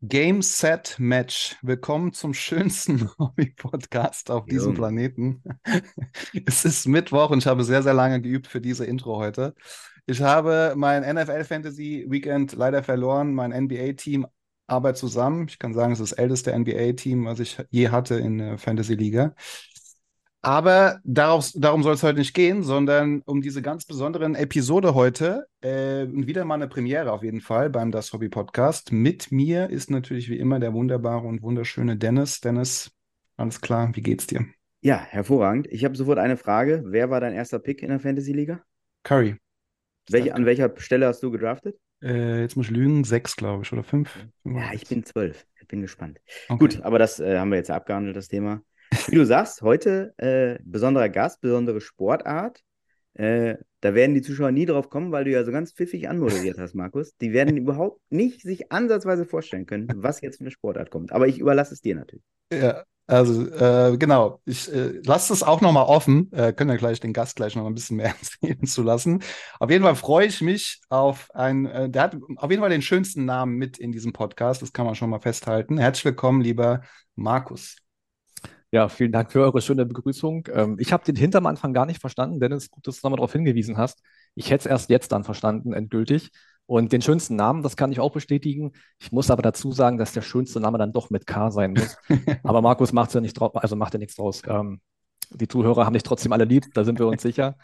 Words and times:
Game 0.00 0.42
Set 0.42 0.94
Match. 1.00 1.56
Willkommen 1.60 2.12
zum 2.12 2.32
schönsten 2.32 3.10
Hobby-Podcast 3.18 4.30
auf 4.30 4.46
diesem. 4.46 4.74
Planeten. 4.74 5.42
Es 6.46 6.64
ist 6.64 6.86
Mittwoch 6.86 7.30
und 7.30 7.38
ich 7.38 7.48
habe 7.48 7.64
sehr, 7.64 7.82
sehr 7.82 7.94
lange 7.94 8.20
geübt 8.20 8.46
für 8.46 8.60
diese 8.60 8.84
Intro 8.84 9.16
heute. 9.16 9.56
Ich 10.06 10.22
habe 10.22 10.74
mein 10.76 11.02
NFL 11.02 11.42
Fantasy 11.42 12.06
Weekend 12.08 12.52
leider 12.52 12.84
verloren. 12.84 13.34
Mein 13.34 13.50
NBA-Team 13.50 14.24
arbeitet 14.68 14.98
zusammen. 14.98 15.48
Ich 15.48 15.58
kann 15.58 15.74
sagen, 15.74 15.92
es 15.92 15.98
ist 15.98 16.12
das 16.12 16.18
älteste 16.18 16.56
NBA-Team, 16.56 17.24
was 17.24 17.40
ich 17.40 17.58
je 17.70 17.88
hatte 17.88 18.14
in 18.14 18.38
der 18.38 18.56
Fantasy-Liga. 18.56 19.34
Aber 20.40 21.00
darauf, 21.04 21.50
darum 21.54 21.82
soll 21.82 21.94
es 21.94 22.02
heute 22.04 22.20
nicht 22.20 22.32
gehen, 22.32 22.62
sondern 22.62 23.22
um 23.24 23.42
diese 23.42 23.60
ganz 23.60 23.84
besonderen 23.84 24.36
Episode 24.36 24.94
heute. 24.94 25.48
Äh, 25.60 26.04
und 26.04 26.28
wieder 26.28 26.44
mal 26.44 26.54
eine 26.54 26.68
Premiere 26.68 27.10
auf 27.10 27.24
jeden 27.24 27.40
Fall 27.40 27.70
beim 27.70 27.90
Das 27.90 28.12
Hobby 28.12 28.28
Podcast. 28.28 28.92
Mit 28.92 29.32
mir 29.32 29.68
ist 29.68 29.90
natürlich 29.90 30.28
wie 30.30 30.38
immer 30.38 30.60
der 30.60 30.72
wunderbare 30.72 31.26
und 31.26 31.42
wunderschöne 31.42 31.96
Dennis. 31.96 32.40
Dennis, 32.40 32.92
alles 33.36 33.60
klar, 33.60 33.90
wie 33.94 34.02
geht's 34.02 34.28
dir? 34.28 34.46
Ja, 34.80 34.98
hervorragend. 34.98 35.66
Ich 35.72 35.84
habe 35.84 35.96
sofort 35.96 36.18
eine 36.18 36.36
Frage. 36.36 36.84
Wer 36.86 37.10
war 37.10 37.20
dein 37.20 37.34
erster 37.34 37.58
Pick 37.58 37.82
in 37.82 37.88
der 37.88 37.98
Fantasy-Liga? 37.98 38.62
Curry. 39.02 39.36
Welche, 40.08 40.34
an 40.34 40.46
welcher 40.46 40.72
Stelle 40.78 41.08
hast 41.08 41.20
du 41.22 41.32
gedraftet? 41.32 41.76
Äh, 42.00 42.42
jetzt 42.42 42.56
muss 42.56 42.66
ich 42.66 42.72
lügen, 42.72 43.02
sechs, 43.02 43.34
glaube 43.34 43.64
ich, 43.64 43.72
oder 43.72 43.82
fünf. 43.82 44.24
Ja, 44.44 44.72
ich 44.72 44.86
bin 44.86 45.04
zwölf. 45.04 45.46
Ich 45.60 45.66
bin 45.66 45.82
gespannt. 45.82 46.20
Okay. 46.48 46.58
Gut, 46.58 46.82
aber 46.82 47.00
das 47.00 47.18
äh, 47.18 47.38
haben 47.38 47.50
wir 47.50 47.58
jetzt 47.58 47.70
abgehandelt, 47.70 48.16
das 48.16 48.28
Thema. 48.28 48.62
Wie 49.06 49.16
du 49.16 49.24
sagst, 49.24 49.62
heute 49.62 50.14
äh, 50.18 50.58
besonderer 50.64 51.08
Gast, 51.08 51.40
besondere 51.40 51.80
Sportart. 51.80 52.62
Äh, 53.14 53.56
da 53.80 53.94
werden 53.94 54.14
die 54.14 54.22
Zuschauer 54.22 54.52
nie 54.52 54.66
drauf 54.66 54.90
kommen, 54.90 55.12
weil 55.12 55.24
du 55.24 55.30
ja 55.30 55.44
so 55.44 55.52
ganz 55.52 55.72
pfiffig 55.72 56.08
anmoderiert 56.08 56.58
hast, 56.58 56.74
Markus. 56.74 57.16
Die 57.16 57.32
werden 57.32 57.56
überhaupt 57.56 58.00
nicht 58.10 58.42
sich 58.42 58.70
ansatzweise 58.72 59.24
vorstellen 59.24 59.66
können, 59.66 59.88
was 59.96 60.20
jetzt 60.20 60.38
für 60.38 60.44
eine 60.44 60.50
Sportart 60.50 60.90
kommt. 60.90 61.12
Aber 61.12 61.26
ich 61.26 61.38
überlasse 61.38 61.74
es 61.74 61.80
dir 61.80 61.96
natürlich. 61.96 62.24
Ja, 62.52 62.84
also 63.06 63.48
äh, 63.50 63.96
genau. 63.96 64.40
Ich 64.44 64.72
äh, 64.72 65.00
lasse 65.04 65.32
es 65.32 65.42
auch 65.42 65.60
nochmal 65.60 65.86
offen. 65.86 66.30
Äh, 66.32 66.52
können 66.52 66.70
wir 66.70 66.76
gleich 66.76 67.00
den 67.00 67.12
Gast 67.12 67.36
gleich 67.36 67.56
noch 67.56 67.66
ein 67.66 67.74
bisschen 67.74 67.96
mehr 67.96 68.14
erzählen 68.42 68.66
zu 68.66 68.82
lassen. 68.82 69.22
Auf 69.58 69.70
jeden 69.70 69.82
Fall 69.82 69.96
freue 69.96 70.26
ich 70.26 70.40
mich 70.40 70.80
auf 70.90 71.28
ein, 71.34 71.66
äh, 71.66 71.88
der 71.88 72.02
hat 72.02 72.16
auf 72.36 72.50
jeden 72.50 72.60
Fall 72.60 72.70
den 72.70 72.82
schönsten 72.82 73.24
Namen 73.24 73.56
mit 73.56 73.78
in 73.78 73.92
diesem 73.92 74.12
Podcast. 74.12 74.60
Das 74.60 74.72
kann 74.72 74.86
man 74.86 74.94
schon 74.94 75.10
mal 75.10 75.20
festhalten. 75.20 75.78
Herzlich 75.78 76.04
willkommen, 76.04 76.40
lieber 76.42 76.82
Markus. 77.16 77.76
Ja, 78.70 78.88
vielen 78.90 79.12
Dank 79.12 79.32
für 79.32 79.40
eure 79.40 79.62
schöne 79.62 79.86
Begrüßung. 79.86 80.46
Ähm, 80.52 80.76
ich 80.78 80.92
habe 80.92 81.04
den 81.04 81.16
Hint 81.16 81.34
am 81.34 81.46
Anfang 81.46 81.72
gar 81.72 81.86
nicht 81.86 82.00
verstanden. 82.00 82.38
Dennis, 82.38 82.70
gut, 82.70 82.86
dass 82.86 83.00
du 83.00 83.06
nochmal 83.06 83.16
darauf 83.16 83.32
hingewiesen 83.32 83.78
hast. 83.78 84.02
Ich 84.34 84.50
hätte 84.50 84.60
es 84.60 84.66
erst 84.66 84.90
jetzt 84.90 85.10
dann 85.10 85.24
verstanden, 85.24 85.72
endgültig. 85.72 86.30
Und 86.66 86.92
den 86.92 87.00
schönsten 87.00 87.34
Namen, 87.34 87.62
das 87.62 87.76
kann 87.76 87.92
ich 87.92 88.00
auch 88.00 88.12
bestätigen. 88.12 88.72
Ich 88.98 89.10
muss 89.10 89.30
aber 89.30 89.40
dazu 89.40 89.72
sagen, 89.72 89.96
dass 89.96 90.12
der 90.12 90.20
schönste 90.20 90.60
Name 90.60 90.76
dann 90.76 90.92
doch 90.92 91.08
mit 91.08 91.26
K 91.26 91.50
sein 91.50 91.72
muss. 91.72 91.96
aber 92.42 92.60
Markus 92.60 92.92
macht 92.92 93.14
ja 93.14 93.22
nicht 93.22 93.40
drauf, 93.40 93.56
also 93.56 93.74
macht 93.74 93.94
ja 93.94 93.98
nichts 93.98 94.16
draus. 94.16 94.42
Ähm, 94.46 94.82
die 95.30 95.48
Zuhörer 95.48 95.86
haben 95.86 95.94
dich 95.94 96.02
trotzdem 96.02 96.32
alle 96.32 96.44
lieb, 96.44 96.66
da 96.74 96.84
sind 96.84 96.98
wir 96.98 97.06
uns 97.06 97.22
sicher. 97.22 97.56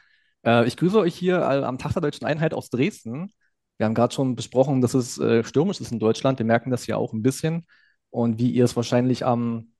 Äh, 0.45 0.67
ich 0.67 0.79
grüße 0.79 0.99
euch 0.99 1.15
hier 1.15 1.37
äh, 1.37 1.65
am 1.65 1.77
Tag 1.77 1.93
der 1.93 2.01
Deutschen 2.01 2.27
Einheit 2.27 2.55
aus 2.55 2.71
Dresden. 2.71 3.31
Wir 3.77 3.85
haben 3.85 3.95
gerade 3.95 4.15
schon 4.15 4.37
besprochen, 4.37 4.81
dass 4.81 4.95
es 4.95 5.19
äh, 5.19 5.45
stürmisch 5.45 5.83
ist 5.83 5.93
in 5.93 5.99
Deutschland. 5.99 6.39
Wir 6.39 6.47
merken 6.47 6.71
das 6.71 6.87
ja 6.87 6.97
auch 6.97 7.13
ein 7.13 7.23
bisschen. 7.23 7.67
Und 8.09 8.39
wie 8.39 8.51
ihr 8.53 8.65
es 8.65 8.75
wahrscheinlich 8.77 9.27
am 9.27 9.74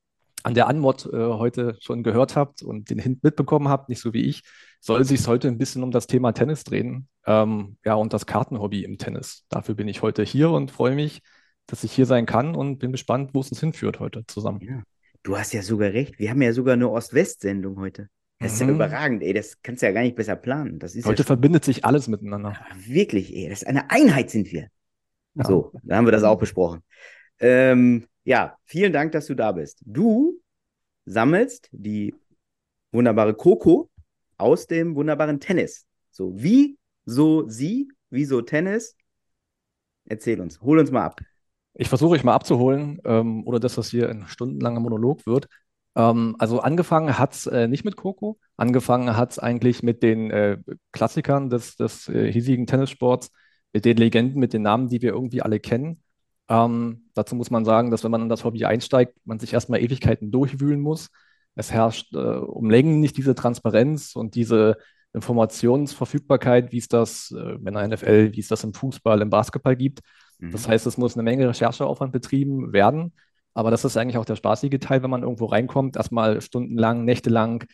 an 0.45 0.55
der 0.55 0.69
Anmod 0.69 1.07
äh, 1.07 1.17
heute 1.17 1.77
schon 1.81 2.03
gehört 2.03 2.37
habt 2.37 2.63
und 2.63 2.91
den 2.91 2.99
Hint 2.99 3.25
mitbekommen 3.25 3.69
habt, 3.69 3.89
nicht 3.89 4.01
so 4.01 4.13
wie 4.13 4.23
ich, 4.25 4.43
soll 4.81 5.05
sich 5.05 5.27
heute 5.27 5.49
ein 5.49 5.59
bisschen 5.59 5.83
um 5.83 5.91
das 5.91 6.07
Thema 6.07 6.33
Tennis 6.33 6.63
drehen. 6.65 7.09
Ähm, 7.27 7.79
ja, 7.85 7.95
und 7.95 8.13
das 8.13 8.27
Kartenhobby 8.27 8.85
im 8.85 8.99
Tennis. 8.99 9.45
Dafür 9.49 9.75
bin 9.75 9.89
ich 9.89 10.03
heute 10.03 10.23
hier 10.23 10.51
und 10.51 10.71
freue 10.71 10.95
mich, 10.95 11.23
dass 11.67 11.83
ich 11.83 11.93
hier 11.93 12.07
sein 12.07 12.27
kann 12.27 12.55
und 12.55 12.79
bin 12.79 12.93
gespannt, 12.93 13.31
wo 13.33 13.41
es 13.41 13.49
uns 13.51 13.61
hinführt 13.61 13.99
heute 13.99 14.27
zusammen. 14.27 14.61
Ja. 14.61 14.83
Du 15.23 15.39
hast 15.39 15.55
ja 15.55 15.63
sogar 15.63 15.93
recht. 15.93 16.19
Wir 16.19 16.29
haben 16.29 16.43
ja 16.43 16.53
sogar 16.53 16.75
eine 16.75 16.91
Ost-West-Sendung 16.91 17.79
heute. 17.79 18.09
Das 18.41 18.53
ist 18.53 18.61
ja 18.61 18.67
Mhm. 18.67 18.75
überragend, 18.75 19.23
ey. 19.23 19.33
Das 19.33 19.63
kannst 19.63 19.81
du 19.81 19.87
ja 19.87 19.93
gar 19.93 20.03
nicht 20.03 20.17
besser 20.17 20.37
planen. 20.37 20.79
Das 20.79 20.95
ist 20.95 21.07
Heute 21.07 21.23
ja 21.23 21.27
verbindet 21.27 21.65
sich 21.65 21.87
alles 21.87 22.09
miteinander. 22.09 22.55
schon- 22.55 22.95
wirklich, 22.95 23.35
ey. 23.35 23.49
Das 23.49 23.63
ist 23.63 23.67
eine 23.69 23.91
Einheit 23.91 24.29
sind 24.29 24.53
wir. 24.53 24.69
Ja. 25.37 25.47
So, 25.47 25.73
da 25.83 25.97
haben 25.97 26.05
wir 26.07 26.13
das 26.13 26.25
auch 26.25 26.39
besprochen. 26.39 26.83
Ähm, 27.41 28.05
ja, 28.25 28.57
vielen 28.65 28.93
Dank, 28.93 29.13
dass 29.13 29.27
du 29.27 29.35
da 29.35 29.53
bist. 29.53 29.81
Du 29.85 30.41
sammelst 31.07 31.69
die 31.73 32.15
wunderbare 32.93 33.35
Coco 33.35 33.91
aus 34.37 34.67
dem 34.67 34.95
wunderbaren 34.97 35.41
Tennis. 35.41 35.87
So, 36.11 36.33
wie 36.35 36.79
so 37.05 37.49
sie, 37.49 37.89
wieso 38.11 38.41
Tennis? 38.41 38.97
Erzähl 40.07 40.41
uns, 40.41 40.61
hol 40.61 40.79
uns 40.79 40.91
mal 40.91 41.05
ab. 41.05 41.21
Ich 41.75 41.89
versuche 41.89 42.13
euch 42.13 42.25
mal 42.25 42.35
abzuholen, 42.35 43.01
ähm, 43.05 43.47
ohne 43.47 43.59
dass 43.59 43.75
das 43.75 43.91
hier 43.91 44.09
ein 44.09 44.27
stundenlanger 44.29 44.81
Monolog 44.81 45.27
wird. 45.27 45.49
Ähm, 45.97 46.37
also 46.39 46.61
angefangen 46.61 47.19
hat 47.19 47.35
es 47.35 47.47
äh, 47.47 47.69
nicht 47.69 47.85
mit 47.85 47.97
Coco, 47.97 48.39
angefangen 48.57 49.17
hat 49.17 49.33
es 49.33 49.39
eigentlich 49.39 49.83
mit 49.83 50.03
den 50.03 50.31
äh, 50.31 50.59
Klassikern 50.93 51.51
des, 51.51 51.77
des 51.77 52.09
äh, 52.09 52.31
hiesigen 52.31 52.67
Tennissports, 52.67 53.31
mit 53.73 53.85
den 53.85 53.97
Legenden, 53.97 54.39
mit 54.39 54.53
den 54.53 54.63
Namen, 54.63 54.89
die 54.89 55.03
wir 55.03 55.13
irgendwie 55.13 55.43
alle 55.43 55.59
kennen. 55.59 56.04
Ähm, 56.49 57.09
dazu 57.15 57.35
muss 57.37 57.51
man 57.51 57.65
sagen, 57.65 57.91
dass 57.91 58.05
wenn 58.05 58.11
man 58.11 58.23
in 58.23 58.29
das 58.29 58.45
Hobby 58.45 58.65
einsteigt, 58.65 59.17
man 59.25 59.39
sich 59.39 59.53
erstmal 59.55 59.81
Ewigkeiten 59.81 60.31
durchwühlen 60.31 60.81
muss. 60.81 61.09
Es 61.55 61.73
herrscht 61.73 62.15
äh, 62.15 62.19
um 62.19 62.69
Längen 62.71 63.01
nicht 63.01 63.17
diese 63.17 63.35
Transparenz 63.35 64.15
und 64.17 64.35
diese 64.35 64.77
Informationsverfügbarkeit, 65.13 66.73
wie 66.73 66.79
es 66.79 66.89
das 66.89 67.33
äh, 67.37 67.55
in 67.55 67.75
der 67.75 67.89
NFL, 67.89 68.33
wie 68.33 68.41
es 68.41 68.49
das 68.49 68.65
im 68.65 68.75
Fußball, 68.75 69.21
im 69.23 69.31
Basketball 69.31 69.77
gibt. 69.77 70.01
Das 70.51 70.67
Mhm. 70.67 70.73
heißt, 70.73 70.87
es 70.87 70.99
muss 70.99 71.15
eine 71.15 71.23
Menge 71.23 71.49
Rechercheaufwand 71.49 72.13
betrieben 72.13 72.73
werden. 72.73 73.13
Aber 73.55 73.71
das 73.71 73.85
ist 73.85 73.97
eigentlich 73.97 74.19
auch 74.19 74.25
der 74.25 74.37
spaßige 74.37 74.79
Teil, 74.81 75.03
wenn 75.03 75.11
man 75.11 75.23
irgendwo 75.23 75.47
reinkommt, 75.47 75.97
erstmal 75.97 76.41
stundenlang, 76.41 77.05
nächtelang 77.05 77.65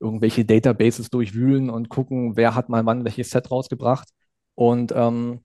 irgendwelche 0.00 0.44
Databases 0.44 1.10
durchwühlen 1.10 1.70
und 1.70 1.88
gucken, 1.88 2.36
wer 2.36 2.54
hat 2.54 2.68
mal 2.68 2.86
wann 2.86 3.04
welches 3.04 3.30
Set 3.30 3.50
rausgebracht. 3.50 4.08
Und 4.54 4.92
ähm, 4.94 5.40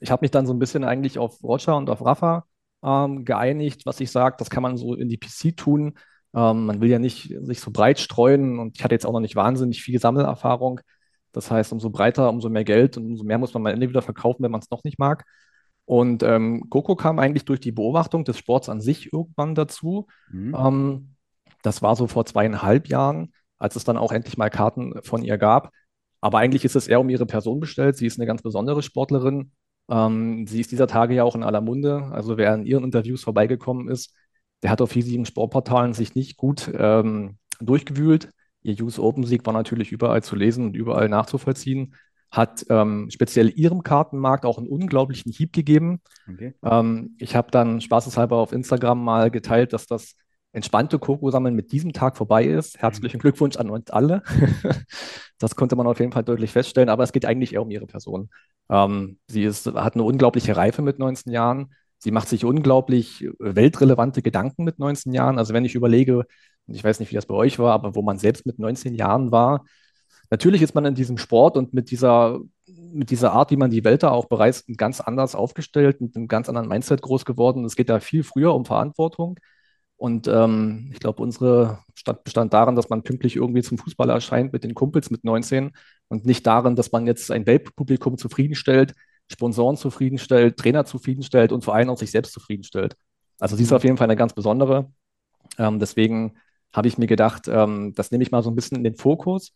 ich 0.00 0.10
habe 0.10 0.22
mich 0.22 0.30
dann 0.30 0.46
so 0.46 0.52
ein 0.52 0.58
bisschen 0.58 0.84
eigentlich 0.84 1.18
auf 1.18 1.42
Roger 1.42 1.76
und 1.76 1.90
auf 1.90 2.04
Rafa 2.04 2.44
ähm, 2.82 3.24
geeinigt, 3.24 3.86
was 3.86 4.00
ich 4.00 4.10
sage, 4.10 4.36
das 4.38 4.50
kann 4.50 4.62
man 4.62 4.76
so 4.76 4.94
in 4.94 5.08
die 5.08 5.18
PC 5.18 5.56
tun. 5.56 5.98
Ähm, 6.34 6.66
man 6.66 6.80
will 6.80 6.90
ja 6.90 6.98
nicht 6.98 7.34
sich 7.42 7.60
so 7.60 7.70
breit 7.70 7.98
streuen 7.98 8.58
und 8.58 8.76
ich 8.76 8.84
hatte 8.84 8.94
jetzt 8.94 9.06
auch 9.06 9.12
noch 9.12 9.20
nicht 9.20 9.36
wahnsinnig 9.36 9.82
viel 9.82 9.98
Sammelerfahrung. 9.98 10.80
Das 11.32 11.50
heißt, 11.50 11.72
umso 11.72 11.90
breiter, 11.90 12.30
umso 12.30 12.48
mehr 12.48 12.64
Geld 12.64 12.96
und 12.96 13.06
umso 13.06 13.24
mehr 13.24 13.38
muss 13.38 13.54
man 13.54 13.66
am 13.66 13.72
Ende 13.72 13.88
wieder 13.88 14.02
verkaufen, 14.02 14.42
wenn 14.42 14.50
man 14.50 14.60
es 14.60 14.70
noch 14.70 14.84
nicht 14.84 14.98
mag. 14.98 15.24
Und 15.84 16.22
ähm, 16.22 16.68
Coco 16.68 16.96
kam 16.96 17.18
eigentlich 17.18 17.44
durch 17.46 17.60
die 17.60 17.72
Beobachtung 17.72 18.24
des 18.24 18.38
Sports 18.38 18.68
an 18.68 18.80
sich 18.80 19.12
irgendwann 19.12 19.54
dazu. 19.54 20.06
Mhm. 20.30 20.54
Ähm, 20.54 21.14
das 21.62 21.82
war 21.82 21.96
so 21.96 22.06
vor 22.06 22.26
zweieinhalb 22.26 22.88
Jahren, 22.88 23.32
als 23.58 23.74
es 23.74 23.84
dann 23.84 23.96
auch 23.96 24.12
endlich 24.12 24.36
mal 24.36 24.50
Karten 24.50 24.92
von 25.02 25.24
ihr 25.24 25.38
gab. 25.38 25.70
Aber 26.20 26.38
eigentlich 26.38 26.64
ist 26.64 26.76
es 26.76 26.88
eher 26.88 27.00
um 27.00 27.08
ihre 27.08 27.26
Person 27.26 27.60
bestellt. 27.60 27.96
Sie 27.96 28.06
ist 28.06 28.18
eine 28.18 28.26
ganz 28.26 28.42
besondere 28.42 28.82
Sportlerin. 28.82 29.52
Ähm, 29.88 30.46
sie 30.46 30.60
ist 30.60 30.70
dieser 30.72 30.86
Tage 30.86 31.14
ja 31.14 31.24
auch 31.24 31.34
in 31.34 31.42
aller 31.42 31.60
Munde. 31.60 32.08
Also 32.12 32.36
wer 32.36 32.54
in 32.54 32.66
ihren 32.66 32.84
Interviews 32.84 33.22
vorbeigekommen 33.22 33.88
ist, 33.88 34.14
der 34.62 34.70
hat 34.70 34.80
auf 34.80 34.92
hiesigen 34.92 35.24
Sportportalen 35.24 35.94
sich 35.94 36.14
nicht 36.14 36.36
gut 36.36 36.70
ähm, 36.74 37.38
durchgewühlt. 37.60 38.30
Ihr 38.62 38.82
US 38.82 38.98
Open 38.98 39.24
Sieg 39.24 39.46
war 39.46 39.52
natürlich 39.52 39.92
überall 39.92 40.22
zu 40.22 40.36
lesen 40.36 40.66
und 40.66 40.76
überall 40.76 41.08
nachzuvollziehen. 41.08 41.94
Hat 42.30 42.66
ähm, 42.68 43.08
speziell 43.10 43.50
ihrem 43.54 43.82
Kartenmarkt 43.82 44.44
auch 44.44 44.58
einen 44.58 44.68
unglaublichen 44.68 45.32
Hieb 45.32 45.52
gegeben. 45.52 46.02
Okay. 46.30 46.54
Ähm, 46.62 47.14
ich 47.18 47.36
habe 47.36 47.50
dann 47.50 47.80
spaßeshalber 47.80 48.36
auf 48.36 48.52
Instagram 48.52 49.02
mal 49.02 49.30
geteilt, 49.30 49.72
dass 49.72 49.86
das 49.86 50.16
entspannte 50.52 50.98
Koko-Sammeln 50.98 51.54
mit 51.54 51.72
diesem 51.72 51.92
Tag 51.92 52.16
vorbei 52.16 52.44
ist. 52.44 52.78
Herzlichen 52.78 53.20
Glückwunsch 53.20 53.56
an 53.56 53.70
uns 53.70 53.90
alle. 53.90 54.22
Das 55.40 55.54
konnte 55.54 55.76
man 55.76 55.86
auf 55.86 56.00
jeden 56.00 56.10
Fall 56.10 56.24
deutlich 56.24 56.50
feststellen, 56.50 56.88
aber 56.88 57.04
es 57.04 57.12
geht 57.12 57.24
eigentlich 57.24 57.54
eher 57.54 57.62
um 57.62 57.70
ihre 57.70 57.86
Person. 57.86 58.28
Ähm, 58.70 59.18
sie 59.28 59.44
ist, 59.44 59.66
hat 59.66 59.94
eine 59.94 60.04
unglaubliche 60.04 60.56
Reife 60.56 60.82
mit 60.82 60.98
19 60.98 61.32
Jahren. 61.32 61.74
Sie 61.98 62.10
macht 62.10 62.28
sich 62.28 62.44
unglaublich 62.44 63.28
weltrelevante 63.38 64.22
Gedanken 64.22 64.64
mit 64.64 64.78
19 64.78 65.12
Jahren. 65.12 65.38
Also 65.38 65.54
wenn 65.54 65.64
ich 65.64 65.74
überlege, 65.74 66.26
ich 66.66 66.84
weiß 66.84 67.00
nicht, 67.00 67.10
wie 67.10 67.16
das 67.16 67.26
bei 67.26 67.34
euch 67.34 67.58
war, 67.58 67.72
aber 67.72 67.94
wo 67.94 68.02
man 68.02 68.18
selbst 68.18 68.46
mit 68.46 68.58
19 68.58 68.94
Jahren 68.94 69.32
war, 69.32 69.64
natürlich 70.30 70.62
ist 70.62 70.74
man 70.74 70.84
in 70.84 70.94
diesem 70.94 71.18
Sport 71.18 71.56
und 71.56 71.74
mit 71.74 71.90
dieser, 71.90 72.40
mit 72.66 73.10
dieser 73.10 73.32
Art, 73.32 73.50
wie 73.50 73.56
man 73.56 73.70
die 73.70 73.84
Welt 73.84 74.02
da 74.02 74.10
auch 74.10 74.26
bereist, 74.26 74.66
ganz 74.76 75.00
anders 75.00 75.34
aufgestellt, 75.34 76.00
mit 76.00 76.16
einem 76.16 76.28
ganz 76.28 76.48
anderen 76.48 76.68
Mindset 76.68 77.02
groß 77.02 77.24
geworden. 77.24 77.64
Es 77.64 77.76
geht 77.76 77.88
da 77.88 78.00
viel 78.00 78.22
früher 78.22 78.54
um 78.54 78.64
Verantwortung. 78.64 79.38
Und 79.96 80.28
ähm, 80.28 80.90
ich 80.92 81.00
glaube, 81.00 81.22
unsere 81.22 81.80
Stadt 81.94 82.22
bestand 82.22 82.54
darin, 82.54 82.76
dass 82.76 82.88
man 82.88 83.02
pünktlich 83.02 83.34
irgendwie 83.34 83.62
zum 83.62 83.78
Fußball 83.78 84.10
erscheint 84.10 84.52
mit 84.52 84.62
den 84.62 84.74
Kumpels 84.74 85.10
mit 85.10 85.24
19 85.24 85.72
und 86.08 86.26
nicht 86.26 86.46
darin, 86.46 86.76
dass 86.76 86.92
man 86.92 87.06
jetzt 87.06 87.30
ein 87.30 87.46
Weltpublikum 87.46 88.18
zufriedenstellt, 88.18 88.94
Sponsoren 89.30 89.76
zufriedenstellt, 89.76 90.56
Trainer 90.56 90.84
zufriedenstellt 90.84 91.52
und 91.52 91.64
vor 91.64 91.74
allem 91.74 91.90
auch 91.90 91.98
sich 91.98 92.10
selbst 92.10 92.32
zufriedenstellt. 92.32 92.96
Also 93.38 93.56
sie 93.56 93.62
ist 93.62 93.72
auf 93.72 93.84
jeden 93.84 93.96
Fall 93.96 94.06
eine 94.06 94.16
ganz 94.16 94.32
besondere. 94.32 94.90
Ähm, 95.58 95.78
deswegen 95.78 96.34
habe 96.72 96.88
ich 96.88 96.98
mir 96.98 97.06
gedacht, 97.06 97.48
ähm, 97.48 97.92
das 97.94 98.10
nehme 98.10 98.22
ich 98.22 98.30
mal 98.30 98.42
so 98.42 98.50
ein 98.50 98.54
bisschen 98.56 98.78
in 98.78 98.84
den 98.84 98.96
Fokus. 98.96 99.52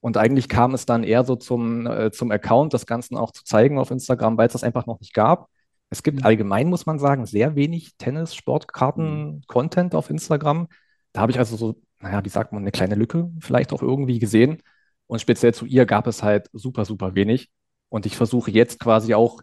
Und 0.00 0.18
eigentlich 0.18 0.48
kam 0.48 0.74
es 0.74 0.84
dann 0.84 1.02
eher 1.02 1.24
so 1.24 1.36
zum, 1.36 1.86
äh, 1.86 2.10
zum 2.10 2.30
Account, 2.30 2.74
das 2.74 2.84
Ganze 2.84 3.16
auch 3.16 3.32
zu 3.32 3.42
zeigen 3.44 3.78
auf 3.78 3.90
Instagram, 3.90 4.36
weil 4.36 4.48
es 4.48 4.52
das 4.52 4.64
einfach 4.64 4.86
noch 4.86 5.00
nicht 5.00 5.14
gab. 5.14 5.48
Es 5.88 6.02
gibt 6.02 6.20
mhm. 6.20 6.26
allgemein, 6.26 6.68
muss 6.68 6.86
man 6.86 6.98
sagen, 6.98 7.24
sehr 7.24 7.56
wenig 7.56 7.96
Tennis, 7.96 8.34
Sportkarten, 8.34 9.44
Content 9.46 9.94
auf 9.94 10.10
Instagram. 10.10 10.68
Da 11.12 11.22
habe 11.22 11.32
ich 11.32 11.38
also 11.38 11.56
so, 11.56 11.76
naja, 12.00 12.24
wie 12.24 12.28
sagt 12.28 12.52
man, 12.52 12.62
eine 12.62 12.72
kleine 12.72 12.96
Lücke 12.96 13.30
vielleicht 13.40 13.72
auch 13.72 13.80
irgendwie 13.80 14.18
gesehen. 14.18 14.62
Und 15.06 15.20
speziell 15.20 15.54
zu 15.54 15.66
ihr 15.66 15.86
gab 15.86 16.06
es 16.06 16.22
halt 16.22 16.48
super, 16.52 16.84
super 16.84 17.14
wenig. 17.14 17.50
Und 17.88 18.06
ich 18.06 18.16
versuche 18.16 18.50
jetzt 18.50 18.80
quasi 18.80 19.14
auch, 19.14 19.40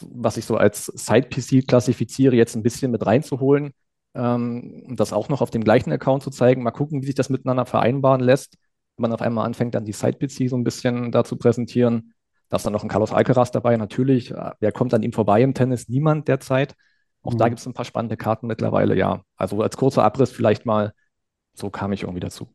was 0.00 0.36
ich 0.36 0.44
so 0.44 0.56
als 0.56 0.86
Side-PC 0.86 1.66
klassifiziere, 1.66 2.36
jetzt 2.36 2.54
ein 2.56 2.62
bisschen 2.62 2.90
mit 2.90 3.04
reinzuholen 3.04 3.72
ähm, 4.14 4.84
und 4.88 5.00
das 5.00 5.12
auch 5.12 5.28
noch 5.28 5.40
auf 5.42 5.50
dem 5.50 5.64
gleichen 5.64 5.92
Account 5.92 6.22
zu 6.22 6.30
zeigen. 6.30 6.62
Mal 6.62 6.70
gucken, 6.70 7.02
wie 7.02 7.06
sich 7.06 7.14
das 7.14 7.30
miteinander 7.30 7.66
vereinbaren 7.66 8.20
lässt. 8.20 8.56
Wenn 8.96 9.02
man 9.02 9.12
auf 9.12 9.22
einmal 9.22 9.46
anfängt, 9.46 9.74
dann 9.74 9.84
die 9.84 9.92
Side-PC 9.92 10.48
so 10.48 10.56
ein 10.56 10.64
bisschen 10.64 11.12
da 11.12 11.24
zu 11.24 11.36
präsentieren. 11.36 12.14
Da 12.48 12.56
ist 12.56 12.66
dann 12.66 12.72
noch 12.72 12.82
ein 12.82 12.88
Carlos 12.88 13.12
Alcaraz 13.12 13.50
dabei, 13.50 13.76
natürlich. 13.76 14.34
Wer 14.58 14.72
kommt 14.72 14.92
an 14.92 15.02
ihm 15.02 15.12
vorbei 15.12 15.42
im 15.42 15.54
Tennis? 15.54 15.88
Niemand 15.88 16.28
derzeit. 16.28 16.74
Auch 17.22 17.34
mhm. 17.34 17.38
da 17.38 17.48
gibt 17.48 17.60
es 17.60 17.66
ein 17.66 17.74
paar 17.74 17.84
spannende 17.84 18.16
Karten 18.16 18.46
mittlerweile, 18.46 18.96
ja. 18.96 19.22
Also 19.36 19.62
als 19.62 19.76
kurzer 19.76 20.04
Abriss 20.04 20.32
vielleicht 20.32 20.66
mal, 20.66 20.92
so 21.54 21.70
kam 21.70 21.92
ich 21.92 22.02
irgendwie 22.02 22.20
dazu. 22.20 22.48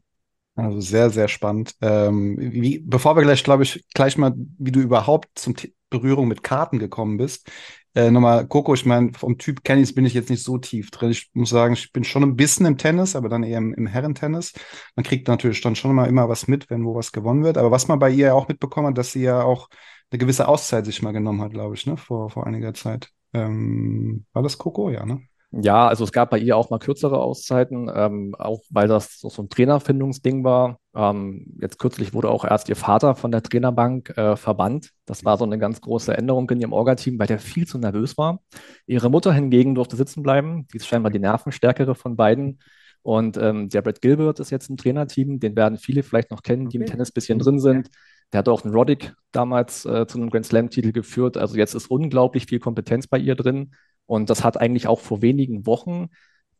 Also 0.56 0.80
sehr, 0.80 1.10
sehr 1.10 1.28
spannend. 1.28 1.76
Ähm, 1.82 2.38
wie, 2.40 2.80
bevor 2.80 3.16
wir 3.18 3.24
gleich, 3.24 3.44
glaube 3.44 3.64
ich, 3.64 3.86
gleich 3.94 4.18
mal, 4.18 4.34
wie 4.58 4.72
du 4.72 4.80
überhaupt 4.80 5.28
zum 5.38 5.56
T 5.56 5.74
Berührung 5.92 6.28
mit 6.28 6.44
Karten 6.44 6.80
gekommen 6.80 7.18
bist. 7.18 7.50
Äh, 7.94 8.10
nochmal, 8.12 8.48
Coco, 8.48 8.74
ich 8.74 8.86
meine, 8.86 9.14
vom 9.14 9.38
Typ 9.38 9.64
Kennys 9.64 9.94
bin 9.94 10.06
ich 10.06 10.14
jetzt 10.14 10.30
nicht 10.30 10.44
so 10.44 10.58
tief 10.58 10.92
drin. 10.92 11.12
Ich 11.12 11.30
muss 11.34 11.50
sagen, 11.52 11.74
ich 11.76 11.94
bin 11.94 12.04
schon 12.04 12.24
ein 12.24 12.36
bisschen 12.36 12.66
im 12.66 12.78
Tennis, 12.78 13.16
aber 13.16 13.30
dann 13.30 13.44
eher 13.44 13.60
im, 13.60 13.74
im 13.74 13.86
Herrentennis. 13.88 14.54
Man 14.96 15.04
kriegt 15.06 15.28
natürlich 15.28 15.62
dann 15.62 15.76
schon 15.76 15.94
mal 15.96 16.08
immer 16.10 16.28
was 16.28 16.48
mit, 16.48 16.70
wenn 16.70 16.84
wo 16.86 16.96
was 16.96 17.12
gewonnen 17.12 17.44
wird. 17.44 17.58
Aber 17.58 17.72
was 17.72 17.88
man 17.88 18.00
bei 18.00 18.10
ihr 18.10 18.36
auch 18.36 18.48
mitbekommen 18.48 18.88
hat, 18.88 18.98
dass 18.98 19.12
sie 19.12 19.22
ja 19.22 19.44
auch 19.44 19.70
eine 20.12 20.18
gewisse 20.20 20.48
Auszeit 20.48 20.86
sich 20.86 21.02
mal 21.02 21.12
genommen 21.14 21.42
hat, 21.42 21.52
glaube 21.52 21.76
ich, 21.76 21.86
ne, 21.86 21.96
vor, 21.98 22.30
vor 22.30 22.46
einiger 22.48 22.74
Zeit. 22.74 23.12
Ähm, 23.34 24.26
war 24.34 24.44
das 24.44 24.58
Coco, 24.58 24.90
ja, 24.90 25.06
ne? 25.06 25.22
Ja, 25.58 25.88
also 25.88 26.04
es 26.04 26.12
gab 26.12 26.32
bei 26.32 26.38
ihr 26.38 26.58
auch 26.58 26.70
mal 26.70 26.80
kürzere 26.80 27.18
Auszeiten, 27.20 27.90
ähm, 27.94 28.36
auch 28.38 28.62
weil 28.70 28.90
das 28.90 29.20
so 29.22 29.42
ein 29.42 29.48
Trainerfindungsding 29.48 30.44
war. 30.44 30.80
Ähm, 30.94 31.58
jetzt 31.62 31.80
kürzlich 31.80 32.14
wurde 32.14 32.30
auch 32.30 32.44
erst 32.44 32.68
ihr 32.68 32.76
Vater 32.76 33.16
von 33.16 33.32
der 33.32 33.42
Trainerbank 33.42 34.10
äh, 34.18 34.36
verbannt. 34.36 34.92
Das 35.06 35.24
war 35.24 35.38
so 35.38 35.46
eine 35.46 35.58
ganz 35.58 35.80
große 35.80 36.16
Änderung 36.18 36.50
in 36.50 36.60
ihrem 36.60 36.74
Orga-Team, 36.74 37.18
weil 37.20 37.28
der 37.28 37.40
viel 37.40 37.66
zu 37.66 37.78
nervös 37.78 38.18
war. 38.18 38.42
Ihre 38.86 39.10
Mutter 39.10 39.32
hingegen 39.32 39.76
durfte 39.76 39.96
sitzen 39.96 40.24
bleiben. 40.24 40.68
Die 40.74 40.78
ist 40.78 40.88
scheinbar 40.88 41.12
die 41.12 41.20
nervenstärkere 41.20 41.96
von 41.96 42.18
beiden. 42.18 42.60
Und 43.02 43.38
ähm, 43.38 43.70
der 43.70 43.82
Brad 43.82 44.02
Gilbert 44.02 44.42
ist 44.42 44.50
jetzt 44.50 44.70
im 44.70 44.76
Trainerteam. 44.76 45.40
Den 45.40 45.56
werden 45.56 45.78
viele 45.78 46.04
vielleicht 46.04 46.32
noch 46.32 46.44
kennen, 46.44 46.68
die 46.68 46.78
im 46.78 46.86
Tennis 46.86 47.12
ein 47.12 47.14
bisschen 47.14 47.40
drin 47.40 47.60
sind. 47.60 47.90
Der 48.34 48.40
hat 48.40 48.50
auch 48.50 48.66
einen 48.66 48.74
Roddick 48.74 49.14
damals 49.32 49.86
äh, 49.86 50.06
zu 50.06 50.18
einem 50.18 50.30
Grand 50.32 50.48
Slam-Titel 50.48 50.92
geführt. 50.92 51.38
Also 51.38 51.56
jetzt 51.56 51.76
ist 51.76 51.88
unglaublich 51.90 52.48
viel 52.48 52.60
Kompetenz 52.60 53.08
bei 53.08 53.20
ihr 53.20 53.36
drin. 53.36 53.72
Und 54.06 54.30
das 54.30 54.44
hat 54.44 54.60
eigentlich 54.60 54.88
auch 54.88 55.00
vor 55.00 55.22
wenigen 55.22 55.66
Wochen 55.66 56.10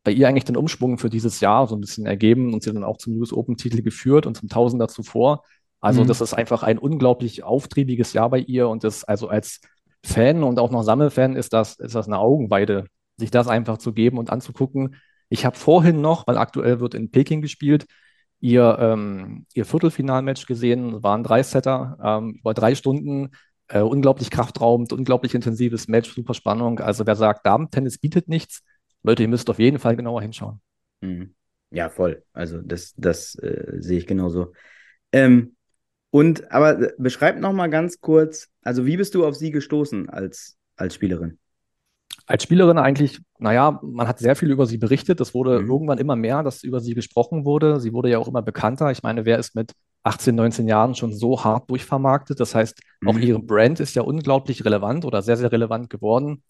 bei 0.04 0.12
ihr 0.12 0.28
eigentlich 0.28 0.46
den 0.46 0.58
Umschwung 0.58 0.98
für 0.98 1.10
dieses 1.10 1.40
Jahr 1.40 1.68
so 1.68 1.76
ein 1.76 1.82
bisschen 1.82 2.06
ergeben 2.06 2.54
und 2.54 2.64
sie 2.64 2.72
dann 2.72 2.84
auch 2.84 2.98
zum 2.98 3.18
US 3.18 3.34
Open 3.34 3.58
Titel 3.58 3.82
geführt 3.82 4.26
und 4.26 4.36
zum 4.36 4.50
Tausender 4.50 4.88
zuvor. 4.88 5.44
Also 5.82 6.04
mhm. 6.04 6.08
das 6.08 6.22
ist 6.22 6.34
einfach 6.34 6.64
ein 6.64 6.78
unglaublich 6.78 7.44
auftriebiges 7.44 8.14
Jahr 8.14 8.30
bei 8.30 8.40
ihr 8.40 8.70
und 8.70 8.84
das 8.84 9.04
also 9.04 9.28
als 9.28 9.62
Fan 10.04 10.44
und 10.44 10.60
auch 10.60 10.72
noch 10.72 10.84
Sammelfan 10.84 11.36
ist 11.36 11.54
das, 11.54 11.80
ist 11.80 11.96
das 11.96 12.08
eine 12.08 12.20
Augenweide, 12.20 12.86
sich 13.18 13.32
das 13.32 13.48
einfach 13.48 13.80
zu 13.80 13.94
geben 13.94 14.20
und 14.20 14.30
anzugucken. 14.30 14.96
Ich 15.30 15.46
habe 15.46 15.58
vorhin 15.58 16.02
noch, 16.02 16.28
weil 16.28 16.38
aktuell 16.38 16.80
wird 16.80 16.94
in 16.94 17.10
Peking 17.10 17.42
gespielt, 17.42 17.86
ihr, 18.40 18.78
ähm, 18.80 19.48
ihr 19.56 19.66
Viertelfinalmatch 19.66 20.46
gesehen, 20.46 21.02
waren 21.02 21.24
drei 21.24 21.42
Setter, 21.42 21.98
ähm, 22.04 22.38
über 22.40 22.54
drei 22.54 22.76
Stunden 22.76 23.32
äh, 23.68 23.80
unglaublich 23.80 24.30
kraftraubend, 24.30 24.94
unglaublich 24.94 25.34
intensives 25.34 25.88
Match, 25.88 26.14
super 26.14 26.34
Spannung. 26.34 26.80
Also 26.80 27.06
wer 27.06 27.16
sagt, 27.16 27.46
Damen-Tennis 27.46 27.98
bietet 27.98 28.28
nichts, 28.28 28.64
Leute, 29.04 29.24
ihr 29.24 29.30
müsst 29.30 29.50
auf 29.50 29.60
jeden 29.60 29.80
Fall 29.80 29.96
genauer 29.96 30.22
hinschauen. 30.22 30.60
Mhm. 31.02 31.36
Ja, 31.72 31.90
voll. 31.90 32.24
Also 32.34 32.62
das, 32.62 32.94
das 32.98 33.36
äh, 33.36 33.78
sehe 33.80 33.98
ich 33.98 34.08
genauso. 34.08 34.54
Ähm, 35.12 35.56
und 36.10 36.52
aber 36.52 36.82
äh, 36.82 36.94
beschreib 36.98 37.40
noch 37.40 37.54
mal 37.54 37.68
ganz 37.70 38.00
kurz, 38.00 38.48
also 38.62 38.86
wie 38.86 38.98
bist 38.98 39.14
du 39.16 39.26
auf 39.26 39.36
sie 39.36 39.52
gestoßen 39.52 40.10
als, 40.10 40.58
als 40.76 40.96
Spielerin? 40.96 41.38
Als 42.26 42.44
Spielerin 42.44 42.78
eigentlich, 42.78 43.20
naja, 43.38 43.80
man 43.84 44.08
hat 44.08 44.20
sehr 44.20 44.36
viel 44.36 44.50
über 44.50 44.66
sie 44.66 44.78
berichtet. 44.78 45.20
Es 45.22 45.34
wurde 45.34 45.60
mhm. 45.60 45.70
irgendwann 45.70 45.98
immer 45.98 46.16
mehr, 46.16 46.42
dass 46.44 46.64
über 46.64 46.80
sie 46.80 46.94
gesprochen 46.94 47.46
wurde. 47.46 47.80
Sie 47.80 47.94
wurde 47.94 48.10
ja 48.10 48.18
auch 48.18 48.28
immer 48.28 48.42
bekannter. 48.42 48.92
Ich 48.92 49.04
meine, 49.04 49.26
wer 49.26 49.38
ist 49.38 49.56
mit 49.56 49.74
18, 50.06 50.36
19 50.36 50.68
Jahren 50.68 50.96
schon 50.96 51.14
so 51.14 51.44
hart 51.44 51.70
durchvermarktet. 51.70 52.40
Das 52.40 52.56
heißt, 52.56 52.80
mhm. 53.02 53.10
auch 53.10 53.18
ihre 53.18 53.40
Brand 53.40 53.80
ist 53.80 53.96
ja 53.96 54.04
unglaublich 54.04 54.64
relevant 54.64 55.06
oder 55.06 55.22
sehr, 55.22 55.38
sehr 55.38 55.52
relevant 55.52 55.90
geworden. 55.90 56.44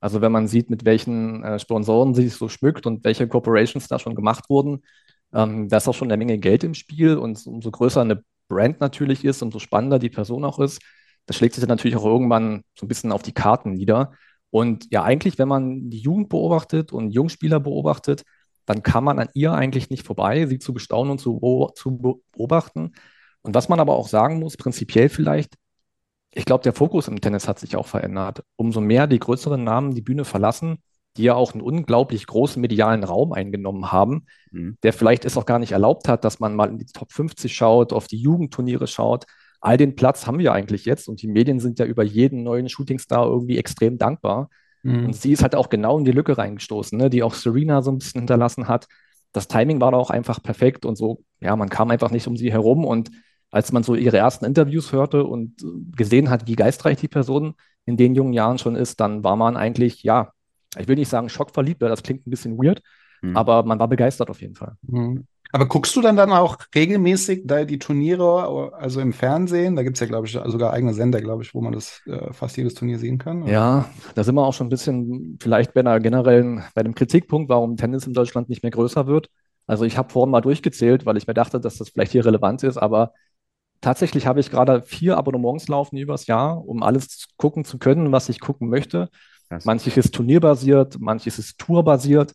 Also 0.00 0.20
wenn 0.20 0.32
man 0.32 0.48
sieht, 0.48 0.70
mit 0.70 0.84
welchen 0.84 1.44
äh, 1.44 1.58
Sponsoren 1.58 2.14
sie 2.14 2.24
sich 2.24 2.34
so 2.34 2.48
schmückt 2.48 2.86
und 2.86 3.04
welche 3.04 3.28
Corporations 3.28 3.86
da 3.88 3.98
schon 3.98 4.14
gemacht 4.14 4.48
wurden, 4.48 4.82
ähm, 5.32 5.68
da 5.68 5.76
ist 5.76 5.88
auch 5.88 5.94
schon 5.94 6.08
eine 6.10 6.16
Menge 6.16 6.38
Geld 6.38 6.64
im 6.64 6.74
Spiel 6.74 7.16
und 7.16 7.46
umso 7.46 7.70
größer 7.70 8.00
eine 8.00 8.24
Brand 8.48 8.80
natürlich 8.80 9.24
ist, 9.24 9.42
umso 9.42 9.58
spannender 9.58 9.98
die 9.98 10.10
Person 10.10 10.44
auch 10.44 10.58
ist, 10.58 10.80
das 11.26 11.36
schlägt 11.36 11.54
sich 11.54 11.62
dann 11.62 11.68
natürlich 11.68 11.96
auch 11.96 12.04
irgendwann 12.04 12.62
so 12.78 12.84
ein 12.86 12.88
bisschen 12.88 13.12
auf 13.12 13.22
die 13.22 13.32
Karten 13.32 13.72
nieder. 13.74 14.12
Und 14.50 14.92
ja, 14.92 15.02
eigentlich, 15.04 15.38
wenn 15.38 15.48
man 15.48 15.88
die 15.90 16.00
Jugend 16.00 16.28
beobachtet 16.28 16.92
und 16.92 17.10
Jungspieler 17.10 17.60
beobachtet, 17.60 18.24
dann 18.66 18.82
kann 18.82 19.04
man 19.04 19.18
an 19.18 19.28
ihr 19.34 19.52
eigentlich 19.52 19.90
nicht 19.90 20.06
vorbei, 20.06 20.46
sie 20.46 20.58
zu 20.58 20.72
bestaunen 20.72 21.12
und 21.12 21.18
zu, 21.18 21.70
zu 21.74 21.98
beobachten. 21.98 22.92
Und 23.42 23.54
was 23.54 23.68
man 23.68 23.80
aber 23.80 23.94
auch 23.94 24.08
sagen 24.08 24.38
muss, 24.38 24.56
prinzipiell 24.56 25.08
vielleicht, 25.08 25.56
ich 26.34 26.44
glaube, 26.44 26.62
der 26.62 26.72
Fokus 26.72 27.08
im 27.08 27.20
Tennis 27.20 27.48
hat 27.48 27.58
sich 27.58 27.76
auch 27.76 27.86
verändert. 27.86 28.42
Umso 28.56 28.80
mehr 28.80 29.06
die 29.06 29.18
größeren 29.18 29.62
Namen 29.62 29.94
die 29.94 30.00
Bühne 30.00 30.24
verlassen, 30.24 30.78
die 31.16 31.24
ja 31.24 31.34
auch 31.34 31.52
einen 31.52 31.60
unglaublich 31.60 32.26
großen 32.26 32.60
medialen 32.60 33.04
Raum 33.04 33.32
eingenommen 33.32 33.92
haben, 33.92 34.26
mhm. 34.50 34.78
der 34.82 34.92
vielleicht 34.92 35.24
es 35.24 35.36
auch 35.36 35.44
gar 35.44 35.58
nicht 35.58 35.72
erlaubt 35.72 36.08
hat, 36.08 36.24
dass 36.24 36.40
man 36.40 36.54
mal 36.54 36.70
in 36.70 36.78
die 36.78 36.86
Top 36.86 37.12
50 37.12 37.54
schaut, 37.54 37.92
auf 37.92 38.06
die 38.06 38.16
Jugendturniere 38.16 38.86
schaut. 38.86 39.26
All 39.60 39.76
den 39.76 39.94
Platz 39.94 40.26
haben 40.26 40.38
wir 40.38 40.52
eigentlich 40.52 40.86
jetzt 40.86 41.08
und 41.08 41.20
die 41.20 41.28
Medien 41.28 41.60
sind 41.60 41.78
ja 41.78 41.84
über 41.84 42.02
jeden 42.02 42.42
neuen 42.42 42.68
Shootingstar 42.68 43.26
irgendwie 43.26 43.58
extrem 43.58 43.98
dankbar. 43.98 44.48
Mhm. 44.82 45.06
Und 45.06 45.16
sie 45.16 45.32
ist 45.32 45.42
halt 45.42 45.54
auch 45.54 45.68
genau 45.68 45.98
in 45.98 46.04
die 46.04 46.12
Lücke 46.12 46.36
reingestoßen, 46.36 46.98
ne, 46.98 47.10
die 47.10 47.22
auch 47.22 47.34
Serena 47.34 47.82
so 47.82 47.90
ein 47.90 47.98
bisschen 47.98 48.20
hinterlassen 48.20 48.68
hat. 48.68 48.86
Das 49.32 49.48
Timing 49.48 49.80
war 49.80 49.92
da 49.92 49.96
auch 49.96 50.10
einfach 50.10 50.42
perfekt 50.42 50.84
und 50.84 50.96
so, 50.96 51.24
ja, 51.40 51.56
man 51.56 51.68
kam 51.68 51.90
einfach 51.90 52.10
nicht 52.10 52.26
um 52.26 52.36
sie 52.36 52.52
herum. 52.52 52.84
Und 52.84 53.10
als 53.50 53.72
man 53.72 53.82
so 53.82 53.94
ihre 53.94 54.16
ersten 54.16 54.44
Interviews 54.44 54.92
hörte 54.92 55.24
und 55.24 55.64
gesehen 55.96 56.30
hat, 56.30 56.46
wie 56.46 56.56
geistreich 56.56 56.98
die 56.98 57.08
Person 57.08 57.54
in 57.84 57.96
den 57.96 58.14
jungen 58.14 58.32
Jahren 58.32 58.58
schon 58.58 58.76
ist, 58.76 59.00
dann 59.00 59.24
war 59.24 59.36
man 59.36 59.56
eigentlich, 59.56 60.02
ja, 60.02 60.32
ich 60.78 60.88
will 60.88 60.96
nicht 60.96 61.08
sagen 61.08 61.28
schockverliebt, 61.28 61.80
weil 61.80 61.88
das 61.88 62.02
klingt 62.02 62.26
ein 62.26 62.30
bisschen 62.30 62.56
weird, 62.58 62.82
mhm. 63.20 63.36
aber 63.36 63.62
man 63.62 63.78
war 63.78 63.88
begeistert 63.88 64.30
auf 64.30 64.40
jeden 64.40 64.54
Fall. 64.54 64.76
Mhm. 64.82 65.26
Aber 65.52 65.66
guckst 65.66 65.94
du 65.94 66.00
dann 66.00 66.16
dann 66.16 66.32
auch 66.32 66.56
regelmäßig 66.74 67.42
da 67.44 67.64
die 67.64 67.78
Turniere, 67.78 68.72
also 68.74 69.00
im 69.00 69.12
Fernsehen? 69.12 69.76
Da 69.76 69.82
gibt 69.82 69.96
es 69.96 70.00
ja, 70.00 70.06
glaube 70.06 70.26
ich, 70.26 70.32
sogar 70.32 70.72
eigene 70.72 70.94
Sender, 70.94 71.20
glaube 71.20 71.42
ich, 71.42 71.54
wo 71.54 71.60
man 71.60 71.74
das 71.74 72.00
äh, 72.06 72.32
fast 72.32 72.56
jedes 72.56 72.74
Turnier 72.74 72.98
sehen 72.98 73.18
kann. 73.18 73.42
Oder? 73.42 73.52
Ja, 73.52 73.90
da 74.14 74.24
sind 74.24 74.34
wir 74.34 74.46
auch 74.46 74.54
schon 74.54 74.68
ein 74.68 74.70
bisschen 74.70 75.38
vielleicht 75.40 75.74
bei 75.74 75.80
einer 75.80 76.00
generellen, 76.00 76.64
bei 76.74 76.82
dem 76.82 76.94
Kritikpunkt, 76.94 77.50
warum 77.50 77.76
Tennis 77.76 78.06
in 78.06 78.14
Deutschland 78.14 78.48
nicht 78.48 78.62
mehr 78.62 78.72
größer 78.72 79.06
wird. 79.06 79.28
Also 79.66 79.84
ich 79.84 79.98
habe 79.98 80.10
vorhin 80.10 80.30
mal 80.30 80.40
durchgezählt, 80.40 81.04
weil 81.04 81.18
ich 81.18 81.26
mir 81.26 81.34
dachte, 81.34 81.60
dass 81.60 81.76
das 81.76 81.90
vielleicht 81.90 82.12
hier 82.12 82.24
relevant 82.24 82.62
ist, 82.62 82.78
aber 82.78 83.12
tatsächlich 83.82 84.26
habe 84.26 84.40
ich 84.40 84.50
gerade 84.50 84.82
vier 84.82 85.18
Abonnements 85.18 85.68
laufen 85.68 85.98
übers 85.98 86.26
Jahr, 86.26 86.66
um 86.66 86.82
alles 86.82 87.28
gucken 87.36 87.64
zu 87.64 87.78
können, 87.78 88.10
was 88.10 88.28
ich 88.28 88.40
gucken 88.40 88.68
möchte. 88.68 89.10
Manches 89.64 89.98
ist 89.98 90.14
turnierbasiert, 90.14 90.98
manches 90.98 91.38
ist 91.38 91.58
tourbasiert. 91.58 92.32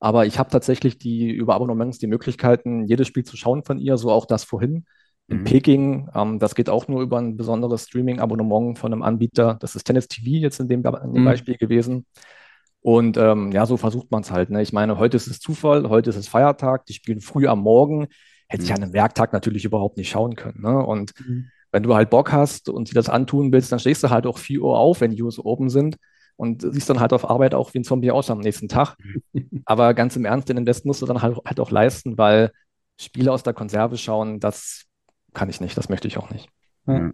Aber 0.00 0.24
ich 0.24 0.38
habe 0.38 0.50
tatsächlich 0.50 0.98
die 0.98 1.30
über 1.30 1.54
Abonnements 1.54 1.98
die 1.98 2.06
Möglichkeiten, 2.06 2.86
jedes 2.86 3.06
Spiel 3.06 3.24
zu 3.24 3.36
schauen 3.36 3.62
von 3.62 3.78
ihr, 3.78 3.98
so 3.98 4.10
auch 4.10 4.24
das 4.24 4.44
vorhin 4.44 4.86
in 5.28 5.40
mhm. 5.40 5.44
Peking. 5.44 6.08
Ähm, 6.14 6.38
das 6.38 6.54
geht 6.54 6.70
auch 6.70 6.88
nur 6.88 7.02
über 7.02 7.18
ein 7.18 7.36
besonderes 7.36 7.84
Streaming-Abonnement 7.84 8.78
von 8.78 8.92
einem 8.92 9.02
Anbieter. 9.02 9.58
Das 9.60 9.76
ist 9.76 9.84
Tennis 9.84 10.08
TV 10.08 10.42
jetzt 10.42 10.58
in 10.58 10.68
dem, 10.68 10.82
in 10.84 11.12
dem 11.12 11.22
mhm. 11.22 11.24
Beispiel 11.26 11.56
gewesen. 11.56 12.06
Und 12.80 13.18
ähm, 13.18 13.52
ja, 13.52 13.66
so 13.66 13.76
versucht 13.76 14.10
man 14.10 14.22
es 14.22 14.30
halt. 14.30 14.48
Ne? 14.48 14.62
Ich 14.62 14.72
meine, 14.72 14.98
heute 14.98 15.18
ist 15.18 15.26
es 15.26 15.38
Zufall, 15.38 15.90
heute 15.90 16.08
ist 16.08 16.16
es 16.16 16.28
Feiertag, 16.28 16.86
die 16.86 16.94
spielen 16.94 17.20
früh 17.20 17.46
am 17.46 17.60
Morgen. 17.60 18.08
Hätte 18.48 18.64
ich 18.64 18.70
mhm. 18.70 18.76
an 18.76 18.82
einem 18.84 18.92
Werktag 18.94 19.34
natürlich 19.34 19.66
überhaupt 19.66 19.98
nicht 19.98 20.08
schauen 20.08 20.34
können. 20.34 20.62
Ne? 20.62 20.78
Und 20.78 21.12
mhm. 21.20 21.50
wenn 21.72 21.82
du 21.82 21.94
halt 21.94 22.08
Bock 22.08 22.32
hast 22.32 22.70
und 22.70 22.88
dir 22.88 22.94
das 22.94 23.10
antun 23.10 23.52
willst, 23.52 23.70
dann 23.70 23.78
stehst 23.80 24.02
du 24.02 24.08
halt 24.08 24.26
auch 24.26 24.38
4 24.38 24.62
Uhr 24.62 24.78
auf, 24.78 25.02
wenn 25.02 25.10
die 25.10 25.22
US 25.22 25.38
Open 25.38 25.68
sind 25.68 25.98
und 26.40 26.62
siehst 26.62 26.88
dann 26.88 27.00
halt 27.00 27.12
auf 27.12 27.28
Arbeit 27.28 27.54
auch 27.54 27.74
wie 27.74 27.80
ein 27.80 27.84
Zombie 27.84 28.10
aus 28.10 28.30
am 28.30 28.38
nächsten 28.38 28.66
Tag. 28.66 28.96
Aber 29.66 29.92
ganz 29.92 30.16
im 30.16 30.24
Ernst, 30.24 30.48
den 30.48 30.56
Invest 30.56 30.86
musst 30.86 31.02
du 31.02 31.06
dann 31.06 31.20
halt, 31.20 31.36
halt 31.44 31.60
auch 31.60 31.70
leisten, 31.70 32.16
weil 32.16 32.50
Spiele 32.98 33.30
aus 33.30 33.42
der 33.42 33.52
Konserve 33.52 33.98
schauen, 33.98 34.40
das 34.40 34.86
kann 35.34 35.50
ich 35.50 35.60
nicht, 35.60 35.76
das 35.76 35.90
möchte 35.90 36.08
ich 36.08 36.16
auch 36.16 36.30
nicht. 36.30 36.48
Ja. 36.86 37.12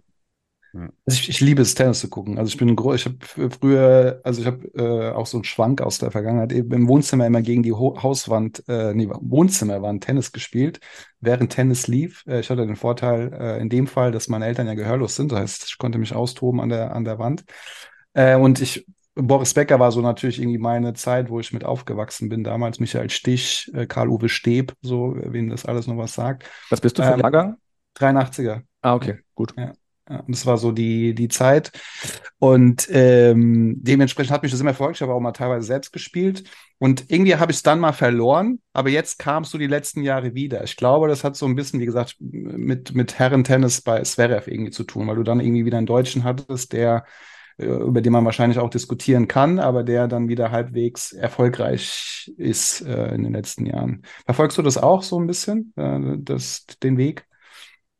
Also 0.73 1.19
ich, 1.19 1.27
ich, 1.27 1.41
liebe 1.41 1.61
es, 1.61 1.75
Tennis 1.75 1.99
zu 1.99 2.09
gucken. 2.09 2.37
Also 2.37 2.49
ich 2.49 2.57
bin 2.57 2.73
groß, 2.73 2.95
ich 2.95 3.05
habe 3.05 3.49
früher, 3.49 4.21
also 4.23 4.39
ich 4.39 4.47
habe 4.47 4.67
äh, 4.75 5.11
auch 5.11 5.25
so 5.25 5.37
einen 5.37 5.43
Schwank 5.43 5.81
aus 5.81 5.97
der 5.97 6.11
Vergangenheit, 6.11 6.53
eben 6.53 6.71
im 6.71 6.87
Wohnzimmer 6.87 7.25
immer 7.25 7.41
gegen 7.41 7.63
die 7.63 7.73
Ho 7.73 8.01
Hauswand, 8.01 8.63
äh, 8.69 8.93
nee, 8.93 9.09
Wohnzimmerwand 9.09 10.05
Tennis 10.05 10.31
gespielt, 10.31 10.79
während 11.19 11.51
Tennis 11.51 11.87
lief. 11.87 12.23
Äh, 12.27 12.39
ich 12.41 12.49
hatte 12.49 12.65
den 12.65 12.75
Vorteil 12.75 13.33
äh, 13.33 13.61
in 13.61 13.69
dem 13.69 13.87
Fall, 13.87 14.11
dass 14.11 14.29
meine 14.29 14.45
Eltern 14.45 14.67
ja 14.67 14.73
gehörlos 14.73 15.15
sind, 15.15 15.33
das 15.33 15.39
heißt, 15.39 15.65
ich 15.67 15.77
konnte 15.77 15.97
mich 15.97 16.13
austoben 16.13 16.61
an 16.61 16.69
der, 16.69 16.95
an 16.95 17.03
der 17.03 17.19
Wand. 17.19 17.43
Äh, 18.13 18.35
und 18.35 18.61
ich, 18.61 18.85
Boris 19.17 19.53
Becker 19.53 19.79
war 19.79 19.91
so 19.91 20.01
natürlich 20.01 20.39
irgendwie 20.39 20.57
meine 20.57 20.93
Zeit, 20.93 21.29
wo 21.29 21.39
ich 21.39 21.53
mit 21.53 21.63
aufgewachsen 21.63 22.29
bin. 22.29 22.43
Damals 22.43 22.79
Michael 22.79 23.09
Stich, 23.09 23.71
äh, 23.73 23.85
Karl-Uwe 23.85 24.29
Steb, 24.29 24.73
so, 24.81 25.15
wem 25.17 25.49
das 25.49 25.65
alles 25.65 25.87
noch 25.87 25.97
was 25.97 26.13
sagt. 26.13 26.49
Was 26.69 26.81
bist 26.81 26.97
du 26.97 27.03
für 27.03 27.09
ein 27.09 27.13
ähm, 27.15 27.21
Jahrgang? 27.21 27.57
83er. 27.97 28.61
Ah, 28.81 28.95
okay, 28.95 29.19
gut. 29.35 29.53
Ja. 29.57 29.73
Ja, 30.09 30.23
das 30.27 30.45
war 30.45 30.57
so 30.57 30.71
die, 30.71 31.13
die 31.13 31.27
Zeit. 31.27 31.71
Und 32.39 32.87
ähm, 32.91 33.75
dementsprechend 33.83 34.31
hat 34.31 34.43
mich 34.43 34.51
das 34.51 34.61
immer 34.61 34.73
verfolgt. 34.73 34.97
Ich 34.97 35.01
habe 35.01 35.13
auch 35.13 35.19
mal 35.19 35.33
teilweise 35.33 35.67
selbst 35.67 35.91
gespielt. 35.91 36.45
Und 36.77 37.05
irgendwie 37.09 37.35
habe 37.35 37.51
ich 37.51 37.57
es 37.57 37.63
dann 37.63 37.79
mal 37.79 37.91
verloren. 37.91 38.61
Aber 38.71 38.89
jetzt 38.89 39.19
kam 39.19 39.43
es 39.43 39.49
so 39.49 39.57
die 39.57 39.67
letzten 39.67 40.03
Jahre 40.03 40.33
wieder. 40.33 40.63
Ich 40.63 40.77
glaube, 40.77 41.09
das 41.09 41.23
hat 41.23 41.35
so 41.35 41.45
ein 41.45 41.55
bisschen, 41.55 41.79
wie 41.81 41.85
gesagt, 41.85 42.15
mit, 42.19 42.95
mit 42.95 43.19
Herrentennis 43.19 43.81
bei 43.81 44.01
Zverev 44.01 44.49
irgendwie 44.49 44.71
zu 44.71 44.85
tun, 44.85 45.07
weil 45.07 45.17
du 45.17 45.23
dann 45.23 45.41
irgendwie 45.41 45.65
wieder 45.65 45.77
einen 45.77 45.87
Deutschen 45.87 46.23
hattest, 46.23 46.71
der 46.71 47.03
über 47.57 48.01
den 48.01 48.13
man 48.13 48.25
wahrscheinlich 48.25 48.59
auch 48.59 48.69
diskutieren 48.69 49.27
kann, 49.27 49.59
aber 49.59 49.83
der 49.83 50.07
dann 50.07 50.29
wieder 50.29 50.51
halbwegs 50.51 51.11
erfolgreich 51.11 52.31
ist 52.37 52.81
äh, 52.81 53.15
in 53.15 53.23
den 53.23 53.33
letzten 53.33 53.65
Jahren. 53.65 54.03
Verfolgst 54.25 54.57
du 54.57 54.61
das 54.61 54.77
auch 54.77 55.01
so 55.01 55.19
ein 55.19 55.27
bisschen, 55.27 55.73
äh, 55.75 56.17
das, 56.19 56.65
den 56.83 56.97
Weg? 56.97 57.25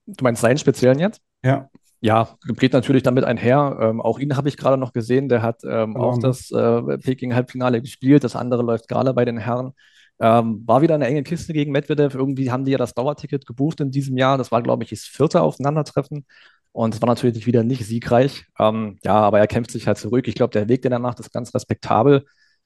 Du 0.05 0.23
meinst 0.23 0.41
seinen 0.41 0.57
speziellen 0.57 0.99
jetzt? 0.99 1.21
Ja. 1.43 1.69
Ja, 1.99 2.37
geht 2.57 2.73
natürlich 2.73 3.01
damit 3.01 3.23
einher. 3.23 3.75
Ähm, 3.81 4.01
auch 4.01 4.19
ihn 4.19 4.37
habe 4.37 4.49
ich 4.49 4.57
gerade 4.57 4.77
noch 4.77 4.93
gesehen. 4.93 5.29
Der 5.29 5.41
hat 5.41 5.61
ähm, 5.63 5.97
auch 5.97 6.19
das 6.19 6.51
äh, 6.51 6.97
Peking-Halbfinale 6.99 7.81
gespielt. 7.81 8.23
Das 8.23 8.35
andere 8.35 8.61
läuft 8.61 8.87
gerade 8.87 9.15
bei 9.15 9.25
den 9.25 9.39
Herren. 9.39 9.73
Ähm, 10.19 10.63
war 10.65 10.81
wieder 10.81 10.95
eine 10.95 11.07
enge 11.07 11.23
Kiste 11.23 11.53
gegen 11.53 11.71
Medvedev. 11.71 12.13
Irgendwie 12.13 12.51
haben 12.51 12.65
die 12.65 12.71
ja 12.71 12.77
das 12.77 12.93
Dauerticket 12.93 13.47
gebucht 13.47 13.79
in 13.81 13.89
diesem 13.89 14.15
Jahr. 14.15 14.37
Das 14.37 14.51
war, 14.51 14.61
glaube 14.61 14.83
ich, 14.83 14.91
das 14.91 15.01
vierte 15.01 15.41
Aufeinandertreffen. 15.41 16.25
Und 16.77 16.93
es 16.93 17.01
war 17.01 17.07
natürlich 17.07 17.47
wieder 17.47 17.63
nicht 17.63 17.83
siegreich. 17.87 18.45
Ähm, 18.59 18.99
ja, 19.03 19.15
aber 19.15 19.39
er 19.39 19.47
kämpft 19.47 19.71
sich 19.71 19.87
halt 19.87 19.97
zurück. 19.97 20.27
Ich 20.27 20.35
glaube, 20.35 20.51
der 20.51 20.69
Weg, 20.69 20.83
den 20.83 20.91
er 20.91 20.99
macht, 20.99 21.19
ist 21.19 21.33
ganz 21.33 21.55
respektabel. 21.55 22.23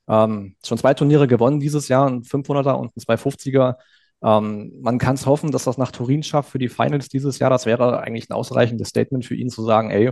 Ähm, 0.10 0.58
schon 0.66 0.78
zwei 0.78 0.94
Turniere 0.94 1.28
gewonnen 1.28 1.62
dieses 1.62 1.88
Jahr, 1.88 2.08
ein 2.10 2.24
500er 2.24 2.74
und 2.74 2.94
ein 2.94 3.00
250er. 3.00 3.78
Ähm, 4.22 4.74
man 4.82 4.98
kann 4.98 5.16
es 5.16 5.26
hoffen, 5.26 5.52
dass 5.52 5.64
das 5.64 5.78
nach 5.78 5.92
Turin 5.94 6.24
schafft 6.24 6.50
für 6.50 6.60
die 6.60 6.68
Finals 6.68 7.08
dieses 7.08 7.40
Jahr. 7.40 7.50
Das 7.50 7.66
wäre 7.66 8.02
eigentlich 8.02 8.30
ein 8.30 8.34
ausreichendes 8.34 8.90
Statement 8.90 9.26
für 9.26 9.36
ihn 9.36 9.50
zu 9.50 9.64
sagen, 9.64 9.92
ey, 9.92 10.12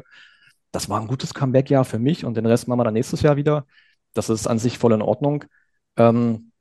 das 0.72 0.88
war 0.88 1.02
ein 1.02 1.08
gutes 1.08 1.34
Comeback-Jahr 1.34 1.84
für 1.84 2.00
mich 2.00 2.24
und 2.24 2.38
den 2.38 2.46
Rest 2.46 2.70
machen 2.70 2.80
wir 2.80 2.86
dann 2.86 2.94
nächstes 2.94 3.22
Jahr 3.22 3.36
wieder. 3.36 3.66
Das 4.14 4.30
ist 4.30 4.48
an 4.48 4.60
sich 4.60 4.78
voll 4.78 4.94
in 4.94 5.02
Ordnung. 5.02 5.44
Ähm, 5.98 6.54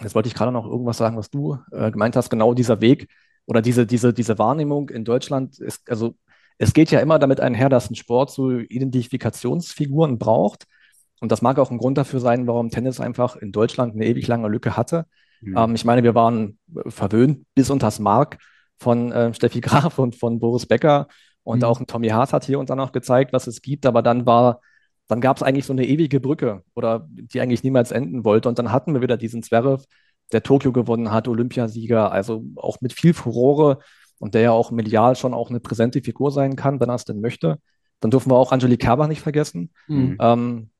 jetzt 0.00 0.16
wollte 0.16 0.26
ich 0.26 0.34
gerade 0.34 0.50
noch 0.50 0.66
irgendwas 0.66 0.96
sagen, 0.96 1.16
was 1.16 1.30
du 1.30 1.58
äh, 1.70 1.92
gemeint 1.92 2.16
hast. 2.16 2.28
Genau 2.28 2.54
dieser 2.54 2.80
Weg 2.80 3.06
oder 3.46 3.62
diese, 3.62 3.86
diese, 3.86 4.12
diese 4.12 4.36
Wahrnehmung 4.40 4.88
in 4.90 5.04
Deutschland 5.04 5.60
ist, 5.60 5.88
also 5.88 6.16
es 6.62 6.74
geht 6.74 6.92
ja 6.92 7.00
immer 7.00 7.18
damit 7.18 7.40
einher, 7.40 7.68
dass 7.68 7.90
ein 7.90 7.96
Sport 7.96 8.30
so 8.30 8.50
Identifikationsfiguren 8.52 10.18
braucht. 10.18 10.66
Und 11.20 11.32
das 11.32 11.42
mag 11.42 11.58
auch 11.58 11.72
ein 11.72 11.78
Grund 11.78 11.98
dafür 11.98 12.20
sein, 12.20 12.46
warum 12.46 12.70
Tennis 12.70 13.00
einfach 13.00 13.34
in 13.34 13.50
Deutschland 13.50 13.94
eine 13.94 14.06
ewig 14.06 14.28
lange 14.28 14.46
Lücke 14.46 14.76
hatte. 14.76 15.06
Mhm. 15.40 15.56
Ähm, 15.56 15.74
ich 15.74 15.84
meine, 15.84 16.04
wir 16.04 16.14
waren 16.14 16.60
verwöhnt 16.86 17.46
bis 17.56 17.68
unters 17.68 17.98
Mark 17.98 18.38
von 18.78 19.10
äh, 19.10 19.34
Steffi 19.34 19.60
Graf 19.60 19.98
und 19.98 20.14
von 20.14 20.38
Boris 20.38 20.66
Becker. 20.66 21.08
Und 21.42 21.58
mhm. 21.58 21.64
auch 21.64 21.80
ein 21.80 21.88
Tommy 21.88 22.10
Haas 22.10 22.32
hat 22.32 22.44
hier 22.44 22.60
und 22.60 22.70
dann 22.70 22.78
auch 22.78 22.92
gezeigt, 22.92 23.32
was 23.32 23.48
es 23.48 23.60
gibt. 23.60 23.84
Aber 23.84 24.00
dann 24.00 24.24
war, 24.24 24.60
dann 25.08 25.20
gab 25.20 25.38
es 25.38 25.42
eigentlich 25.42 25.66
so 25.66 25.72
eine 25.72 25.84
ewige 25.84 26.20
Brücke 26.20 26.62
oder 26.74 27.08
die 27.10 27.40
eigentlich 27.40 27.64
niemals 27.64 27.90
enden 27.90 28.24
wollte. 28.24 28.48
Und 28.48 28.60
dann 28.60 28.70
hatten 28.70 28.94
wir 28.94 29.02
wieder 29.02 29.16
diesen 29.16 29.42
Zverev, 29.42 29.82
der 30.30 30.44
Tokio 30.44 30.70
gewonnen 30.70 31.10
hat, 31.10 31.26
Olympiasieger, 31.26 32.12
also 32.12 32.44
auch 32.54 32.80
mit 32.80 32.92
viel 32.92 33.14
Furore 33.14 33.80
und 34.22 34.34
der 34.34 34.42
ja 34.42 34.50
auch 34.52 34.70
medial 34.70 35.16
schon 35.16 35.34
auch 35.34 35.50
eine 35.50 35.58
präsente 35.58 36.00
Figur 36.00 36.30
sein 36.30 36.54
kann, 36.54 36.78
wenn 36.78 36.88
er 36.88 36.94
es 36.94 37.04
denn 37.04 37.20
möchte. 37.20 37.58
Dann 37.98 38.12
dürfen 38.12 38.30
wir 38.30 38.36
auch 38.36 38.52
Angelique 38.52 38.82
Kerber 38.82 39.08
nicht 39.08 39.20
vergessen. 39.20 39.72
Mhm. 39.88 40.16
Ähm, 40.20 40.70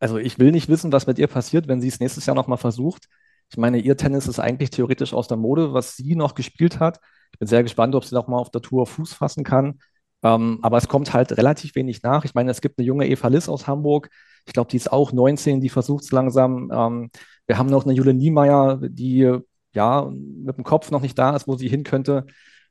also 0.00 0.18
ich 0.18 0.38
will 0.38 0.52
nicht 0.52 0.68
wissen, 0.68 0.92
was 0.92 1.06
mit 1.06 1.18
ihr 1.18 1.28
passiert, 1.28 1.66
wenn 1.66 1.80
sie 1.80 1.88
es 1.88 2.00
nächstes 2.00 2.26
Jahr 2.26 2.36
nochmal 2.36 2.58
versucht. 2.58 3.06
Ich 3.50 3.56
meine, 3.56 3.78
ihr 3.78 3.96
Tennis 3.96 4.28
ist 4.28 4.38
eigentlich 4.38 4.68
theoretisch 4.68 5.14
aus 5.14 5.28
der 5.28 5.38
Mode, 5.38 5.72
was 5.72 5.96
sie 5.96 6.14
noch 6.14 6.34
gespielt 6.34 6.78
hat. 6.78 7.00
Ich 7.32 7.38
bin 7.38 7.48
sehr 7.48 7.62
gespannt, 7.62 7.94
ob 7.94 8.04
sie 8.04 8.14
nochmal 8.14 8.38
auf 8.38 8.50
der 8.50 8.60
Tour 8.60 8.86
Fuß 8.86 9.14
fassen 9.14 9.42
kann. 9.42 9.78
Ähm, 10.22 10.58
aber 10.60 10.76
es 10.76 10.88
kommt 10.88 11.14
halt 11.14 11.38
relativ 11.38 11.74
wenig 11.74 12.02
nach. 12.02 12.26
Ich 12.26 12.34
meine, 12.34 12.50
es 12.50 12.60
gibt 12.60 12.78
eine 12.78 12.86
junge 12.86 13.08
Eva 13.08 13.28
Liss 13.28 13.48
aus 13.48 13.66
Hamburg. 13.66 14.10
Ich 14.44 14.52
glaube, 14.52 14.70
die 14.70 14.76
ist 14.76 14.92
auch 14.92 15.10
19, 15.10 15.62
die 15.62 15.70
versucht 15.70 16.04
es 16.04 16.12
langsam. 16.12 16.70
Ähm, 16.70 17.10
wir 17.46 17.56
haben 17.56 17.70
noch 17.70 17.84
eine 17.84 17.94
Jule 17.94 18.12
Niemeyer, 18.12 18.78
die 18.82 19.38
ja 19.74 20.10
mit 20.10 20.56
dem 20.56 20.64
Kopf 20.64 20.90
noch 20.90 21.00
nicht 21.00 21.18
da 21.18 21.34
ist, 21.36 21.46
wo 21.48 21.56
sie 21.56 21.68
hin 21.68 21.84
könnte. 21.84 22.26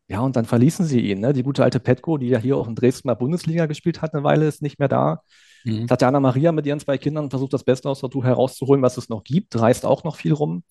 Ja, 0.08 0.20
und 0.20 0.36
dann 0.36 0.46
verließen 0.46 0.86
sie 0.86 1.00
ihn. 1.00 1.22
Ne? 1.22 1.34
Die 1.34 1.44
gute 1.44 1.64
alte 1.64 1.80
Petko, 1.80 2.18
die 2.18 2.28
ja 2.28 2.38
hier 2.38 2.58
auch 2.58 2.68
in 2.68 2.76
Dresden 2.76 3.08
mal 3.08 3.14
Bundesliga 3.16 3.66
gespielt 3.68 4.02
hat, 4.02 4.14
eine 4.14 4.24
Weile, 4.24 4.48
ist 4.48 4.62
nicht 4.62 4.80
mehr 4.80 4.90
da. 4.90 5.22
Mhm. 5.64 5.88
Tatjana 5.88 6.20
Maria 6.20 6.52
mit 6.52 6.66
ihren 6.66 6.80
zwei 6.80 6.98
Kindern 6.98 7.30
versucht 7.30 7.54
das 7.54 7.64
Beste 7.64 7.90
aus 7.90 8.02
der 8.02 8.10
Tour 8.10 8.26
herauszuholen, 8.26 8.82
was 8.82 8.98
es 8.98 9.10
noch 9.10 9.24
gibt, 9.24 9.60
reist 9.60 9.86
auch 9.86 10.04
noch 10.04 10.18
viel 10.18 10.34
rum. 10.34 10.64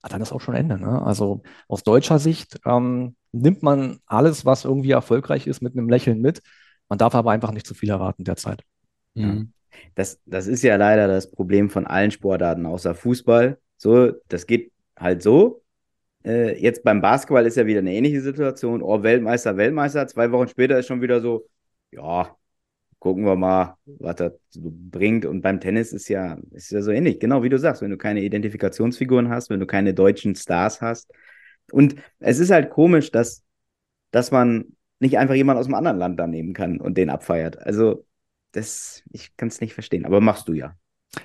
Aber 0.00 0.12
dann 0.12 0.22
ist 0.22 0.32
auch 0.32 0.40
schon 0.40 0.54
Ende. 0.54 0.78
Ne? 0.78 1.02
Also 1.02 1.42
aus 1.66 1.82
deutscher 1.82 2.18
Sicht 2.18 2.58
ähm, 2.64 3.16
nimmt 3.32 3.62
man 3.62 3.98
alles, 4.06 4.44
was 4.44 4.64
irgendwie 4.64 4.92
erfolgreich 4.92 5.46
ist, 5.46 5.60
mit 5.60 5.74
einem 5.76 5.88
Lächeln 5.88 6.20
mit. 6.20 6.40
Man 6.88 6.98
darf 6.98 7.14
aber 7.14 7.32
einfach 7.32 7.52
nicht 7.52 7.66
zu 7.66 7.74
viel 7.74 7.90
erwarten 7.90 8.24
derzeit. 8.24 8.62
Mhm. 9.14 9.52
Das, 9.94 10.20
das 10.24 10.46
ist 10.46 10.62
ja 10.62 10.76
leider 10.76 11.08
das 11.08 11.30
Problem 11.30 11.68
von 11.68 11.86
allen 11.86 12.10
Sportarten 12.10 12.66
außer 12.66 12.94
Fußball. 12.94 13.58
So, 13.76 14.12
das 14.28 14.46
geht 14.46 14.72
halt 14.98 15.22
so. 15.22 15.62
Äh, 16.28 16.60
jetzt 16.60 16.84
beim 16.84 17.00
Basketball 17.00 17.46
ist 17.46 17.56
ja 17.56 17.66
wieder 17.66 17.78
eine 17.78 17.94
ähnliche 17.94 18.20
Situation. 18.20 18.82
Oh, 18.82 19.02
Weltmeister, 19.02 19.56
Weltmeister. 19.56 20.06
Zwei 20.06 20.30
Wochen 20.30 20.48
später 20.48 20.78
ist 20.78 20.86
schon 20.86 21.00
wieder 21.00 21.22
so, 21.22 21.48
ja, 21.90 22.36
gucken 22.98 23.24
wir 23.24 23.34
mal, 23.34 23.76
was 23.86 24.16
das 24.16 24.32
so 24.50 24.70
bringt. 24.70 25.24
Und 25.24 25.40
beim 25.40 25.58
Tennis 25.58 25.92
ist 25.92 26.08
ja, 26.08 26.36
ist 26.50 26.70
ja 26.70 26.82
so 26.82 26.90
ähnlich, 26.90 27.18
genau 27.18 27.42
wie 27.42 27.48
du 27.48 27.58
sagst, 27.58 27.80
wenn 27.80 27.90
du 27.90 27.96
keine 27.96 28.20
Identifikationsfiguren 28.22 29.30
hast, 29.30 29.48
wenn 29.48 29.60
du 29.60 29.66
keine 29.66 29.94
deutschen 29.94 30.34
Stars 30.34 30.82
hast. 30.82 31.10
Und 31.72 31.96
es 32.18 32.38
ist 32.38 32.50
halt 32.50 32.68
komisch, 32.70 33.10
dass, 33.10 33.42
dass 34.10 34.30
man 34.30 34.76
nicht 35.00 35.16
einfach 35.16 35.34
jemanden 35.34 35.60
aus 35.60 35.66
einem 35.66 35.76
anderen 35.76 35.98
Land 35.98 36.20
da 36.20 36.26
nehmen 36.26 36.52
kann 36.52 36.78
und 36.78 36.98
den 36.98 37.08
abfeiert. 37.08 37.58
Also, 37.58 38.04
das, 38.52 39.02
ich 39.12 39.34
kann 39.36 39.48
es 39.48 39.60
nicht 39.60 39.74
verstehen, 39.74 40.04
aber 40.04 40.20
machst 40.20 40.48
du 40.48 40.52
ja. 40.52 40.76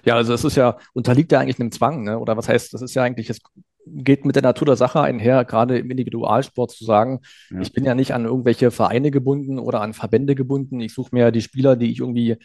Ja, 0.06 0.16
also 0.16 0.34
es 0.34 0.44
ist 0.44 0.56
ja, 0.56 0.78
unterliegt 0.94 1.32
ja 1.32 1.40
eigentlich 1.40 1.60
einem 1.60 1.72
Zwang, 1.72 2.04
ne? 2.04 2.20
Oder 2.20 2.38
was 2.38 2.48
heißt, 2.48 2.74
das 2.74 2.82
ist 2.82 2.94
ja 2.94 3.04
eigentlich, 3.04 3.30
es 3.30 3.40
geht 3.86 4.26
mit 4.26 4.36
der 4.36 4.44
Natur 4.44 4.66
der 4.66 4.76
Sache 4.76 5.02
einher, 5.02 5.46
gerade 5.46 5.78
im 5.78 5.90
Individualsport 5.92 6.72
zu 6.72 6.86
sagen, 6.86 7.22
ja. 7.50 7.62
ich 7.62 7.74
bin 7.74 7.86
ja 7.86 7.96
nicht 7.96 8.14
an 8.14 8.26
irgendwelche 8.26 8.72
Vereine 8.72 9.12
gebunden 9.12 9.60
oder 9.60 9.82
an 9.82 9.94
Verbände 9.94 10.36
gebunden. 10.36 10.80
Ich 10.80 10.94
suche 10.94 11.10
mir 11.12 11.32
die 11.32 11.42
Spieler, 11.42 11.76
die 11.76 11.92
ich 11.92 12.00
irgendwie 12.00 12.38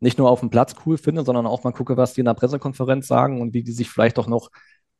nicht 0.00 0.18
nur 0.18 0.30
auf 0.30 0.40
dem 0.40 0.50
Platz 0.50 0.74
cool 0.84 0.98
finde, 0.98 1.24
sondern 1.24 1.46
auch 1.46 1.64
mal 1.64 1.72
gucke, 1.72 1.96
was 1.96 2.14
die 2.14 2.20
in 2.20 2.26
der 2.26 2.34
Pressekonferenz 2.34 3.06
sagen 3.06 3.40
und 3.40 3.54
wie 3.54 3.62
die 3.62 3.72
sich 3.72 3.88
vielleicht 3.88 4.18
auch 4.18 4.26
noch 4.26 4.50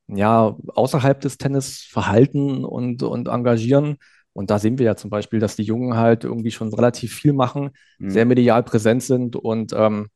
ja, 0.08 0.56
außerhalb 0.74 1.20
des 1.20 1.38
Tennis 1.38 1.82
verhalten 1.90 2.64
und, 2.64 3.02
und 3.02 3.28
engagieren. 3.28 3.96
Und 4.32 4.50
da 4.50 4.58
sehen 4.58 4.78
wir 4.78 4.86
ja 4.86 4.96
zum 4.96 5.10
Beispiel, 5.10 5.40
dass 5.40 5.56
die 5.56 5.62
Jungen 5.62 5.96
halt 5.96 6.24
irgendwie 6.24 6.50
schon 6.50 6.72
relativ 6.72 7.14
viel 7.14 7.32
machen, 7.32 7.70
mhm. 7.98 8.10
sehr 8.10 8.26
medial 8.26 8.62
präsent 8.62 9.02
sind 9.02 9.34
und 9.34 9.72
ähm, 9.72 10.08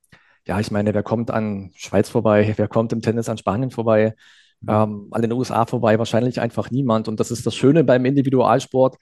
ja, 0.47 0.59
ich 0.61 0.71
meine, 0.71 0.95
wer 0.95 1.03
kommt 1.03 1.31
an 1.31 1.71
Schweiz 1.75 2.09
vorbei, 2.09 2.55
wer 2.57 2.69
kommt 2.69 2.93
im 2.93 3.03
Tennis 3.03 3.29
an 3.29 3.39
Spanien 3.39 3.71
vorbei. 3.71 4.15
Ähm, 4.69 5.09
an 5.11 5.23
den 5.23 5.33
USA 5.33 5.67
vorbei, 5.67 5.99
wahrscheinlich 5.99 6.41
einfach 6.41 6.71
niemand. 6.71 7.09
Und 7.09 7.21
das 7.21 7.31
ist 7.31 7.47
das 7.47 7.55
Schöne 7.55 7.85
beim 7.85 8.05
Individualsport. 8.05 8.97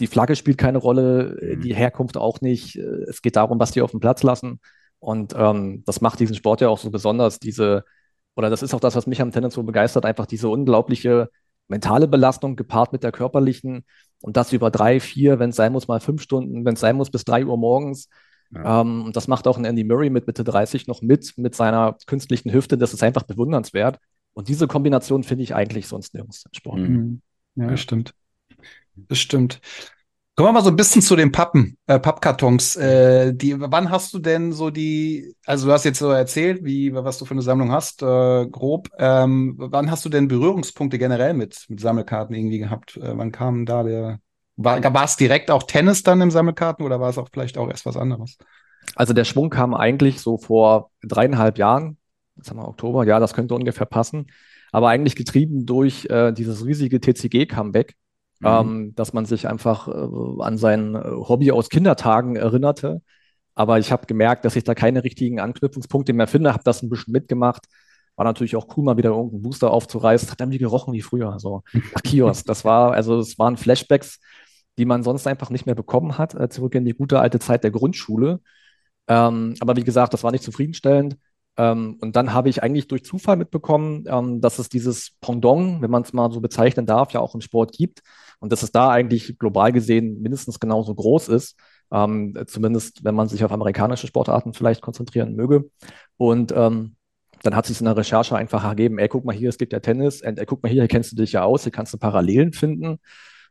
Die 0.00 0.06
Flagge 0.06 0.36
spielt 0.36 0.58
keine 0.58 0.78
Rolle, 0.78 1.38
mhm. 1.40 1.60
die 1.60 1.74
Herkunft 1.74 2.16
auch 2.16 2.40
nicht. 2.40 2.76
Es 2.76 3.22
geht 3.22 3.36
darum, 3.36 3.58
was 3.58 3.72
die 3.72 3.82
auf 3.82 3.90
dem 3.90 4.00
Platz 4.00 4.22
lassen. 4.22 4.60
Und 4.98 5.34
ähm, 5.36 5.82
das 5.84 6.00
macht 6.00 6.20
diesen 6.20 6.36
Sport 6.36 6.60
ja 6.60 6.68
auch 6.68 6.78
so 6.78 6.90
besonders, 6.90 7.40
diese, 7.40 7.84
oder 8.36 8.50
das 8.50 8.62
ist 8.62 8.72
auch 8.72 8.80
das, 8.80 8.94
was 8.94 9.06
mich 9.08 9.20
am 9.20 9.32
Tennis 9.32 9.54
so 9.54 9.62
begeistert, 9.64 10.06
einfach 10.06 10.26
diese 10.26 10.48
unglaubliche 10.48 11.28
mentale 11.68 12.06
Belastung 12.06 12.54
gepaart 12.54 12.92
mit 12.92 13.02
der 13.02 13.10
körperlichen 13.10 13.84
und 14.20 14.36
das 14.36 14.52
über 14.52 14.70
drei, 14.70 15.00
vier, 15.00 15.38
wenn 15.40 15.50
es 15.50 15.56
sein 15.56 15.72
muss, 15.72 15.88
mal 15.88 16.00
fünf 16.00 16.22
Stunden, 16.22 16.64
wenn 16.64 16.74
es 16.74 16.80
sein 16.80 16.96
muss, 16.96 17.10
bis 17.10 17.24
drei 17.24 17.44
Uhr 17.44 17.56
morgens. 17.56 18.08
Ja. 18.54 18.80
Ähm, 18.80 19.10
das 19.12 19.26
macht 19.26 19.48
auch 19.48 19.58
ein 19.58 19.64
Andy 19.64 19.82
Murray 19.82 20.10
mit 20.10 20.26
Mitte 20.26 20.44
30 20.44 20.86
noch 20.86 21.02
mit, 21.02 21.34
mit 21.36 21.54
seiner 21.54 21.96
künstlichen 22.06 22.52
Hüfte. 22.52 22.78
Das 22.78 22.94
ist 22.94 23.02
einfach 23.02 23.24
bewundernswert. 23.24 23.98
Und 24.34 24.48
diese 24.48 24.66
Kombination 24.66 25.24
finde 25.24 25.44
ich 25.44 25.54
eigentlich 25.54 25.88
sonst 25.88 26.14
nirgends 26.14 26.44
im 26.44 26.54
Sport. 26.54 26.78
Mhm. 26.78 27.20
Ja, 27.56 27.68
das 27.68 27.80
stimmt. 27.80 28.14
Das 28.94 29.18
stimmt. 29.18 29.60
Kommen 30.34 30.48
wir 30.48 30.52
mal 30.52 30.64
so 30.64 30.70
ein 30.70 30.76
bisschen 30.76 31.02
zu 31.02 31.14
den 31.14 31.30
Pappen, 31.30 31.76
äh, 31.86 31.98
Pappkartons. 31.98 32.76
Äh, 32.76 33.34
die, 33.34 33.54
wann 33.60 33.90
hast 33.90 34.14
du 34.14 34.18
denn 34.18 34.52
so 34.52 34.70
die, 34.70 35.34
also 35.44 35.66
du 35.66 35.72
hast 35.72 35.84
jetzt 35.84 35.98
so 35.98 36.10
erzählt, 36.10 36.64
wie, 36.64 36.94
was 36.94 37.18
du 37.18 37.26
für 37.26 37.34
eine 37.34 37.42
Sammlung 37.42 37.70
hast, 37.70 38.02
äh, 38.02 38.46
grob. 38.46 38.88
Ähm, 38.98 39.56
wann 39.58 39.90
hast 39.90 40.06
du 40.06 40.08
denn 40.08 40.28
Berührungspunkte 40.28 40.98
generell 40.98 41.34
mit, 41.34 41.66
mit 41.68 41.80
Sammelkarten 41.80 42.34
irgendwie 42.34 42.58
gehabt? 42.58 42.96
Äh, 42.96 43.16
wann 43.16 43.30
kam 43.30 43.66
da 43.66 43.82
der, 43.82 44.20
war, 44.56 44.82
war 44.94 45.04
es 45.04 45.16
direkt 45.16 45.50
auch 45.50 45.64
Tennis 45.64 46.02
dann 46.02 46.22
im 46.22 46.30
Sammelkarten 46.30 46.84
oder 46.84 46.98
war 46.98 47.10
es 47.10 47.18
auch 47.18 47.28
vielleicht 47.30 47.58
auch 47.58 47.68
erst 47.68 47.84
was 47.84 47.98
anderes? 47.98 48.38
Also 48.96 49.12
der 49.12 49.24
Schwung 49.24 49.50
kam 49.50 49.74
eigentlich 49.74 50.20
so 50.20 50.38
vor 50.38 50.90
dreieinhalb 51.02 51.58
Jahren, 51.58 51.98
jetzt 52.42 52.50
haben 52.50 52.58
wir 52.58 52.68
Oktober, 52.68 53.04
ja, 53.06 53.18
das 53.20 53.34
könnte 53.34 53.54
ungefähr 53.54 53.86
passen, 53.86 54.26
aber 54.72 54.88
eigentlich 54.88 55.16
getrieben 55.16 55.66
durch 55.66 56.06
äh, 56.06 56.32
dieses 56.32 56.64
riesige 56.64 57.00
TCG-Comeback 57.00 57.94
mhm. 58.42 58.48
ähm, 58.48 58.94
dass 58.94 59.12
man 59.12 59.24
sich 59.24 59.48
einfach 59.48 59.88
äh, 59.88 60.42
an 60.42 60.58
sein 60.58 60.94
äh, 60.94 61.00
Hobby 61.00 61.52
aus 61.52 61.68
Kindertagen 61.68 62.36
erinnerte. 62.36 63.02
Aber 63.54 63.78
ich 63.78 63.92
habe 63.92 64.06
gemerkt, 64.06 64.44
dass 64.44 64.56
ich 64.56 64.64
da 64.64 64.74
keine 64.74 65.04
richtigen 65.04 65.40
Anknüpfungspunkte 65.40 66.12
mehr 66.12 66.26
finde, 66.26 66.52
habe 66.52 66.64
das 66.64 66.82
ein 66.82 66.88
bisschen 66.88 67.12
mitgemacht. 67.12 67.66
War 68.16 68.24
natürlich 68.24 68.56
auch 68.56 68.76
cool, 68.76 68.84
mal 68.84 68.96
wieder 68.96 69.10
irgendeinen 69.10 69.42
Booster 69.42 69.70
aufzureißen. 69.70 70.30
Hat 70.30 70.40
dann 70.40 70.50
wie 70.50 70.58
gerochen 70.58 70.92
wie 70.92 71.02
früher. 71.02 71.38
So 71.38 71.62
nach 71.72 72.02
Kiosk. 72.02 72.46
Das 72.46 72.64
war, 72.64 72.92
also 72.92 73.18
es 73.18 73.38
waren 73.38 73.56
Flashbacks, 73.56 74.20
die 74.78 74.84
man 74.84 75.02
sonst 75.02 75.26
einfach 75.26 75.50
nicht 75.50 75.66
mehr 75.66 75.74
bekommen 75.74 76.18
hat, 76.18 76.34
äh, 76.34 76.48
zurück 76.48 76.74
in 76.74 76.84
die 76.84 76.94
gute 76.94 77.20
alte 77.20 77.38
Zeit 77.38 77.62
der 77.64 77.70
Grundschule. 77.70 78.40
Ähm, 79.08 79.54
aber 79.60 79.76
wie 79.76 79.84
gesagt, 79.84 80.14
das 80.14 80.24
war 80.24 80.32
nicht 80.32 80.44
zufriedenstellend. 80.44 81.16
Ähm, 81.56 81.98
und 82.00 82.16
dann 82.16 82.32
habe 82.32 82.48
ich 82.48 82.62
eigentlich 82.62 82.88
durch 82.88 83.04
Zufall 83.04 83.36
mitbekommen, 83.36 84.04
ähm, 84.08 84.40
dass 84.40 84.58
es 84.58 84.68
dieses 84.68 85.12
Pendant, 85.20 85.82
wenn 85.82 85.90
man 85.90 86.02
es 86.02 86.12
mal 86.12 86.30
so 86.32 86.40
bezeichnen 86.40 86.86
darf, 86.86 87.12
ja 87.12 87.20
auch 87.20 87.34
im 87.34 87.40
Sport 87.40 87.72
gibt 87.72 88.02
und 88.40 88.52
dass 88.52 88.62
es 88.62 88.72
da 88.72 88.90
eigentlich 88.90 89.38
global 89.38 89.72
gesehen 89.72 90.20
mindestens 90.22 90.60
genauso 90.60 90.94
groß 90.94 91.28
ist, 91.28 91.56
ähm, 91.92 92.36
zumindest 92.46 93.04
wenn 93.04 93.14
man 93.14 93.28
sich 93.28 93.44
auf 93.44 93.52
amerikanische 93.52 94.06
Sportarten 94.06 94.54
vielleicht 94.54 94.80
konzentrieren 94.80 95.34
möge. 95.34 95.70
Und 96.16 96.52
ähm, 96.56 96.96
dann 97.42 97.56
hat 97.56 97.66
sich 97.66 97.80
in 97.80 97.86
der 97.86 97.96
Recherche 97.96 98.36
einfach 98.36 98.64
ergeben, 98.64 98.98
ey, 98.98 99.08
guck 99.08 99.24
mal 99.24 99.34
hier, 99.34 99.48
es 99.48 99.58
gibt 99.58 99.72
ja 99.72 99.80
Tennis, 99.80 100.22
und 100.22 100.38
ey, 100.38 100.46
guck 100.46 100.62
mal 100.62 100.70
hier, 100.70 100.82
hier 100.82 100.88
kennst 100.88 101.12
du 101.12 101.16
dich 101.16 101.32
ja 101.32 101.42
aus, 101.44 101.64
hier 101.64 101.72
kannst 101.72 101.92
du 101.92 101.98
Parallelen 101.98 102.52
finden. 102.52 102.98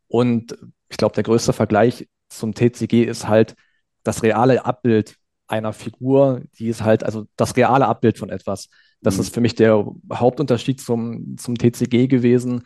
Und 0.08 0.58
ich 0.90 0.98
glaube, 0.98 1.16
der 1.16 1.24
größte 1.24 1.54
Vergleich 1.54 2.08
zum 2.30 2.54
TCG 2.54 3.04
ist 3.04 3.28
halt 3.28 3.56
das 4.04 4.24
reale 4.24 4.66
Abbild 4.66 5.18
einer 5.52 5.74
Figur, 5.74 6.42
die 6.58 6.68
ist 6.68 6.84
halt, 6.84 7.04
also 7.04 7.26
das 7.36 7.56
reale 7.58 7.88
Abbild 7.88 8.18
von 8.18 8.30
etwas. 8.30 8.70
Das 9.02 9.16
mhm. 9.16 9.22
ist 9.22 9.34
für 9.34 9.42
mich 9.42 9.56
der 9.56 9.86
Hauptunterschied 10.12 10.80
zum, 10.80 11.38
zum 11.38 11.58
TCG 11.58 12.08
gewesen. 12.08 12.64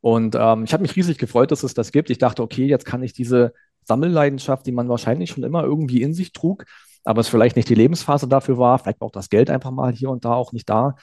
Und 0.00 0.34
ähm, 0.38 0.64
ich 0.64 0.72
habe 0.72 0.82
mich 0.82 0.96
riesig 0.96 1.18
gefreut, 1.18 1.50
dass 1.50 1.62
es 1.62 1.74
das 1.74 1.92
gibt. 1.92 2.10
Ich 2.10 2.18
dachte, 2.18 2.42
okay, 2.42 2.66
jetzt 2.66 2.86
kann 2.86 3.02
ich 3.02 3.12
diese 3.12 3.52
Sammelleidenschaft, 3.84 4.66
die 4.66 4.72
man 4.72 4.88
wahrscheinlich 4.88 5.30
schon 5.30 5.44
immer 5.44 5.64
irgendwie 5.64 6.02
in 6.02 6.14
sich 6.14 6.32
trug, 6.32 6.64
aber 7.04 7.20
es 7.20 7.28
vielleicht 7.28 7.56
nicht 7.56 7.68
die 7.68 7.74
Lebensphase 7.74 8.28
dafür 8.28 8.58
war, 8.58 8.78
vielleicht 8.78 9.02
auch 9.02 9.10
das 9.10 9.28
Geld 9.30 9.50
einfach 9.50 9.70
mal 9.70 9.92
hier 9.92 10.10
und 10.10 10.24
da 10.24 10.32
auch 10.34 10.52
nicht 10.52 10.68
da. 10.68 10.96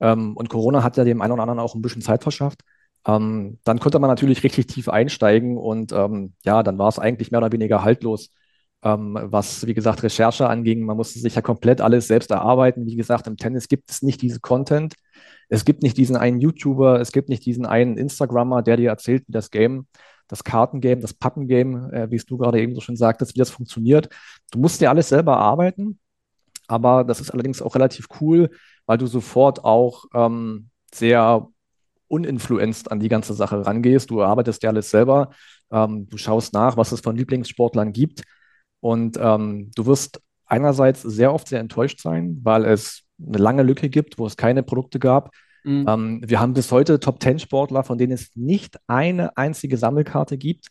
Ähm, 0.00 0.36
und 0.36 0.48
Corona 0.48 0.82
hat 0.82 0.96
ja 0.96 1.04
dem 1.04 1.20
einen 1.20 1.32
oder 1.32 1.42
anderen 1.42 1.60
auch 1.60 1.74
ein 1.74 1.82
bisschen 1.82 2.02
Zeit 2.02 2.22
verschafft. 2.22 2.60
Ähm, 3.06 3.58
dann 3.64 3.80
konnte 3.80 3.98
man 3.98 4.08
natürlich 4.10 4.42
richtig 4.44 4.66
tief 4.66 4.88
einsteigen 4.88 5.56
und 5.56 5.92
ähm, 5.92 6.34
ja, 6.44 6.62
dann 6.62 6.78
war 6.78 6.88
es 6.88 6.98
eigentlich 6.98 7.30
mehr 7.30 7.40
oder 7.40 7.52
weniger 7.52 7.82
haltlos, 7.82 8.30
ähm, 8.82 9.18
was, 9.20 9.66
wie 9.66 9.74
gesagt, 9.74 10.02
Recherche 10.02 10.48
anging. 10.48 10.84
Man 10.84 10.96
musste 10.96 11.18
sich 11.18 11.34
ja 11.34 11.42
komplett 11.42 11.80
alles 11.80 12.06
selbst 12.06 12.30
erarbeiten. 12.30 12.86
Wie 12.86 12.96
gesagt, 12.96 13.26
im 13.26 13.36
Tennis 13.36 13.68
gibt 13.68 13.90
es 13.90 14.02
nicht 14.02 14.22
diese 14.22 14.40
Content. 14.40 14.94
Es 15.48 15.64
gibt 15.64 15.82
nicht 15.82 15.96
diesen 15.96 16.16
einen 16.16 16.40
YouTuber, 16.40 17.00
es 17.00 17.12
gibt 17.12 17.28
nicht 17.28 17.44
diesen 17.46 17.66
einen 17.66 17.96
Instagrammer, 17.96 18.62
der 18.62 18.76
dir 18.76 18.90
erzählt, 18.90 19.24
wie 19.26 19.32
das 19.32 19.50
Game, 19.50 19.86
das 20.28 20.44
Kartengame, 20.44 21.00
das 21.00 21.14
Pappengame, 21.14 21.90
äh, 21.92 22.10
wie 22.10 22.16
es 22.16 22.26
du 22.26 22.36
gerade 22.36 22.60
eben 22.60 22.74
so 22.74 22.80
schön 22.80 22.96
sagtest, 22.96 23.34
wie 23.34 23.38
das 23.38 23.50
funktioniert. 23.50 24.10
Du 24.50 24.58
musst 24.58 24.80
dir 24.80 24.90
alles 24.90 25.08
selber 25.08 25.38
arbeiten, 25.38 25.98
aber 26.68 27.02
das 27.02 27.20
ist 27.20 27.30
allerdings 27.30 27.62
auch 27.62 27.74
relativ 27.74 28.06
cool, 28.20 28.50
weil 28.86 28.98
du 28.98 29.06
sofort 29.06 29.64
auch 29.64 30.04
ähm, 30.14 30.68
sehr 30.92 31.48
uninfluenzt 32.08 32.92
an 32.92 33.00
die 33.00 33.08
ganze 33.08 33.34
Sache 33.34 33.64
rangehst. 33.66 34.10
Du 34.10 34.22
arbeitest 34.22 34.62
ja 34.62 34.70
alles 34.70 34.90
selber. 34.90 35.30
Ähm, 35.70 36.08
du 36.08 36.16
schaust 36.18 36.52
nach, 36.52 36.76
was 36.76 36.92
es 36.92 37.00
von 37.00 37.16
Lieblingssportlern 37.16 37.92
gibt. 37.92 38.22
Und 38.80 39.18
ähm, 39.20 39.70
du 39.74 39.86
wirst 39.86 40.20
einerseits 40.46 41.02
sehr 41.02 41.32
oft 41.32 41.48
sehr 41.48 41.60
enttäuscht 41.60 42.00
sein, 42.00 42.38
weil 42.42 42.64
es 42.64 43.02
eine 43.20 43.38
lange 43.38 43.62
Lücke 43.62 43.88
gibt, 43.88 44.18
wo 44.18 44.26
es 44.26 44.36
keine 44.36 44.62
Produkte 44.62 44.98
gab. 44.98 45.30
Mhm. 45.64 45.86
Ähm, 45.88 46.20
wir 46.24 46.40
haben 46.40 46.54
bis 46.54 46.70
heute 46.72 47.00
Top 47.00 47.22
10 47.22 47.40
Sportler, 47.40 47.84
von 47.84 47.98
denen 47.98 48.12
es 48.12 48.30
nicht 48.34 48.78
eine 48.86 49.36
einzige 49.36 49.76
Sammelkarte 49.76 50.38
gibt. 50.38 50.68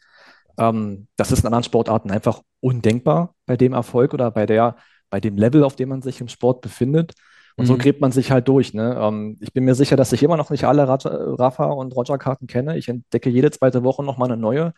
Ähm, 0.58 1.08
das 1.18 1.32
ist 1.32 1.42
in 1.42 1.48
anderen 1.48 1.64
Sportarten 1.64 2.12
einfach 2.12 2.42
undenkbar 2.62 3.36
bei 3.46 3.58
dem 3.58 3.74
Erfolg 3.74 4.14
oder 4.14 4.32
bei 4.32 4.46
der, 4.46 4.76
bei 5.10 5.20
dem 5.20 5.38
Level, 5.38 5.64
auf 5.64 5.76
dem 5.76 5.90
man 5.90 6.02
sich 6.02 6.22
im 6.22 6.28
Sport 6.28 6.62
befindet. 6.62 7.14
Und 7.58 7.66
mhm. 7.66 7.68
so 7.68 7.78
gräbt 7.78 8.02
man 8.02 8.12
sich 8.12 8.32
halt 8.32 8.48
durch. 8.48 8.74
Ne? 8.74 8.98
Ähm, 9.00 9.38
ich 9.42 9.52
bin 9.52 9.66
mir 9.66 9.76
sicher, 9.76 9.96
dass 9.96 10.14
ich 10.14 10.24
immer 10.24 10.38
noch 10.38 10.50
nicht 10.50 10.64
alle 10.64 10.88
Rafa 10.88 11.66
und 11.66 11.96
Roger-Karten 11.96 12.48
kenne. 12.48 12.78
Ich 12.78 12.88
entdecke 12.88 13.30
jede 13.30 13.52
zweite 13.52 13.84
Woche 13.84 14.04
noch 14.04 14.18
mal 14.18 14.26
eine 14.26 14.38
neue 14.38 14.74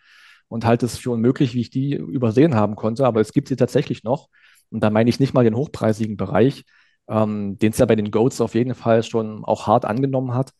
und 0.50 0.66
halte 0.66 0.86
es 0.86 0.98
für 0.98 1.12
unmöglich, 1.12 1.54
wie 1.54 1.62
ich 1.62 1.70
die 1.70 1.94
übersehen 1.96 2.56
haben 2.56 2.76
konnte. 2.76 3.06
Aber 3.06 3.22
es 3.22 3.34
gibt 3.34 3.48
sie 3.48 3.56
tatsächlich 3.56 4.04
noch. 4.04 4.30
Und 4.70 4.82
da 4.84 4.90
meine 4.90 5.10
ich 5.10 5.20
nicht 5.20 5.34
mal 5.34 5.44
den 5.44 5.56
hochpreisigen 5.56 6.18
Bereich, 6.18 6.66
ähm, 7.08 7.58
den 7.60 7.72
es 7.72 7.78
ja 7.78 7.86
bei 7.86 7.96
den 7.96 8.12
Goats 8.12 8.42
auf 8.42 8.56
jeden 8.56 8.76
Fall 8.76 9.04
schon 9.04 9.46
auch 9.46 9.68
hart 9.68 9.86
angenommen 9.86 10.34
hat. 10.34 10.52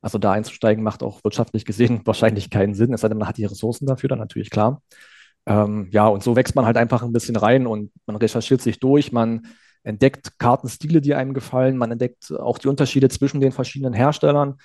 Also 0.00 0.18
da 0.18 0.32
einzusteigen 0.32 0.84
macht 0.84 1.02
auch 1.02 1.24
wirtschaftlich 1.24 1.64
gesehen 1.64 2.02
wahrscheinlich 2.06 2.50
keinen 2.50 2.74
Sinn, 2.74 2.92
es 2.92 3.00
sei 3.00 3.08
denn, 3.08 3.18
man 3.18 3.28
hat 3.28 3.36
die 3.38 3.44
Ressourcen 3.44 3.86
dafür, 3.86 4.08
dann 4.08 4.18
natürlich 4.18 4.50
klar. 4.50 4.82
Ähm, 5.46 5.88
ja, 5.92 6.06
und 6.08 6.22
so 6.22 6.36
wächst 6.36 6.54
man 6.54 6.66
halt 6.66 6.76
einfach 6.76 7.02
ein 7.02 7.12
bisschen 7.12 7.36
rein 7.36 7.66
und 7.66 7.90
man 8.06 8.16
recherchiert 8.16 8.60
sich 8.62 8.80
durch, 8.80 9.12
man 9.12 9.46
entdeckt 9.82 10.38
Kartenstile, 10.38 11.00
die 11.00 11.14
einem 11.14 11.34
gefallen, 11.34 11.76
man 11.76 11.90
entdeckt 11.90 12.32
auch 12.32 12.58
die 12.58 12.68
Unterschiede 12.68 13.08
zwischen 13.08 13.40
den 13.40 13.52
verschiedenen 13.52 13.94
Herstellern. 13.94 14.56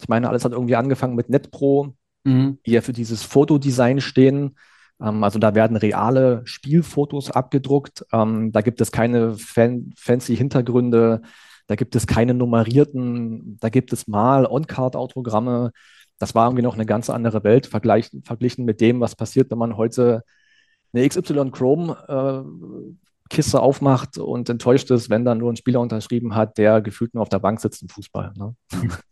Ich 0.00 0.08
meine, 0.08 0.28
alles 0.28 0.44
hat 0.44 0.52
irgendwie 0.52 0.76
angefangen 0.76 1.14
mit 1.14 1.28
NetPro, 1.28 1.94
mhm. 2.24 2.58
die 2.66 2.72
ja 2.72 2.80
für 2.80 2.92
dieses 2.92 3.22
Fotodesign 3.22 4.00
stehen. 4.00 4.56
Ähm, 5.00 5.24
also 5.24 5.38
da 5.38 5.54
werden 5.54 5.76
reale 5.76 6.42
Spielfotos 6.44 7.30
abgedruckt. 7.30 8.04
Ähm, 8.12 8.52
da 8.52 8.60
gibt 8.60 8.80
es 8.80 8.92
keine 8.92 9.34
fan 9.34 9.92
fancy 9.96 10.36
Hintergründe. 10.36 11.22
Da 11.66 11.76
gibt 11.76 11.94
es 11.96 12.06
keine 12.06 12.34
nummerierten. 12.34 13.58
Da 13.60 13.68
gibt 13.68 13.92
es 13.92 14.06
mal 14.06 14.46
On-Card-Autogramme. 14.46 15.72
Das 16.18 16.34
war 16.34 16.46
irgendwie 16.46 16.62
noch 16.62 16.74
eine 16.74 16.86
ganz 16.86 17.10
andere 17.10 17.44
Welt 17.44 17.66
verglichen 17.66 18.64
mit 18.64 18.80
dem, 18.80 19.00
was 19.00 19.16
passiert, 19.16 19.50
wenn 19.50 19.58
man 19.58 19.76
heute 19.76 20.22
eine 20.92 21.08
XY 21.08 21.50
Chrome 21.50 21.96
äh, 22.08 22.88
Kiste 23.28 23.60
aufmacht 23.60 24.18
und 24.18 24.50
enttäuscht 24.50 24.90
ist, 24.90 25.08
wenn 25.08 25.24
dann 25.24 25.38
nur 25.38 25.50
ein 25.50 25.56
Spieler 25.56 25.80
unterschrieben 25.80 26.34
hat, 26.34 26.58
der 26.58 26.82
gefühlt 26.82 27.14
nur 27.14 27.22
auf 27.22 27.30
der 27.30 27.38
Bank 27.38 27.60
sitzt 27.60 27.82
im 27.82 27.88
Fußball. 27.88 28.32
Ne? 28.36 28.54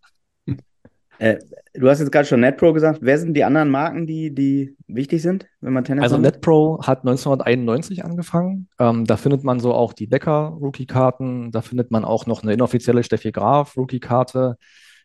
Äh, 1.21 1.39
du 1.75 1.89
hast 1.89 2.01
jetzt 2.01 2.11
gerade 2.11 2.27
schon 2.27 2.41
NetPro 2.41 2.73
gesagt. 2.73 3.01
Wer 3.03 3.19
sind 3.19 3.35
die 3.35 3.45
anderen 3.45 3.69
Marken, 3.69 4.07
die, 4.07 4.35
die 4.35 4.75
wichtig 4.89 5.21
sind, 5.21 5.47
wenn 5.61 5.75
man 5.75 5.85
Tennis 5.85 6.03
Also 6.03 6.17
macht? 6.17 6.23
NetPro 6.37 6.81
hat 6.83 7.01
1991 7.01 8.07
angefangen. 8.07 8.69
Ähm, 8.79 9.05
da 9.05 9.19
findet 9.19 9.45
man 9.45 9.61
so 9.61 9.75
auch 9.75 9.93
die 9.93 10.07
Becker-Rookie-Karten. 10.07 11.51
Da 11.51 11.61
findet 11.61 11.91
man 11.91 12.07
auch 12.07 12.25
noch 12.25 12.43
eine 12.43 12.55
inoffizielle 12.55 13.03
Steffi 13.03 13.33
Graf-Rookie-Karte. 13.33 14.57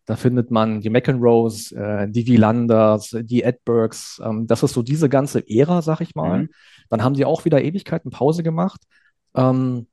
Da 0.06 0.16
findet 0.16 0.52
man 0.52 0.80
die 0.80 0.90
McEnroes, 0.90 1.74
äh, 1.74 2.08
die 2.08 2.26
Wielanders, 2.26 3.14
die 3.20 3.44
Edbergs. 3.44 4.22
Ähm, 4.24 4.48
das 4.48 4.64
ist 4.64 4.74
so 4.74 4.84
diese 4.84 5.10
ganze 5.10 5.44
Ära, 5.50 5.82
sag 5.82 6.00
ich 6.00 6.16
mal. 6.16 6.44
Mhm. 6.44 6.50
Dann 6.90 7.04
haben 7.04 7.16
die 7.16 7.26
auch 7.26 7.44
wieder 7.44 7.62
Ewigkeiten 7.62 8.10
Pause 8.10 8.42
gemacht. 8.42 8.80
Ähm, 9.36 9.88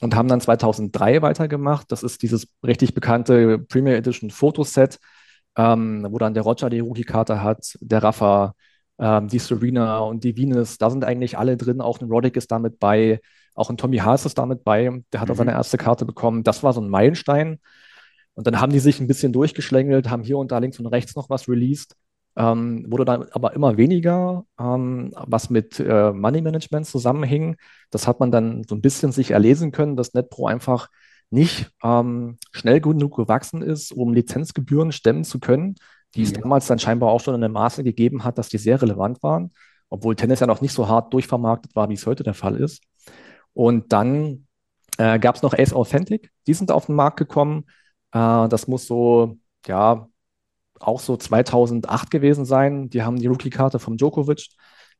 und 0.00 0.14
haben 0.14 0.28
dann 0.28 0.40
2003 0.40 1.20
weitergemacht. 1.20 1.92
Das 1.92 2.02
ist 2.02 2.22
dieses 2.22 2.48
richtig 2.64 2.94
bekannte 2.94 3.58
Premier 3.58 3.96
Edition 3.96 4.30
Fotoset 4.30 4.98
ähm, 5.56 6.06
wo 6.10 6.18
dann 6.18 6.34
der 6.34 6.42
Roger 6.42 6.70
die 6.70 6.80
Rookie-Karte 6.80 7.42
hat, 7.42 7.76
der 7.80 8.02
Rafa, 8.02 8.54
ähm, 8.98 9.28
die 9.28 9.38
Serena 9.38 9.98
und 10.00 10.24
die 10.24 10.36
Venus, 10.36 10.78
da 10.78 10.90
sind 10.90 11.04
eigentlich 11.04 11.38
alle 11.38 11.56
drin. 11.56 11.80
Auch 11.80 12.00
ein 12.00 12.10
Roddick 12.10 12.36
ist 12.36 12.50
damit 12.50 12.78
bei, 12.78 13.20
auch 13.54 13.70
ein 13.70 13.76
Tommy 13.76 13.98
Haas 13.98 14.26
ist 14.26 14.38
damit 14.38 14.64
bei, 14.64 15.02
der 15.12 15.20
hat 15.20 15.28
mhm. 15.28 15.32
auch 15.32 15.38
seine 15.38 15.52
erste 15.52 15.78
Karte 15.78 16.04
bekommen. 16.04 16.44
Das 16.44 16.62
war 16.62 16.72
so 16.72 16.80
ein 16.80 16.88
Meilenstein. 16.88 17.58
Und 18.34 18.46
dann 18.46 18.60
haben 18.60 18.72
die 18.72 18.80
sich 18.80 19.00
ein 19.00 19.06
bisschen 19.06 19.32
durchgeschlängelt, 19.32 20.10
haben 20.10 20.22
hier 20.22 20.38
und 20.38 20.52
da 20.52 20.58
links 20.58 20.78
und 20.78 20.86
rechts 20.86 21.16
noch 21.16 21.30
was 21.30 21.48
released. 21.48 21.96
Ähm, 22.36 22.84
wurde 22.90 23.06
dann 23.06 23.24
aber 23.30 23.54
immer 23.54 23.78
weniger, 23.78 24.44
ähm, 24.60 25.10
was 25.26 25.48
mit 25.48 25.80
äh, 25.80 26.12
Money 26.12 26.42
Management 26.42 26.86
zusammenhing. 26.86 27.56
Das 27.90 28.06
hat 28.06 28.20
man 28.20 28.30
dann 28.30 28.62
so 28.68 28.74
ein 28.74 28.82
bisschen 28.82 29.10
sich 29.10 29.30
erlesen 29.30 29.72
können, 29.72 29.96
dass 29.96 30.12
NetPro 30.12 30.46
einfach 30.46 30.88
nicht 31.30 31.70
ähm, 31.82 32.38
schnell 32.52 32.80
genug 32.80 33.16
gewachsen 33.16 33.62
ist, 33.62 33.92
um 33.92 34.12
Lizenzgebühren 34.12 34.92
stemmen 34.92 35.24
zu 35.24 35.40
können, 35.40 35.76
die 36.14 36.22
es 36.22 36.32
damals 36.32 36.66
dann 36.66 36.78
scheinbar 36.78 37.10
auch 37.10 37.20
schon 37.20 37.34
in 37.34 37.44
einem 37.44 37.54
Maße 37.54 37.84
gegeben 37.84 38.24
hat, 38.24 38.38
dass 38.38 38.48
die 38.48 38.58
sehr 38.58 38.80
relevant 38.80 39.22
waren, 39.22 39.52
obwohl 39.88 40.16
Tennis 40.16 40.40
ja 40.40 40.46
noch 40.46 40.60
nicht 40.60 40.72
so 40.72 40.88
hart 40.88 41.12
durchvermarktet 41.12 41.74
war, 41.74 41.88
wie 41.88 41.94
es 41.94 42.06
heute 42.06 42.22
der 42.22 42.34
Fall 42.34 42.56
ist. 42.56 42.82
Und 43.52 43.92
dann 43.92 44.46
äh, 44.98 45.18
gab 45.18 45.36
es 45.36 45.42
noch 45.42 45.54
Ace 45.54 45.72
Authentic, 45.72 46.30
die 46.46 46.54
sind 46.54 46.70
auf 46.70 46.86
den 46.86 46.94
Markt 46.94 47.18
gekommen. 47.18 47.64
Äh, 48.12 48.48
das 48.48 48.68
muss 48.68 48.86
so, 48.86 49.38
ja, 49.66 50.08
auch 50.80 51.00
so 51.00 51.16
2008 51.16 52.10
gewesen 52.10 52.44
sein. 52.44 52.88
Die 52.90 53.02
haben 53.02 53.16
die 53.16 53.26
Rookie-Karte 53.26 53.78
vom 53.78 53.96
Djokovic 53.96 54.48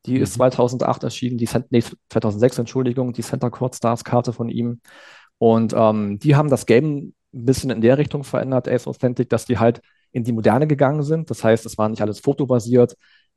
Die 0.05 0.17
ist 0.17 0.33
2008 0.33 1.03
erschienen, 1.03 1.37
die 1.37 1.45
Cent 1.45 1.71
nee, 1.71 1.83
2006, 2.09 2.59
Entschuldigung, 2.59 3.13
die 3.13 3.23
Center 3.23 3.49
Court 3.51 3.75
Stars 3.75 4.03
Karte 4.03 4.33
von 4.33 4.49
ihm. 4.49 4.81
Und 5.39 5.73
ähm, 5.75 6.19
die 6.19 6.35
haben 6.35 6.49
das 6.49 6.65
Game 6.65 7.13
ein 7.33 7.45
bisschen 7.45 7.69
in 7.69 7.81
der 7.81 7.97
Richtung 7.97 8.23
verändert, 8.23 8.67
Ace 8.67 8.87
Authentic, 8.87 9.29
dass 9.29 9.45
die 9.45 9.59
halt 9.59 9.81
in 10.11 10.23
die 10.23 10.31
Moderne 10.31 10.67
gegangen 10.67 11.03
sind. 11.03 11.29
Das 11.29 11.43
heißt, 11.43 11.65
es 11.65 11.77
war 11.77 11.89
nicht 11.89 12.01
alles 12.01 12.19
fotobasiert. 12.19 12.95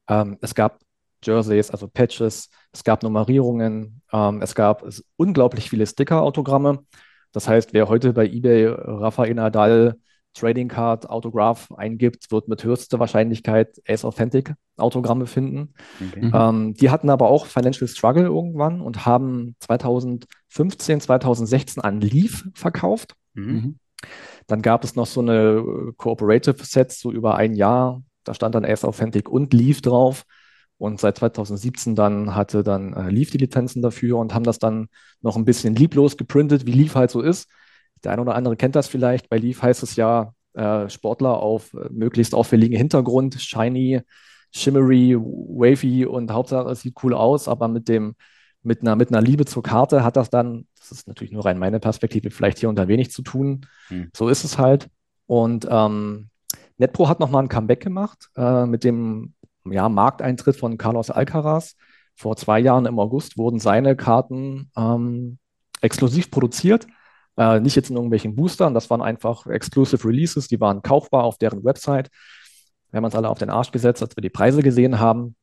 Ähm, 0.09 0.39
es 0.41 0.55
gab 0.55 0.81
Jerseys, 1.23 1.71
also 1.71 1.89
Patches, 1.89 2.49
es 2.73 2.85
gab 2.85 3.03
Nummerierungen, 3.03 4.03
ähm, 4.13 4.41
es 4.41 4.55
gab 4.55 4.85
unglaublich 5.17 5.69
viele 5.69 5.87
Sticker-Autogramme. 5.87 6.85
Das 7.33 7.49
heißt, 7.49 7.73
wer 7.75 7.89
heute 7.89 8.13
bei 8.13 8.27
eBay 8.27 8.67
Rafael 8.67 9.35
Nadal 9.35 9.97
Trading 10.35 10.69
Card 10.69 11.09
Autograph 11.11 11.71
eingibt, 11.73 12.31
wird 12.31 12.49
mit 12.49 12.62
höchster 12.62 12.99
Wahrscheinlichkeit 12.99 13.81
Ace 13.87 14.05
Authentic 14.05 14.55
Autogramme 14.77 15.27
finden. 15.27 15.75
Okay. 16.01 16.27
Mhm. 16.27 16.33
Ähm, 16.35 16.75
die 16.75 16.90
hatten 16.90 17.11
aber 17.11 17.29
auch 17.29 17.47
Financial 17.47 17.88
Struggle 17.88 18.25
irgendwann 18.25 18.81
und 18.81 19.07
haben 19.07 19.57
2015, 19.61 21.01
2016 21.01 21.83
an 21.83 22.01
Leaf 22.01 22.45
verkauft. 22.55 23.14
Mhm. 23.35 23.53
mhm. 23.53 23.79
Dann 24.47 24.62
gab 24.62 24.83
es 24.83 24.97
noch 24.97 25.07
so 25.07 25.21
eine 25.21 25.59
äh, 25.59 25.93
Cooperative 25.97 26.64
Sets, 26.64 27.01
so 27.01 27.12
über 27.12 27.37
ein 27.37 27.55
Jahr. 27.55 28.03
Da 28.25 28.33
stand 28.35 28.55
dann 28.55 28.64
Ace 28.64 28.85
Authentic 28.85 29.29
und 29.29 29.53
Leaf 29.53 29.83
drauf. 29.83 30.25
Und 30.79 30.99
seit 30.99 31.19
2017 31.19 31.95
dann 31.95 32.35
hatte 32.35 32.62
dann 32.62 32.95
äh, 32.95 33.11
Leaf 33.11 33.31
die 33.31 33.38
Lizenzen 33.38 33.83
dafür 33.83 34.16
und 34.16 34.35
haben 34.35 34.45
das 34.45 34.59
dann 34.59 34.88
noch 35.21 35.37
ein 35.37 35.45
bisschen 35.45 35.77
lieblos 35.77 36.16
geprintet, 36.16 36.64
wie 36.64 36.73
Leaf 36.73 36.95
halt 36.95 37.11
so 37.11 37.21
ist. 37.21 37.51
Der 38.05 38.13
eine 38.13 38.23
oder 38.23 38.35
andere 38.35 38.57
kennt 38.57 38.77
das 38.77 38.89
vielleicht. 38.89 39.29
Bei 39.29 39.39
Leaf 39.39 39.63
heißt 39.63 39.83
es 39.83 39.97
ja 39.97 40.35
äh, 40.55 40.89
Sportler 40.89 41.39
auf 41.39 41.75
äh, 41.75 41.89
möglichst 41.91 42.35
auffälligen 42.35 42.77
Hintergrund, 42.77 43.41
shiny, 43.41 44.01
shimmery, 44.53 45.17
wavy 45.17 46.07
und 46.07 46.33
Hauptsache 46.33 46.71
es 46.71 46.81
sieht 46.81 46.97
cool 47.03 47.15
aus, 47.15 47.49
aber 47.49 47.69
mit 47.69 47.89
dem 47.89 48.15
mit 48.63 48.83
einer, 48.83 48.97
mit 48.97 49.09
einer 49.09 49.23
Liebe 49.23 49.47
zur 49.47 49.63
Karte 49.63 50.05
hat 50.05 50.17
das 50.17 50.31
dann, 50.31 50.67
das 50.79 50.93
ist 50.93 51.09
natürlich 51.09 51.33
nur 51.33 51.45
rein 51.45 51.59
meine 51.59 51.81
Perspektive, 51.81 52.31
vielleicht 52.31 52.59
hier 52.59 52.69
und 52.69 52.77
da 52.77 52.89
wenig 52.89 53.11
zu 53.11 53.23
tun. 53.23 53.67
Hm. 53.89 54.11
So 54.15 54.29
ist 54.29 54.45
es 54.45 54.59
halt. 54.59 54.89
Und 55.27 55.67
ähm, 55.71 56.29
NetPro 56.77 57.09
hat 57.09 57.21
nochmal 57.21 57.45
ein 57.45 57.49
Comeback 57.49 57.81
gemacht 57.81 58.29
äh, 58.37 58.67
mit 58.67 58.85
dem 58.85 59.35
ja, 59.65 59.89
Markteintritt 59.89 60.57
von 60.57 60.77
Carlos 60.79 61.11
Alcaraz. 61.11 61.77
Vor 62.15 62.37
zwei 62.37 62.61
Jahren 62.61 62.87
im 62.87 62.99
August 62.99 63.39
wurden 63.39 63.59
seine 63.59 63.97
Karten 63.97 64.71
ähm, 64.77 65.39
exklusiv 65.81 66.31
produziert. 66.31 66.87
Äh, 67.37 67.61
nicht 67.61 67.77
jetzt 67.77 67.90
in 67.90 67.97
irgendwelchen 67.97 68.35
Boostern, 68.35 68.75
das 68.75 68.90
waren 68.90 69.03
einfach 69.03 69.47
Exclusive 69.47 70.07
Releases, 70.07 70.49
die 70.49 70.61
waren 70.61 70.83
kaufbar 70.83 71.25
auf 71.25 71.38
deren 71.38 71.64
Website. 71.64 72.11
Wir 72.90 72.99
haben 72.99 73.05
uns 73.05 73.14
alle 73.14 73.29
auf 73.29 73.38
den 73.38 73.51
Arsch 73.51 73.71
gesetzt, 73.71 74.03
als 74.03 74.16
wir 74.16 74.23
die 74.23 74.31
Preise 74.31 74.62
gesehen 74.62 74.99
haben. 74.99 75.37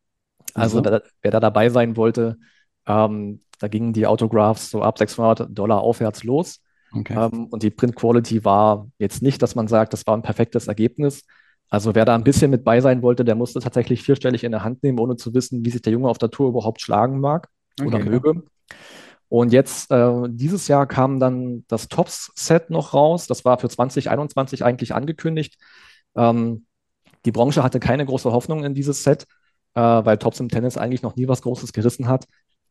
Also, 0.54 0.80
mhm. 0.80 0.84
da, 0.84 1.02
wer 1.22 1.32
da 1.32 1.40
dabei 1.40 1.70
sein 1.70 1.96
wollte, 1.96 2.38
ähm, 2.86 3.42
da 3.60 3.68
gingen 3.68 3.94
die 3.94 4.06
Autographs 4.06 4.70
so 4.70 4.82
ab 4.82 4.98
600 4.98 5.48
Dollar 5.50 5.82
aufwärts 5.82 6.24
los. 6.24 6.62
Okay. 6.94 7.14
Ähm, 7.18 7.48
und 7.48 7.64
die 7.64 7.70
Print 7.70 7.96
Quality 7.96 8.46
war 8.46 8.88
jetzt 8.98 9.22
nicht, 9.22 9.42
dass 9.42 9.56
man 9.56 9.68
sagt, 9.68 9.94
das 9.94 10.06
war 10.08 10.16
ein 10.16 10.22
perfektes 10.22 10.68
Ergebnis. 10.68 11.24
Also 11.70 11.96
wer 11.96 12.06
da 12.06 12.16
ein 12.16 12.24
bisschen 12.24 12.50
mit 12.50 12.64
bei 12.64 12.80
sein 12.80 13.02
wollte, 13.02 13.26
der 13.26 13.36
musste 13.36 13.60
tatsächlich 13.60 14.04
vierstellig 14.04 14.44
in 14.44 14.52
der 14.52 14.64
Hand 14.64 14.84
nehmen, 14.84 15.00
ohne 15.00 15.18
zu 15.18 15.34
wissen, 15.34 15.66
wie 15.66 15.70
sich 15.70 15.82
der 15.82 15.92
Junge 15.92 16.08
auf 16.08 16.18
der 16.18 16.30
Tour 16.30 16.50
überhaupt 16.50 16.82
schlagen 16.82 17.20
mag 17.20 17.50
okay, 17.80 17.88
oder 17.88 18.00
möge. 18.00 18.44
Und 19.30 19.52
jetzt, 19.52 19.92
äh, 19.92 20.12
dieses 20.30 20.68
Jahr 20.68 20.88
kam 20.88 21.20
dann 21.20 21.66
das 21.68 21.90
Tops-Set 21.90 22.70
noch 22.70 22.94
raus. 22.94 23.28
Das 23.28 23.44
war 23.46 23.60
für 23.60 23.70
2021 23.70 24.64
eigentlich 24.64 24.94
angekündigt. 24.96 25.58
Ähm, 26.16 26.66
die 27.26 27.32
Branche 27.32 27.64
hatte 27.64 27.80
keine 27.80 28.06
große 28.06 28.32
Hoffnung 28.32 28.64
in 28.64 28.74
dieses 28.74 29.04
Set, 29.04 29.28
äh, 29.74 29.82
weil 29.82 30.18
Tops 30.18 30.40
im 30.40 30.50
Tennis 30.50 30.78
eigentlich 30.78 31.02
noch 31.02 31.16
nie 31.16 31.28
was 31.28 31.42
Großes 31.42 31.74
gerissen 31.74 32.08
hat. 32.08 32.26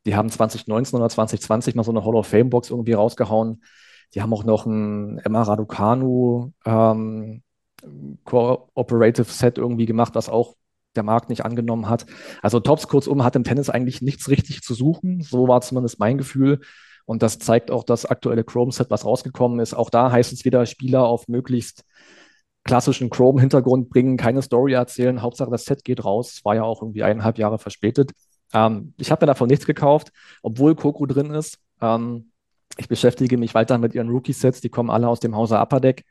Die 0.06 0.16
haben 0.16 0.30
2019 0.30 0.98
oder 0.98 1.08
2020 1.08 1.74
mal 1.74 1.82
so 1.82 1.90
eine 1.90 2.04
Hall 2.04 2.14
of 2.14 2.26
Fame-Box 2.26 2.70
irgendwie 2.70 2.92
rausgehauen. 2.94 3.62
Die 4.14 4.22
haben 4.22 4.32
auch 4.32 4.44
noch 4.44 4.66
ein 4.66 5.18
Emma 5.18 5.42
Raducanu 5.42 6.52
ähm, 6.64 7.42
Cooperative 8.24 9.30
Set 9.30 9.58
irgendwie 9.58 9.86
gemacht, 9.86 10.14
was 10.14 10.28
auch 10.28 10.54
der 10.96 11.02
Markt 11.02 11.28
nicht 11.28 11.44
angenommen 11.44 11.88
hat. 11.88 12.06
Also 12.42 12.60
Tops 12.60 12.88
kurzum 12.88 13.24
hat 13.24 13.36
im 13.36 13.44
Tennis 13.44 13.70
eigentlich 13.70 14.02
nichts 14.02 14.28
richtig 14.28 14.62
zu 14.62 14.74
suchen. 14.74 15.20
So 15.20 15.48
war 15.48 15.60
zumindest 15.60 15.98
mein 15.98 16.18
Gefühl. 16.18 16.60
Und 17.04 17.22
das 17.22 17.38
zeigt 17.38 17.70
auch 17.70 17.84
das 17.84 18.04
aktuelle 18.04 18.44
Chrome-Set, 18.44 18.90
was 18.90 19.04
rausgekommen 19.04 19.60
ist. 19.60 19.74
Auch 19.74 19.90
da 19.90 20.10
heißt 20.10 20.32
es 20.32 20.44
wieder, 20.44 20.66
Spieler 20.66 21.04
auf 21.04 21.28
möglichst 21.28 21.84
klassischen 22.64 23.10
Chrome-Hintergrund 23.10 23.88
bringen, 23.88 24.16
keine 24.16 24.42
Story 24.42 24.72
erzählen. 24.72 25.22
Hauptsache, 25.22 25.50
das 25.50 25.64
Set 25.64 25.84
geht 25.84 26.04
raus. 26.04 26.34
Es 26.34 26.44
war 26.44 26.56
ja 26.56 26.64
auch 26.64 26.82
irgendwie 26.82 27.04
eineinhalb 27.04 27.38
Jahre 27.38 27.58
verspätet. 27.58 28.10
Ähm, 28.52 28.92
ich 28.98 29.10
habe 29.10 29.24
mir 29.24 29.28
davon 29.28 29.48
nichts 29.48 29.66
gekauft, 29.66 30.12
obwohl 30.42 30.74
Coco 30.74 31.06
drin 31.06 31.30
ist. 31.30 31.58
Ähm, 31.80 32.32
ich 32.76 32.88
beschäftige 32.88 33.38
mich 33.38 33.54
weiter 33.54 33.78
mit 33.78 33.94
ihren 33.94 34.10
Rookie-Sets. 34.10 34.60
Die 34.60 34.68
kommen 34.68 34.90
alle 34.90 35.08
aus 35.08 35.20
dem 35.20 35.36
Hause 35.36 35.58
Upper 35.58 35.80
Deck. 35.80 36.04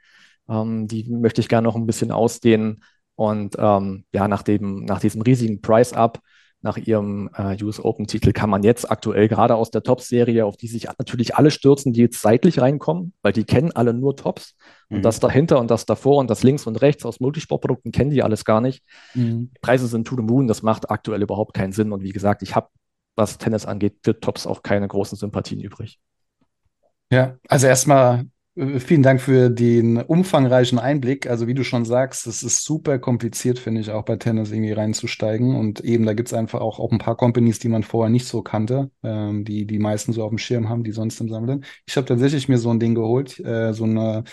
Ähm, 0.50 0.88
die 0.88 1.10
möchte 1.10 1.42
ich 1.42 1.50
gerne 1.50 1.66
noch 1.66 1.76
ein 1.76 1.86
bisschen 1.86 2.12
ausdehnen. 2.12 2.84
Und 3.16 3.56
ähm, 3.58 4.06
ja, 4.12 4.28
nach, 4.28 4.44
dem, 4.44 4.86
nach 4.86 5.00
diesem 5.00 5.22
riesigen 5.22 5.62
Price-Up, 5.62 6.20
nach 6.62 6.78
ihrem 6.78 7.30
äh, 7.38 7.64
US 7.64 7.80
Open-Titel, 7.80 8.34
kann 8.34 8.50
man 8.50 8.64
jetzt 8.64 8.90
aktuell 8.90 9.28
gerade 9.28 9.56
aus 9.56 9.70
der 9.70 9.84
Top-Serie, 9.84 10.46
auf 10.46 10.58
die 10.58 10.68
sich 10.68 10.88
natürlich 10.98 11.36
alle 11.36 11.52
stürzen, 11.52 11.94
die 11.94 12.02
jetzt 12.02 12.22
seitlich 12.22 12.60
reinkommen, 12.60 13.14
weil 13.22 13.34
die 13.34 13.44
kennen 13.44 13.72
alle 13.72 13.94
nur 13.94 14.16
Tops. 14.16 14.56
Mhm. 14.90 14.98
Und 14.98 15.06
das 15.06 15.20
dahinter 15.20 15.60
und 15.60 15.70
das 15.70 15.86
davor 15.86 16.18
und 16.18 16.30
das 16.30 16.44
links 16.44 16.66
und 16.66 16.82
rechts 16.82 17.06
aus 17.06 17.20
Multisportprodukten 17.20 17.92
kennen 17.92 18.10
die 18.10 18.24
alles 18.24 18.46
gar 18.46 18.62
nicht. 18.62 18.84
Mhm. 19.14 19.52
Die 19.56 19.60
Preise 19.62 19.88
sind 19.88 20.08
to 20.08 20.16
the 20.16 20.24
moon, 20.24 20.48
das 20.48 20.64
macht 20.64 20.90
aktuell 20.90 21.22
überhaupt 21.22 21.54
keinen 21.54 21.72
Sinn. 21.72 21.92
Und 21.92 22.02
wie 22.02 22.14
gesagt, 22.14 22.42
ich 22.42 22.56
habe, 22.56 22.68
was 23.16 23.38
Tennis 23.38 23.66
angeht, 23.66 23.98
für 24.04 24.20
Tops 24.20 24.48
auch 24.48 24.64
keine 24.64 24.88
großen 24.88 25.18
Sympathien 25.18 25.62
übrig. 25.62 26.00
Ja, 27.12 27.38
also 27.48 27.68
erstmal 27.68 28.26
vielen 28.56 29.04
Dank 29.04 29.20
für 29.20 29.50
den 29.50 29.98
umfangreichen 29.98 30.80
Einblick. 30.80 31.28
Also 31.28 31.48
wie 31.48 31.54
du 31.54 31.64
schon 31.64 31.84
sagst, 31.84 32.26
es 32.26 32.42
ist 32.42 32.64
super 32.64 33.00
kompliziert, 33.00 33.60
finde 33.60 33.82
ich, 33.82 33.92
auch 33.92 34.04
bei 34.04 34.16
Tennis 34.16 34.52
irgendwie 34.52 34.72
reinzusteigen. 34.72 35.56
Und 35.56 35.82
eben, 35.82 36.06
da 36.06 36.14
gibt 36.14 36.30
es 36.30 36.34
einfach 36.34 36.62
auch, 36.62 36.80
auch 36.80 36.92
ein 36.92 36.98
paar 36.98 37.18
Companies, 37.18 37.60
die 37.60 37.68
man 37.68 37.84
vorher 37.84 38.10
nicht 38.10 38.26
so 38.28 38.42
kannte, 38.42 38.92
ähm, 39.04 39.44
die 39.44 39.66
die 39.66 39.80
meisten 39.80 40.14
so 40.14 40.24
auf 40.24 40.30
dem 40.30 40.38
Schirm 40.38 40.70
haben, 40.70 40.84
die 40.84 40.94
sonst 40.94 41.20
im 41.20 41.30
Sammeln. 41.30 41.66
Ich 41.86 41.98
habe 41.98 42.08
tatsächlich 42.08 42.48
mir 42.48 42.58
so 42.58 42.70
ein 42.70 42.80
Ding 42.80 42.96
geholt, 42.96 43.40
äh, 43.40 43.74
so 43.74 43.84
eine 43.84 44.24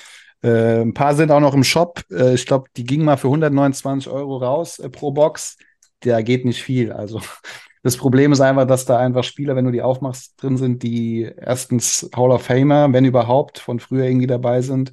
äh, 0.43 0.81
ein 0.83 0.95
paar 0.95 1.15
sind 1.15 1.31
auch 1.31 1.41
noch 1.41 1.55
im 1.55 1.65
Shop. 1.65 2.03
Äh, 2.11 2.35
ich 2.35 2.47
glaube, 2.47 2.69
die 2.77 2.85
gingen 2.85 3.05
mal 3.05 3.17
für 3.17 3.29
129 3.29 4.11
Euro 4.11 4.37
raus 4.39 4.79
äh, 4.79 4.89
pro 4.89 5.13
Box. 5.13 5.57
Da 6.01 6.23
geht 6.23 6.45
nicht 6.45 6.63
viel. 6.63 6.93
Also 6.93 7.21
das 7.83 7.97
Problem 7.97 8.33
ist 8.33 8.41
einfach, 8.41 8.67
dass 8.67 8.85
da 8.85 8.99
einfach 8.99 9.25
Spieler, 9.25 9.57
wenn 9.57 9.65
du 9.65 9.73
die 9.73 9.83
aufmachst, 9.83 10.41
drin 10.41 10.57
sind, 10.57 10.83
die 10.83 11.23
erstens 11.37 12.09
Hall 12.15 12.31
of 12.31 12.43
Famer, 12.43 12.93
wenn 12.93 13.05
überhaupt, 13.05 13.59
von 13.59 13.81
früher 13.81 14.05
irgendwie 14.05 14.29
dabei 14.29 14.63
sind. 14.63 14.93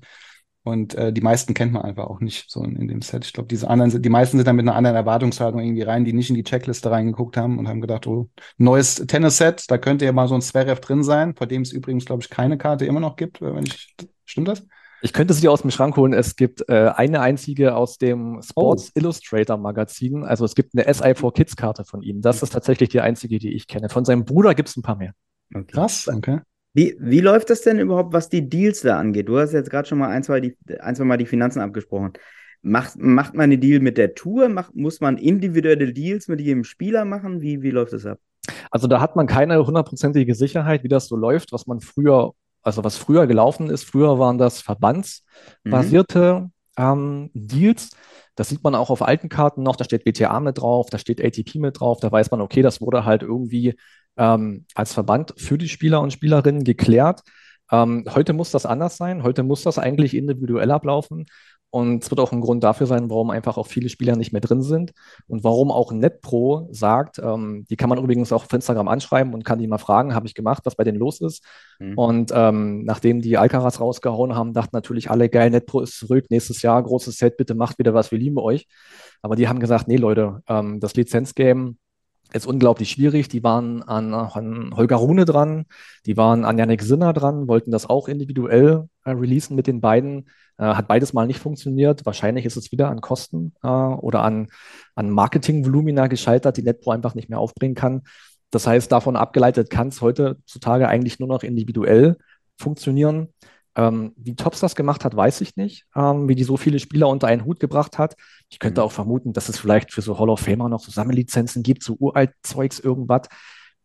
Und 0.63 0.93
äh, 0.95 1.13
die 1.13 1.21
meisten 1.21 1.53
kennt 1.53 1.71
man 1.71 1.83
einfach 1.83 2.07
auch 2.07 2.19
nicht 2.19 2.49
so 2.51 2.63
in, 2.63 2.75
in 2.75 2.87
dem 2.87 3.01
Set. 3.01 3.25
Ich 3.25 3.33
glaube, 3.33 3.47
diese 3.47 3.69
anderen, 3.69 4.01
die 4.01 4.09
meisten 4.09 4.37
sind 4.37 4.45
dann 4.45 4.55
mit 4.55 4.67
einer 4.67 4.75
anderen 4.75 4.97
Erwartungshaltung 4.97 5.61
irgendwie 5.61 5.83
rein, 5.83 6.03
die 6.03 6.13
nicht 6.13 6.29
in 6.29 6.35
die 6.35 6.43
Checkliste 6.43 6.91
reingeguckt 6.91 7.37
haben 7.37 7.57
und 7.59 7.67
haben 7.67 7.81
gedacht, 7.81 8.07
oh, 8.07 8.29
neues 8.57 8.95
Tennis-Set, 8.95 9.65
da 9.69 9.77
könnte 9.77 10.05
ja 10.05 10.11
mal 10.11 10.27
so 10.27 10.35
ein 10.35 10.41
Zverev 10.41 10.81
drin 10.81 11.03
sein, 11.03 11.35
vor 11.35 11.47
dem 11.47 11.61
es 11.61 11.71
übrigens, 11.71 12.05
glaube 12.05 12.23
ich, 12.23 12.29
keine 12.29 12.57
Karte 12.57 12.85
immer 12.85 12.99
noch 12.99 13.15
gibt, 13.15 13.41
wenn 13.41 13.65
ich, 13.65 13.95
stimmt 14.25 14.47
das? 14.47 14.65
Ich 15.01 15.13
könnte 15.13 15.33
sie 15.33 15.47
aus 15.47 15.61
dem 15.61 15.71
Schrank 15.71 15.95
holen. 15.95 16.13
Es 16.13 16.35
gibt 16.35 16.67
äh, 16.67 16.91
eine 16.95 17.21
einzige 17.21 17.75
aus 17.75 17.97
dem 17.97 18.41
Sports 18.41 18.91
oh. 18.95 18.99
Illustrator 18.99 19.57
Magazin. 19.57 20.23
Also 20.23 20.45
es 20.45 20.55
gibt 20.55 20.73
eine 20.75 20.89
SI4 20.89 21.33
Kids 21.33 21.55
Karte 21.55 21.85
von 21.85 22.01
ihm. 22.01 22.21
Das 22.21 22.43
ist 22.43 22.51
tatsächlich 22.51 22.89
die 22.89 23.01
einzige, 23.01 23.39
die 23.39 23.53
ich 23.53 23.67
kenne. 23.67 23.89
Von 23.89 24.05
seinem 24.05 24.25
Bruder 24.25 24.55
gibt 24.55 24.69
es 24.69 24.77
ein 24.77 24.81
paar 24.81 24.97
mehr. 24.97 25.13
Okay. 25.53 25.71
Krass, 25.71 26.07
okay. 26.07 26.39
Wie, 26.73 26.95
wie 26.99 27.21
läuft 27.21 27.49
das 27.49 27.61
denn 27.61 27.79
überhaupt, 27.79 28.13
was 28.13 28.29
die 28.29 28.47
Deals 28.47 28.81
da 28.81 28.99
angeht? 28.99 29.27
Du 29.27 29.39
hast 29.39 29.53
jetzt 29.53 29.71
gerade 29.71 29.87
schon 29.87 29.97
mal 29.97 30.09
ein 30.09 30.23
zwei, 30.23 30.39
die, 30.39 30.55
ein, 30.79 30.95
zwei 30.95 31.05
Mal 31.05 31.17
die 31.17 31.25
Finanzen 31.25 31.61
abgesprochen. 31.61 32.13
Macht, 32.61 32.97
macht 32.97 33.33
man 33.33 33.45
einen 33.45 33.61
Deal 33.61 33.79
mit 33.79 33.97
der 33.97 34.15
Tour? 34.15 34.49
Macht, 34.49 34.75
muss 34.75 34.99
man 34.99 35.17
individuelle 35.17 35.93
Deals 35.93 36.27
mit 36.27 36.41
jedem 36.41 36.63
Spieler 36.63 37.05
machen? 37.05 37.41
Wie, 37.41 37.61
wie 37.61 37.71
läuft 37.71 37.93
das 37.93 38.05
ab? 38.05 38.19
Also 38.69 38.87
da 38.87 39.01
hat 39.01 39.15
man 39.15 39.27
keine 39.27 39.65
hundertprozentige 39.65 40.35
Sicherheit, 40.35 40.83
wie 40.83 40.87
das 40.87 41.07
so 41.07 41.15
läuft, 41.15 41.51
was 41.51 41.67
man 41.67 41.79
früher 41.79 42.33
also 42.61 42.83
was 42.83 42.97
früher 42.97 43.27
gelaufen 43.27 43.69
ist, 43.69 43.83
früher 43.83 44.19
waren 44.19 44.37
das 44.37 44.61
verbandsbasierte 44.61 46.41
mhm. 46.41 46.51
ähm, 46.77 47.31
Deals. 47.33 47.91
Das 48.35 48.49
sieht 48.49 48.63
man 48.63 48.75
auch 48.75 48.89
auf 48.89 49.01
alten 49.01 49.27
Karten 49.27 49.63
noch, 49.63 49.75
da 49.75 49.83
steht 49.83 50.05
WTA 50.05 50.39
mit 50.39 50.59
drauf, 50.59 50.89
da 50.89 50.97
steht 50.97 51.23
ATP 51.23 51.55
mit 51.55 51.79
drauf, 51.79 51.99
da 51.99 52.11
weiß 52.11 52.31
man, 52.31 52.41
okay, 52.41 52.61
das 52.61 52.79
wurde 52.79 53.03
halt 53.03 53.21
irgendwie 53.21 53.75
ähm, 54.17 54.65
als 54.75 54.93
Verband 54.93 55.33
für 55.37 55.57
die 55.57 55.69
Spieler 55.69 56.01
und 56.01 56.13
Spielerinnen 56.13 56.63
geklärt. 56.63 57.21
Ähm, 57.71 58.05
heute 58.13 58.33
muss 58.33 58.51
das 58.51 58.65
anders 58.65 58.97
sein, 58.97 59.23
heute 59.23 59.43
muss 59.43 59.63
das 59.63 59.77
eigentlich 59.77 60.15
individuell 60.15 60.71
ablaufen. 60.71 61.25
Und 61.71 62.03
es 62.03 62.09
wird 62.09 62.19
auch 62.19 62.31
ein 62.31 62.41
Grund 62.41 62.63
dafür 62.63 62.87
sein, 62.87 63.09
warum 63.09 63.29
einfach 63.29 63.57
auch 63.57 63.67
viele 63.67 63.89
Spieler 63.89 64.15
nicht 64.15 64.31
mehr 64.31 64.41
drin 64.41 64.63
sind 64.63 64.91
und 65.27 65.43
warum 65.43 65.71
auch 65.71 65.91
NetPro 65.91 66.67
sagt, 66.71 67.19
ähm, 67.19 67.65
die 67.69 67.75
kann 67.75 67.89
man 67.89 67.99
übrigens 67.99 68.33
auch 68.33 68.45
auf 68.45 68.53
Instagram 68.53 68.87
anschreiben 68.87 69.33
und 69.35 69.45
kann 69.45 69.59
die 69.59 69.67
mal 69.67 69.77
fragen, 69.77 70.15
habe 70.15 70.25
ich 70.25 70.33
gemacht, 70.33 70.65
was 70.65 70.75
bei 70.75 70.83
denen 70.83 70.97
los 70.97 71.21
ist. 71.21 71.43
Mhm. 71.79 71.97
Und 71.97 72.31
ähm, 72.33 72.83
nachdem 72.85 73.21
die 73.21 73.37
Alcaraz 73.37 73.79
rausgehauen 73.79 74.35
haben, 74.35 74.53
dachten 74.53 74.71
natürlich 74.75 75.11
alle, 75.11 75.29
geil, 75.29 75.51
NetPro 75.51 75.81
ist 75.81 75.99
zurück, 75.99 76.25
nächstes 76.29 76.63
Jahr, 76.63 76.81
großes 76.81 77.17
Set, 77.17 77.37
bitte 77.37 77.53
macht 77.53 77.77
wieder 77.77 77.93
was, 77.93 78.11
wir 78.11 78.17
lieben 78.17 78.39
euch. 78.39 78.67
Aber 79.21 79.35
die 79.35 79.47
haben 79.47 79.59
gesagt, 79.59 79.87
nee 79.87 79.97
Leute, 79.97 80.41
ähm, 80.47 80.79
das 80.79 80.95
Lizenzgame 80.95 81.75
ist 82.33 82.47
unglaublich 82.47 82.91
schwierig. 82.91 83.27
Die 83.29 83.43
waren 83.43 83.81
an, 83.83 84.13
an 84.13 84.75
Holger 84.75 84.97
Rune 84.97 85.25
dran, 85.25 85.65
die 86.05 86.17
waren 86.17 86.45
an 86.45 86.57
Yannick 86.57 86.81
Sinner 86.81 87.13
dran, 87.13 87.47
wollten 87.47 87.71
das 87.71 87.89
auch 87.89 88.07
individuell 88.07 88.87
äh, 89.03 89.11
releasen 89.11 89.55
mit 89.55 89.67
den 89.67 89.81
beiden. 89.81 90.29
Äh, 90.57 90.65
hat 90.65 90.87
beides 90.87 91.13
mal 91.13 91.25
nicht 91.25 91.39
funktioniert. 91.39 92.05
Wahrscheinlich 92.05 92.45
ist 92.45 92.57
es 92.57 92.71
wieder 92.71 92.89
an 92.89 93.01
Kosten 93.01 93.53
äh, 93.63 93.67
oder 93.67 94.23
an, 94.23 94.47
an 94.95 95.09
Marketingvolumina 95.09 96.07
gescheitert, 96.07 96.57
die 96.57 96.63
NetPro 96.63 96.91
einfach 96.91 97.15
nicht 97.15 97.29
mehr 97.29 97.39
aufbringen 97.39 97.75
kann. 97.75 98.03
Das 98.51 98.67
heißt, 98.67 98.91
davon 98.91 99.15
abgeleitet 99.15 99.69
kann 99.69 99.89
es 99.89 100.01
heutzutage 100.01 100.87
eigentlich 100.87 101.19
nur 101.19 101.29
noch 101.29 101.43
individuell 101.43 102.17
funktionieren. 102.57 103.29
Ähm, 103.79 104.11
wie 104.17 104.35
Tops 104.35 104.59
das 104.59 104.75
gemacht 104.75 105.05
hat, 105.05 105.15
weiß 105.15 105.39
ich 105.39 105.55
nicht. 105.55 105.85
Ähm, 105.95 106.27
wie 106.27 106.35
die 106.35 106.43
so 106.43 106.57
viele 106.57 106.79
Spieler 106.79 107.07
unter 107.07 107.27
einen 107.27 107.45
Hut 107.45 107.61
gebracht 107.61 107.97
hat. 107.97 108.17
Ich 108.49 108.59
könnte 108.59 108.81
mhm. 108.81 108.87
auch 108.87 108.91
vermuten, 108.91 109.31
dass 109.31 109.47
es 109.47 109.57
vielleicht 109.57 109.93
für 109.93 110.01
so 110.01 110.19
Hall 110.19 110.29
of 110.29 110.41
Famer 110.41 110.67
noch 110.67 110.81
so 110.81 110.91
Sammellizenzen 110.91 111.63
gibt, 111.63 111.83
so 111.83 111.95
uralt 111.97 112.31
Zeugs, 112.43 112.79
irgendwas. 112.79 113.29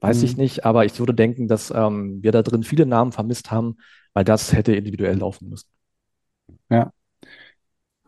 Weiß 0.00 0.18
mhm. 0.18 0.24
ich 0.24 0.36
nicht. 0.36 0.64
Aber 0.64 0.84
ich 0.84 0.98
würde 0.98 1.14
denken, 1.14 1.46
dass 1.46 1.70
ähm, 1.70 2.20
wir 2.24 2.32
da 2.32 2.42
drin 2.42 2.64
viele 2.64 2.86
Namen 2.86 3.12
vermisst 3.12 3.52
haben, 3.52 3.76
weil 4.14 4.24
das 4.24 4.52
hätte 4.52 4.74
individuell 4.74 5.18
laufen 5.18 5.48
müssen. 5.48 5.68
Ja. 6.70 6.92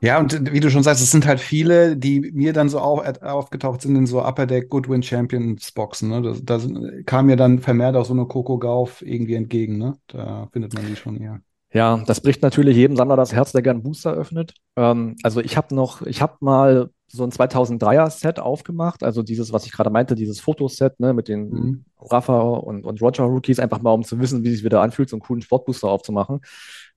Ja, 0.00 0.18
und 0.18 0.52
wie 0.52 0.60
du 0.60 0.70
schon 0.70 0.82
sagst, 0.82 1.02
es 1.02 1.10
sind 1.10 1.24
halt 1.24 1.40
viele, 1.40 1.96
die 1.96 2.20
mir 2.32 2.52
dann 2.52 2.68
so 2.68 2.80
auf, 2.80 3.00
aufgetaucht 3.22 3.80
sind 3.80 3.96
in 3.96 4.06
so 4.06 4.22
Upper 4.22 4.46
Deck 4.46 4.68
Goodwin 4.68 5.02
Champions 5.02 5.72
Boxen. 5.72 6.10
Ne? 6.10 6.34
Da, 6.42 6.60
kam 7.06 7.26
mir 7.26 7.36
dann 7.36 7.60
vermehrt 7.60 7.96
auch 7.96 8.04
so 8.04 8.12
eine 8.12 8.26
Coco 8.26 8.58
Gauff 8.58 9.02
irgendwie 9.02 9.34
entgegen. 9.34 9.78
Ne? 9.78 9.96
Da 10.08 10.48
findet 10.52 10.74
man 10.74 10.86
die 10.86 10.96
schon 10.96 11.16
eher. 11.16 11.40
Ja, 11.72 11.98
das 12.06 12.20
bricht 12.20 12.42
natürlich 12.42 12.76
jedem 12.76 12.96
Sammler 12.96 13.16
das 13.16 13.32
Herz, 13.32 13.52
der 13.52 13.62
gern 13.62 13.82
Booster 13.82 14.12
öffnet. 14.12 14.54
Ähm, 14.76 15.16
also 15.22 15.40
ich 15.40 15.56
habe 15.56 15.74
noch, 15.74 16.02
ich 16.02 16.22
habe 16.22 16.36
mal 16.40 16.90
so 17.08 17.22
ein 17.22 17.30
2003er 17.30 18.10
Set 18.10 18.40
aufgemacht, 18.40 19.04
also 19.04 19.22
dieses, 19.22 19.52
was 19.52 19.64
ich 19.64 19.72
gerade 19.72 19.90
meinte, 19.90 20.14
dieses 20.14 20.40
Fotoset 20.40 20.98
ne, 20.98 21.12
mit 21.12 21.28
den 21.28 21.50
mhm. 21.50 21.84
Rafa 22.00 22.40
und, 22.40 22.84
und 22.84 23.00
Roger 23.00 23.24
Rookies, 23.24 23.60
einfach 23.60 23.80
mal 23.80 23.92
um 23.92 24.04
zu 24.04 24.18
wissen, 24.18 24.42
wie 24.42 24.48
es 24.48 24.56
sich 24.56 24.64
wieder 24.64 24.80
anfühlt, 24.80 25.08
so 25.08 25.16
einen 25.16 25.22
coolen 25.22 25.42
Sportbooster 25.42 25.88
aufzumachen. 25.88 26.40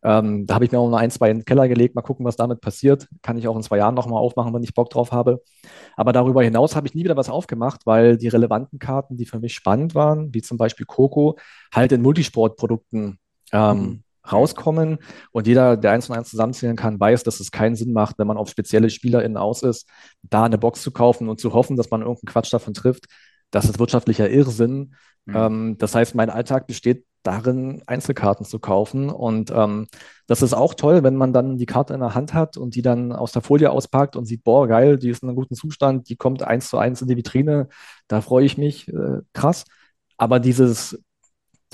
Ähm, 0.01 0.45
da 0.47 0.55
habe 0.55 0.65
ich 0.65 0.71
mir 0.71 0.79
auch 0.79 0.89
noch 0.89 0.97
ein, 0.97 1.11
zwei 1.11 1.29
in 1.29 1.39
den 1.39 1.45
Keller 1.45 1.67
gelegt, 1.67 1.93
mal 1.93 2.01
gucken, 2.01 2.25
was 2.25 2.37
damit 2.37 2.61
passiert. 2.61 3.07
Kann 3.21 3.37
ich 3.37 3.47
auch 3.47 3.55
in 3.55 3.63
zwei 3.63 3.77
Jahren 3.77 3.95
nochmal 3.95 4.19
aufmachen, 4.19 4.53
wenn 4.53 4.63
ich 4.63 4.73
Bock 4.73 4.89
drauf 4.89 5.11
habe. 5.11 5.43
Aber 5.95 6.11
darüber 6.11 6.41
hinaus 6.41 6.75
habe 6.75 6.87
ich 6.87 6.95
nie 6.95 7.03
wieder 7.03 7.17
was 7.17 7.29
aufgemacht, 7.29 7.85
weil 7.85 8.17
die 8.17 8.29
relevanten 8.29 8.79
Karten, 8.79 9.17
die 9.17 9.25
für 9.25 9.39
mich 9.39 9.53
spannend 9.53 9.93
waren, 9.93 10.33
wie 10.33 10.41
zum 10.41 10.57
Beispiel 10.57 10.85
Coco, 10.85 11.37
halt 11.73 11.91
in 11.91 12.01
Multisportprodukten 12.01 13.19
ähm, 13.51 13.77
mhm 13.77 14.03
rauskommen. 14.29 14.99
Und 15.31 15.47
jeder, 15.47 15.77
der 15.77 15.91
eins 15.91 16.09
und 16.09 16.15
eins 16.15 16.29
zusammenzählen 16.29 16.75
kann, 16.75 16.99
weiß, 16.99 17.23
dass 17.23 17.39
es 17.39 17.51
keinen 17.51 17.75
Sinn 17.75 17.93
macht, 17.93 18.19
wenn 18.19 18.27
man 18.27 18.37
auf 18.37 18.49
spezielle 18.49 18.89
SpielerInnen 18.89 19.37
aus 19.37 19.63
ist, 19.63 19.87
da 20.23 20.43
eine 20.43 20.57
Box 20.57 20.81
zu 20.81 20.91
kaufen 20.91 21.29
und 21.29 21.39
zu 21.39 21.53
hoffen, 21.53 21.77
dass 21.77 21.89
man 21.91 22.01
irgendeinen 22.01 22.31
Quatsch 22.31 22.53
davon 22.53 22.73
trifft. 22.73 23.05
Das 23.51 23.65
ist 23.65 23.79
wirtschaftlicher 23.79 24.29
Irrsinn. 24.29 24.95
Mhm. 25.25 25.35
Ähm, 25.35 25.77
das 25.77 25.95
heißt, 25.95 26.15
mein 26.15 26.29
Alltag 26.29 26.67
besteht 26.67 27.05
darin, 27.23 27.81
Einzelkarten 27.85 28.45
zu 28.45 28.59
kaufen. 28.59 29.09
Und 29.09 29.51
ähm, 29.51 29.87
das 30.27 30.41
ist 30.41 30.53
auch 30.53 30.73
toll, 30.73 31.03
wenn 31.03 31.15
man 31.15 31.33
dann 31.33 31.57
die 31.57 31.65
Karte 31.65 31.93
in 31.93 31.99
der 31.99 32.15
Hand 32.15 32.33
hat 32.33 32.57
und 32.57 32.75
die 32.75 32.81
dann 32.81 33.11
aus 33.11 33.31
der 33.31 33.41
Folie 33.41 33.71
auspackt 33.71 34.15
und 34.15 34.25
sieht, 34.25 34.43
boah, 34.43 34.67
geil, 34.67 34.97
die 34.97 35.09
ist 35.09 35.23
in 35.23 35.29
einem 35.29 35.35
guten 35.35 35.55
Zustand, 35.55 36.09
die 36.09 36.15
kommt 36.15 36.43
eins 36.43 36.69
zu 36.69 36.77
eins 36.77 37.01
in 37.01 37.07
die 37.07 37.17
Vitrine. 37.17 37.67
Da 38.07 38.21
freue 38.21 38.45
ich 38.45 38.57
mich 38.57 38.87
äh, 38.87 39.21
krass. 39.33 39.65
Aber 40.17 40.39
dieses 40.39 41.01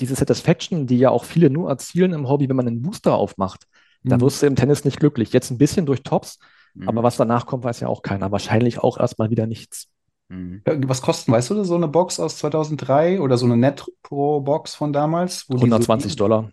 diese 0.00 0.14
Satisfaction, 0.14 0.86
die 0.86 0.98
ja 0.98 1.10
auch 1.10 1.24
viele 1.24 1.50
nur 1.50 1.68
erzielen 1.68 2.12
im 2.12 2.28
Hobby, 2.28 2.48
wenn 2.48 2.56
man 2.56 2.66
einen 2.66 2.82
Booster 2.82 3.14
aufmacht, 3.14 3.66
mhm. 4.02 4.10
da 4.10 4.20
wirst 4.20 4.42
du 4.42 4.46
im 4.46 4.56
Tennis 4.56 4.84
nicht 4.84 5.00
glücklich. 5.00 5.32
Jetzt 5.32 5.50
ein 5.50 5.58
bisschen 5.58 5.86
durch 5.86 6.02
Tops, 6.02 6.38
mhm. 6.74 6.88
aber 6.88 7.02
was 7.02 7.16
danach 7.16 7.46
kommt, 7.46 7.64
weiß 7.64 7.80
ja 7.80 7.88
auch 7.88 8.02
keiner. 8.02 8.32
Wahrscheinlich 8.32 8.78
auch 8.78 8.98
erstmal 8.98 9.30
wieder 9.30 9.46
nichts. 9.46 9.88
Mhm. 10.28 10.62
Was 10.64 11.02
kosten, 11.02 11.32
weißt 11.32 11.50
du, 11.50 11.64
so 11.64 11.76
eine 11.76 11.88
Box 11.88 12.18
aus 12.18 12.38
2003 12.38 13.20
oder 13.20 13.38
so 13.38 13.46
eine 13.46 13.56
Net 13.56 13.84
Pro 14.02 14.40
Box 14.40 14.74
von 14.74 14.92
damals? 14.92 15.46
120 15.48 16.12
so 16.12 16.18
Dollar. 16.18 16.50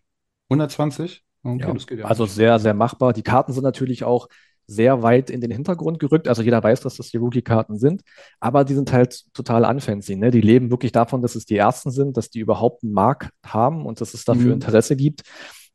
120? 0.50 1.24
Okay, 1.44 1.60
ja. 1.60 1.74
das 1.74 1.88
geht 1.88 2.00
ja. 2.00 2.06
Also 2.06 2.26
sehr, 2.26 2.60
sehr 2.60 2.74
machbar. 2.74 3.14
Die 3.14 3.24
Karten 3.24 3.52
sind 3.52 3.64
natürlich 3.64 4.04
auch 4.04 4.28
sehr 4.68 5.04
weit 5.04 5.30
in 5.30 5.42
den 5.42 5.52
Hintergrund 5.52 6.00
gerückt. 6.00 6.28
Also 6.28 6.42
jeder 6.42 6.64
weiß, 6.64 6.82
dass 6.82 6.98
das 6.98 7.10
die 7.10 7.18
Rookie-Karten 7.18 7.78
sind, 7.78 8.02
aber 8.40 8.64
die 8.64 8.74
sind 8.74 8.92
halt 8.92 9.24
total 9.34 9.66
unfancy. 9.66 10.16
Ne? 10.16 10.32
Die 10.32 10.42
leben 10.42 10.72
wirklich 10.72 10.92
davon, 10.92 11.22
dass 11.22 11.36
es 11.36 11.46
die 11.46 11.58
ersten 11.58 11.92
sind, 11.92 12.18
dass 12.18 12.30
die 12.30 12.40
überhaupt 12.40 12.84
einen 12.84 12.94
Markt 12.94 13.30
haben 13.46 13.86
und 13.86 14.02
dass 14.02 14.14
es 14.14 14.26
dafür 14.26 14.48
mhm. 14.48 14.54
Interesse 14.54 14.96
gibt. 14.96 15.24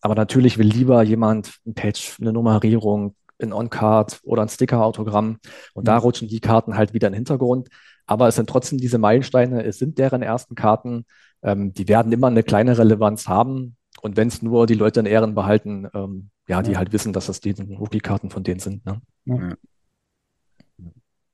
Aber 0.00 0.14
natürlich 0.14 0.58
will 0.58 0.68
lieber 0.68 1.02
jemand 1.02 1.58
ein 1.66 1.74
Patch, 1.74 2.18
eine 2.20 2.32
Nummerierung, 2.32 3.14
ein 3.40 3.52
On-Card 3.52 4.20
oder 4.22 4.42
ein 4.42 4.48
Sticker-Autogramm 4.48 5.38
und 5.74 5.82
mhm. 5.82 5.86
da 5.86 5.98
rutschen 5.98 6.28
die 6.28 6.40
Karten 6.40 6.76
halt 6.76 6.94
wieder 6.94 7.08
in 7.08 7.12
den 7.12 7.18
Hintergrund. 7.18 7.68
Aber 8.06 8.26
es 8.28 8.36
sind 8.36 8.48
trotzdem 8.48 8.78
diese 8.78 8.98
Meilensteine, 8.98 9.64
es 9.64 9.78
sind 9.78 9.98
deren 9.98 10.22
ersten 10.22 10.54
Karten. 10.54 11.04
Ähm, 11.42 11.74
die 11.74 11.88
werden 11.88 12.10
immer 12.10 12.28
eine 12.28 12.42
kleine 12.42 12.76
Relevanz 12.76 13.28
haben. 13.28 13.76
Und 14.02 14.16
wenn 14.16 14.28
es 14.28 14.42
nur 14.42 14.66
die 14.66 14.74
Leute 14.74 15.00
in 15.00 15.06
Ehren 15.06 15.34
behalten, 15.34 15.88
ähm, 15.94 16.30
ja, 16.48 16.62
die 16.62 16.76
halt 16.76 16.92
wissen, 16.92 17.12
dass 17.12 17.26
das 17.26 17.40
die 17.40 17.52
Rookie-Karten 17.52 18.30
von 18.30 18.42
denen 18.42 18.60
sind. 18.60 18.84
Ne? 18.86 19.00
Ja. 19.26 19.54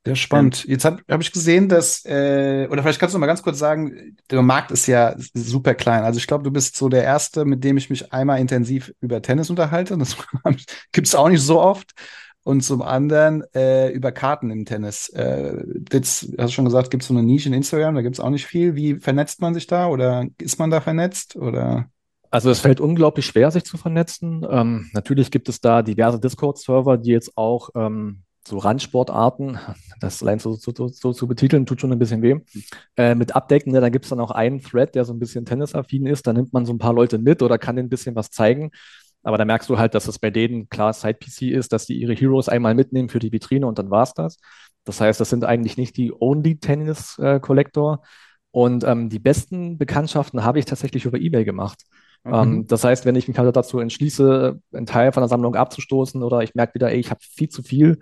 Sehr 0.06 0.16
spannend. 0.16 0.64
Jetzt 0.66 0.84
habe 0.84 1.02
hab 1.08 1.22
ich 1.22 1.32
gesehen, 1.32 1.70
dass, 1.70 2.04
äh, 2.04 2.68
oder 2.70 2.82
vielleicht 2.82 3.00
kannst 3.00 3.14
du 3.14 3.18
noch 3.18 3.20
mal 3.20 3.26
ganz 3.26 3.42
kurz 3.42 3.58
sagen, 3.58 4.16
der 4.30 4.42
Markt 4.42 4.70
ist 4.70 4.86
ja 4.86 5.14
super 5.32 5.74
klein. 5.74 6.04
Also 6.04 6.18
ich 6.18 6.26
glaube, 6.26 6.44
du 6.44 6.50
bist 6.50 6.76
so 6.76 6.90
der 6.90 7.04
Erste, 7.04 7.46
mit 7.46 7.64
dem 7.64 7.78
ich 7.78 7.88
mich 7.88 8.12
einmal 8.12 8.38
intensiv 8.38 8.92
über 9.00 9.22
Tennis 9.22 9.48
unterhalte. 9.48 9.96
Das 9.96 10.16
gibt 10.92 11.06
es 11.06 11.14
auch 11.14 11.30
nicht 11.30 11.40
so 11.40 11.58
oft. 11.58 11.92
Und 12.42 12.60
zum 12.60 12.82
anderen 12.82 13.42
äh, 13.54 13.88
über 13.92 14.12
Karten 14.12 14.50
im 14.50 14.66
Tennis. 14.66 15.08
Äh, 15.08 15.64
jetzt 15.90 16.28
hast 16.36 16.50
du 16.50 16.54
schon 16.54 16.66
gesagt, 16.66 16.90
gibt 16.90 17.02
es 17.02 17.08
so 17.08 17.14
eine 17.14 17.22
Nische 17.22 17.48
in 17.48 17.54
Instagram, 17.54 17.94
da 17.94 18.02
gibt 18.02 18.16
es 18.16 18.20
auch 18.20 18.28
nicht 18.28 18.44
viel. 18.44 18.74
Wie 18.74 18.96
vernetzt 18.96 19.40
man 19.40 19.54
sich 19.54 19.66
da 19.66 19.86
oder 19.86 20.26
ist 20.38 20.58
man 20.58 20.70
da 20.70 20.82
vernetzt? 20.82 21.36
Oder? 21.36 21.88
Also 22.34 22.50
es 22.50 22.58
fällt 22.58 22.80
unglaublich 22.80 23.26
schwer, 23.26 23.52
sich 23.52 23.62
zu 23.62 23.76
vernetzen. 23.76 24.44
Ähm, 24.50 24.90
natürlich 24.92 25.30
gibt 25.30 25.48
es 25.48 25.60
da 25.60 25.82
diverse 25.82 26.18
Discord-Server, 26.18 26.98
die 26.98 27.12
jetzt 27.12 27.38
auch 27.38 27.70
ähm, 27.76 28.24
so 28.44 28.58
Randsportarten, 28.58 29.56
das 30.00 30.20
allein 30.20 30.40
so, 30.40 30.54
so, 30.54 30.72
so, 30.88 31.12
zu 31.12 31.28
betiteln, 31.28 31.64
tut 31.64 31.80
schon 31.80 31.92
ein 31.92 31.98
bisschen 32.00 32.22
weh, 32.22 32.40
äh, 32.96 33.14
mit 33.14 33.36
abdecken. 33.36 33.72
Ne? 33.72 33.80
Da 33.80 33.88
gibt 33.88 34.06
es 34.06 34.08
dann 34.08 34.18
auch 34.18 34.32
einen 34.32 34.60
Thread, 34.60 34.96
der 34.96 35.04
so 35.04 35.12
ein 35.12 35.20
bisschen 35.20 35.44
tennisaffin 35.44 36.06
ist. 36.06 36.26
Da 36.26 36.32
nimmt 36.32 36.52
man 36.52 36.66
so 36.66 36.72
ein 36.72 36.78
paar 36.78 36.92
Leute 36.92 37.18
mit 37.18 37.40
oder 37.40 37.56
kann 37.56 37.76
denen 37.76 37.86
ein 37.86 37.88
bisschen 37.88 38.16
was 38.16 38.30
zeigen. 38.30 38.72
Aber 39.22 39.38
da 39.38 39.44
merkst 39.44 39.70
du 39.70 39.78
halt, 39.78 39.94
dass 39.94 40.08
es 40.08 40.18
bei 40.18 40.30
denen 40.30 40.68
klar 40.68 40.92
Side-PC 40.92 41.42
ist, 41.42 41.72
dass 41.72 41.86
die 41.86 42.00
ihre 42.00 42.14
Heroes 42.14 42.48
einmal 42.48 42.74
mitnehmen 42.74 43.10
für 43.10 43.20
die 43.20 43.30
Vitrine 43.30 43.64
und 43.64 43.78
dann 43.78 43.92
war 43.92 44.02
es 44.02 44.12
das. 44.12 44.38
Das 44.82 45.00
heißt, 45.00 45.20
das 45.20 45.30
sind 45.30 45.44
eigentlich 45.44 45.76
nicht 45.76 45.96
die 45.96 46.12
Only 46.12 46.58
Tennis 46.58 47.16
äh. 47.20 47.38
Und 48.50 48.82
ähm, 48.82 49.08
die 49.08 49.20
besten 49.20 49.78
Bekanntschaften 49.78 50.42
habe 50.42 50.58
ich 50.58 50.64
tatsächlich 50.64 51.04
über 51.04 51.18
eBay 51.20 51.44
gemacht. 51.44 51.84
Ähm, 52.24 52.50
mhm. 52.50 52.66
das 52.66 52.84
heißt, 52.84 53.04
wenn 53.04 53.16
ich 53.16 53.28
mich 53.28 53.38
halt 53.38 53.54
dazu 53.54 53.78
entschließe, 53.78 54.58
einen 54.72 54.86
Teil 54.86 55.12
von 55.12 55.20
der 55.20 55.28
Sammlung 55.28 55.56
abzustoßen 55.56 56.22
oder 56.22 56.40
ich 56.40 56.54
merke 56.54 56.74
wieder, 56.74 56.90
ey, 56.90 56.98
ich 56.98 57.10
habe 57.10 57.20
viel 57.20 57.48
zu 57.48 57.62
viel, 57.62 57.98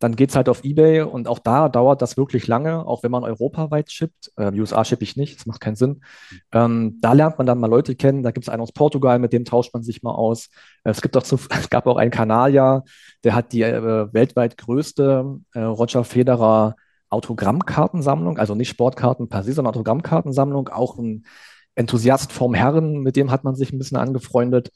dann 0.00 0.16
geht 0.16 0.30
es 0.30 0.36
halt 0.36 0.48
auf 0.48 0.64
Ebay 0.64 1.02
und 1.02 1.28
auch 1.28 1.38
da 1.38 1.68
dauert 1.68 2.02
das 2.02 2.16
wirklich 2.16 2.46
lange, 2.46 2.84
auch 2.86 3.02
wenn 3.02 3.10
man 3.10 3.24
europaweit 3.24 3.90
shippt. 3.90 4.32
Äh, 4.36 4.52
USA 4.52 4.84
shippe 4.84 5.04
ich 5.04 5.16
nicht, 5.16 5.38
das 5.38 5.46
macht 5.46 5.60
keinen 5.60 5.76
Sinn. 5.76 6.02
Ähm, 6.52 6.98
da 7.00 7.12
lernt 7.12 7.38
man 7.38 7.46
dann 7.46 7.58
mal 7.58 7.70
Leute 7.70 7.94
kennen. 7.94 8.22
Da 8.22 8.30
gibt 8.30 8.44
es 8.44 8.48
einen 8.48 8.60
aus 8.60 8.72
Portugal, 8.72 9.18
mit 9.18 9.32
dem 9.32 9.44
tauscht 9.44 9.72
man 9.72 9.82
sich 9.82 10.02
mal 10.02 10.12
aus. 10.12 10.50
Äh, 10.82 10.90
es, 10.90 11.00
gibt 11.00 11.16
auch 11.16 11.22
zu, 11.22 11.36
es 11.50 11.70
gab 11.70 11.86
auch 11.86 11.96
einen 11.96 12.10
Kanadier, 12.10 12.82
der 13.22 13.34
hat 13.34 13.52
die 13.52 13.62
äh, 13.62 14.12
weltweit 14.12 14.58
größte 14.58 15.38
äh, 15.54 15.60
Roger 15.60 16.04
Federer 16.04 16.74
Autogrammkartensammlung, 17.08 18.38
also 18.38 18.54
nicht 18.54 18.70
Sportkarten 18.70 19.28
per 19.28 19.44
se, 19.44 19.52
sondern 19.52 19.72
Autogrammkartensammlung, 19.72 20.68
auch 20.68 20.98
ein 20.98 21.24
Enthusiast 21.74 22.32
vom 22.32 22.54
Herren, 22.54 23.00
mit 23.00 23.16
dem 23.16 23.30
hat 23.30 23.44
man 23.44 23.54
sich 23.54 23.72
ein 23.72 23.78
bisschen 23.78 23.96
angefreundet. 23.96 24.70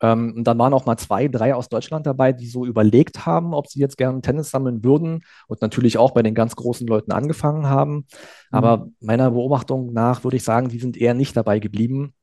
Ähm, 0.00 0.34
und 0.36 0.44
dann 0.44 0.58
waren 0.58 0.74
auch 0.74 0.86
mal 0.86 0.96
zwei, 0.96 1.28
drei 1.28 1.54
aus 1.54 1.68
Deutschland 1.68 2.06
dabei, 2.06 2.32
die 2.32 2.46
so 2.46 2.66
überlegt 2.66 3.26
haben, 3.26 3.54
ob 3.54 3.68
sie 3.68 3.80
jetzt 3.80 3.96
gerne 3.96 4.20
Tennis 4.20 4.50
sammeln 4.50 4.84
würden 4.84 5.24
und 5.46 5.62
natürlich 5.62 5.98
auch 5.98 6.10
bei 6.12 6.22
den 6.22 6.34
ganz 6.34 6.56
großen 6.56 6.86
Leuten 6.86 7.12
angefangen 7.12 7.66
haben. 7.66 7.94
Mhm. 7.94 8.04
Aber 8.50 8.88
meiner 9.00 9.30
Beobachtung 9.30 9.92
nach 9.92 10.24
würde 10.24 10.36
ich 10.36 10.44
sagen, 10.44 10.68
die 10.68 10.80
sind 10.80 10.96
eher 10.96 11.14
nicht 11.14 11.36
dabei 11.36 11.58
geblieben, 11.58 12.14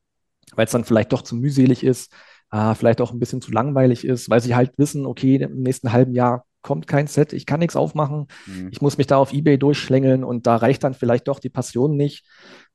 weil 0.54 0.66
es 0.66 0.72
dann 0.72 0.84
vielleicht 0.84 1.12
doch 1.12 1.22
zu 1.22 1.34
mühselig 1.34 1.82
ist, 1.82 2.12
äh, 2.52 2.74
vielleicht 2.74 3.00
auch 3.00 3.12
ein 3.12 3.18
bisschen 3.18 3.40
zu 3.40 3.50
langweilig 3.50 4.04
ist, 4.04 4.28
weil 4.30 4.40
sie 4.40 4.54
halt 4.54 4.72
wissen, 4.76 5.06
okay, 5.06 5.36
im 5.36 5.62
nächsten 5.62 5.92
halben 5.92 6.14
Jahr 6.14 6.44
kommt 6.60 6.86
kein 6.86 7.08
Set, 7.08 7.32
ich 7.32 7.44
kann 7.44 7.58
nichts 7.58 7.74
aufmachen, 7.74 8.28
mhm. 8.46 8.68
ich 8.70 8.80
muss 8.80 8.96
mich 8.96 9.08
da 9.08 9.16
auf 9.16 9.32
Ebay 9.32 9.58
durchschlängeln 9.58 10.22
und 10.22 10.46
da 10.46 10.56
reicht 10.56 10.84
dann 10.84 10.94
vielleicht 10.94 11.26
doch 11.26 11.40
die 11.40 11.48
Passion 11.48 11.96
nicht. 11.96 12.24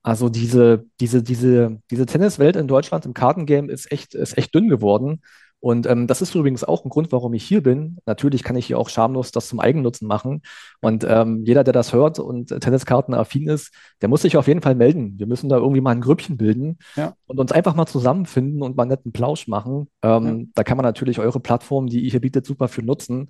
Also 0.08 0.30
diese, 0.30 0.86
diese, 1.02 1.22
diese, 1.22 1.82
diese 1.92 2.06
Tenniswelt 2.06 2.56
in 2.56 2.70
Deutschland 2.70 3.06
im 3.06 3.14
Kartengame 3.14 3.70
ist 3.70 3.92
echt, 3.92 4.16
ist 4.16 4.38
echt 4.38 4.56
dünn 4.56 4.70
geworden. 4.70 5.22
Und 5.60 5.86
ähm, 5.86 6.08
das 6.08 6.22
ist 6.22 6.34
übrigens 6.34 6.64
auch 6.64 6.86
ein 6.86 6.90
Grund, 6.90 7.12
warum 7.12 7.34
ich 7.34 7.44
hier 7.44 7.62
bin. 7.62 7.98
Natürlich 8.06 8.42
kann 8.42 8.56
ich 8.56 8.68
hier 8.68 8.80
auch 8.80 8.88
schamlos 8.88 9.34
das 9.34 9.50
zum 9.50 9.60
Eigennutzen 9.60 10.08
machen. 10.08 10.44
Und 10.80 11.06
ähm, 11.06 11.44
jeder, 11.44 11.66
der 11.66 11.74
das 11.74 11.92
hört 11.92 12.20
und 12.20 12.58
Tenniskarten 12.58 13.14
affin 13.16 13.50
ist, 13.50 13.74
der 14.02 14.08
muss 14.08 14.22
sich 14.22 14.38
auf 14.38 14.48
jeden 14.48 14.62
Fall 14.62 14.76
melden. 14.76 15.20
Wir 15.20 15.28
müssen 15.28 15.50
da 15.50 15.58
irgendwie 15.58 15.82
mal 15.82 15.92
ein 15.92 16.00
Grüppchen 16.00 16.38
bilden 16.38 16.78
ja. 16.96 17.14
und 17.26 17.38
uns 17.38 17.52
einfach 17.52 17.76
mal 17.76 17.86
zusammenfinden 17.86 18.62
und 18.62 18.78
mal 18.78 18.84
einen 18.84 18.92
netten 18.92 19.12
Plausch 19.12 19.50
machen. 19.50 19.90
Ähm, 20.04 20.26
ja. 20.26 20.46
Da 20.56 20.64
kann 20.64 20.78
man 20.78 20.86
natürlich 20.86 21.20
eure 21.20 21.42
Plattform, 21.42 21.88
die 21.88 22.00
ihr 22.00 22.12
hier 22.12 22.22
bietet, 22.22 22.46
super 22.46 22.70
für 22.70 22.82
nutzen, 22.82 23.30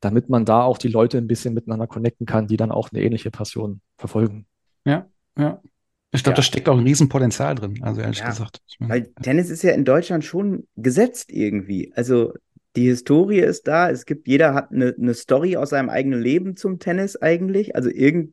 damit 0.00 0.28
man 0.28 0.44
da 0.44 0.62
auch 0.62 0.76
die 0.76 0.88
Leute 0.88 1.16
ein 1.16 1.26
bisschen 1.26 1.54
miteinander 1.54 1.86
connecten 1.86 2.26
kann, 2.26 2.48
die 2.48 2.58
dann 2.58 2.70
auch 2.70 2.90
eine 2.92 3.00
ähnliche 3.00 3.30
Passion 3.30 3.80
verfolgen. 3.96 4.44
Ja, 4.84 5.06
Ja. 5.38 5.62
Ich 6.10 6.22
glaube, 6.22 6.34
Ja. 6.34 6.36
da 6.36 6.42
steckt 6.42 6.68
auch 6.68 6.78
ein 6.78 6.84
Riesenpotenzial 6.84 7.54
drin, 7.54 7.78
also 7.82 8.00
ehrlich 8.00 8.18
Ja, 8.20 8.30
gesagt. 8.30 8.60
Ich 8.66 8.80
meine, 8.80 8.92
Weil 8.92 9.12
Tennis 9.22 9.50
ist 9.50 9.62
ja 9.62 9.72
in 9.72 9.84
Deutschland 9.84 10.24
schon 10.24 10.66
gesetzt 10.76 11.30
irgendwie. 11.30 11.92
Also 11.94 12.32
die 12.76 12.86
Historie 12.86 13.40
ist 13.40 13.66
da. 13.68 13.90
Es 13.90 14.06
gibt, 14.06 14.26
jeder 14.28 14.54
hat 14.54 14.70
eine, 14.72 14.94
eine 14.98 15.12
Story 15.14 15.56
aus 15.56 15.70
seinem 15.70 15.90
eigenen 15.90 16.20
Leben 16.22 16.56
zum 16.56 16.78
Tennis 16.78 17.16
eigentlich. 17.16 17.76
Also 17.76 17.90
irgend 17.90 18.32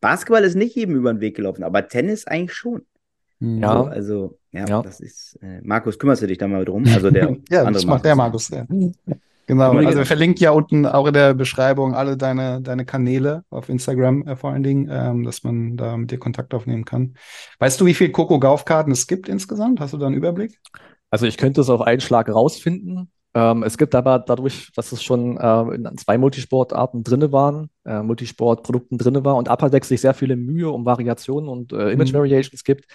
Basketball 0.00 0.44
ist 0.44 0.54
nicht 0.54 0.76
jedem 0.76 0.94
über 0.94 1.12
den 1.12 1.20
Weg 1.20 1.34
gelaufen, 1.36 1.64
aber 1.64 1.88
Tennis 1.88 2.26
eigentlich 2.26 2.54
schon. 2.54 2.82
hm. 3.40 3.60
Ja. 3.60 3.72
So, 3.78 3.84
also, 3.86 4.38
ja, 4.52 4.66
Ja. 4.68 4.82
das 4.82 5.00
ist. 5.00 5.38
Äh, 5.42 5.60
Markus, 5.62 5.98
kümmerst 5.98 6.22
du 6.22 6.26
dich 6.28 6.38
da 6.38 6.46
mal 6.46 6.64
drum? 6.64 6.84
Also 7.06 7.10
der 7.10 7.36
Ja, 7.50 7.60
andere 7.60 7.72
das 7.74 7.86
macht 7.86 8.04
der 8.04 8.14
Markus. 8.14 8.48
Ja. 8.50 8.64
Genau, 9.46 9.72
also 9.72 9.98
wir 9.98 10.06
verlinken 10.06 10.42
ja 10.42 10.50
unten 10.52 10.86
auch 10.86 11.06
in 11.06 11.14
der 11.14 11.34
Beschreibung 11.34 11.94
alle 11.94 12.16
deine, 12.16 12.60
deine 12.62 12.84
Kanäle 12.84 13.44
auf 13.50 13.68
Instagram 13.68 14.26
äh, 14.26 14.36
vor 14.36 14.50
allen 14.50 14.62
Dingen, 14.62 14.88
ähm, 14.90 15.24
dass 15.24 15.42
man 15.42 15.76
da 15.76 15.96
mit 15.96 16.10
dir 16.10 16.18
Kontakt 16.18 16.54
aufnehmen 16.54 16.84
kann. 16.84 17.14
Weißt 17.58 17.80
du, 17.80 17.86
wie 17.86 17.94
viel 17.94 18.10
Coco 18.10 18.38
Gauff-Karten 18.38 18.92
es 18.92 19.06
gibt 19.06 19.28
insgesamt? 19.28 19.80
Hast 19.80 19.92
du 19.92 19.98
da 19.98 20.06
einen 20.06 20.14
Überblick? 20.14 20.58
Also 21.10 21.26
ich 21.26 21.36
könnte 21.36 21.60
es 21.60 21.68
auf 21.70 21.80
einen 21.82 22.00
Schlag 22.00 22.28
rausfinden. 22.28 23.10
Ähm, 23.34 23.62
es 23.62 23.78
gibt 23.78 23.94
aber 23.94 24.18
dadurch, 24.18 24.70
dass 24.74 24.92
es 24.92 25.02
schon 25.02 25.38
äh, 25.38 25.74
in 25.74 25.96
zwei 25.96 26.18
Multisportarten 26.18 27.02
drinne 27.02 27.32
waren, 27.32 27.68
äh, 27.84 28.02
Multisportprodukten 28.02 28.98
drinne 28.98 29.24
war 29.24 29.36
und 29.36 29.48
Apadex 29.48 29.88
sich 29.88 30.00
sehr 30.00 30.14
viele 30.14 30.36
Mühe 30.36 30.70
um 30.70 30.84
Variationen 30.84 31.48
und 31.48 31.72
äh, 31.72 31.90
Image 31.92 32.12
Mhm. 32.12 32.18
Variations 32.18 32.62
gibt. 32.64 32.86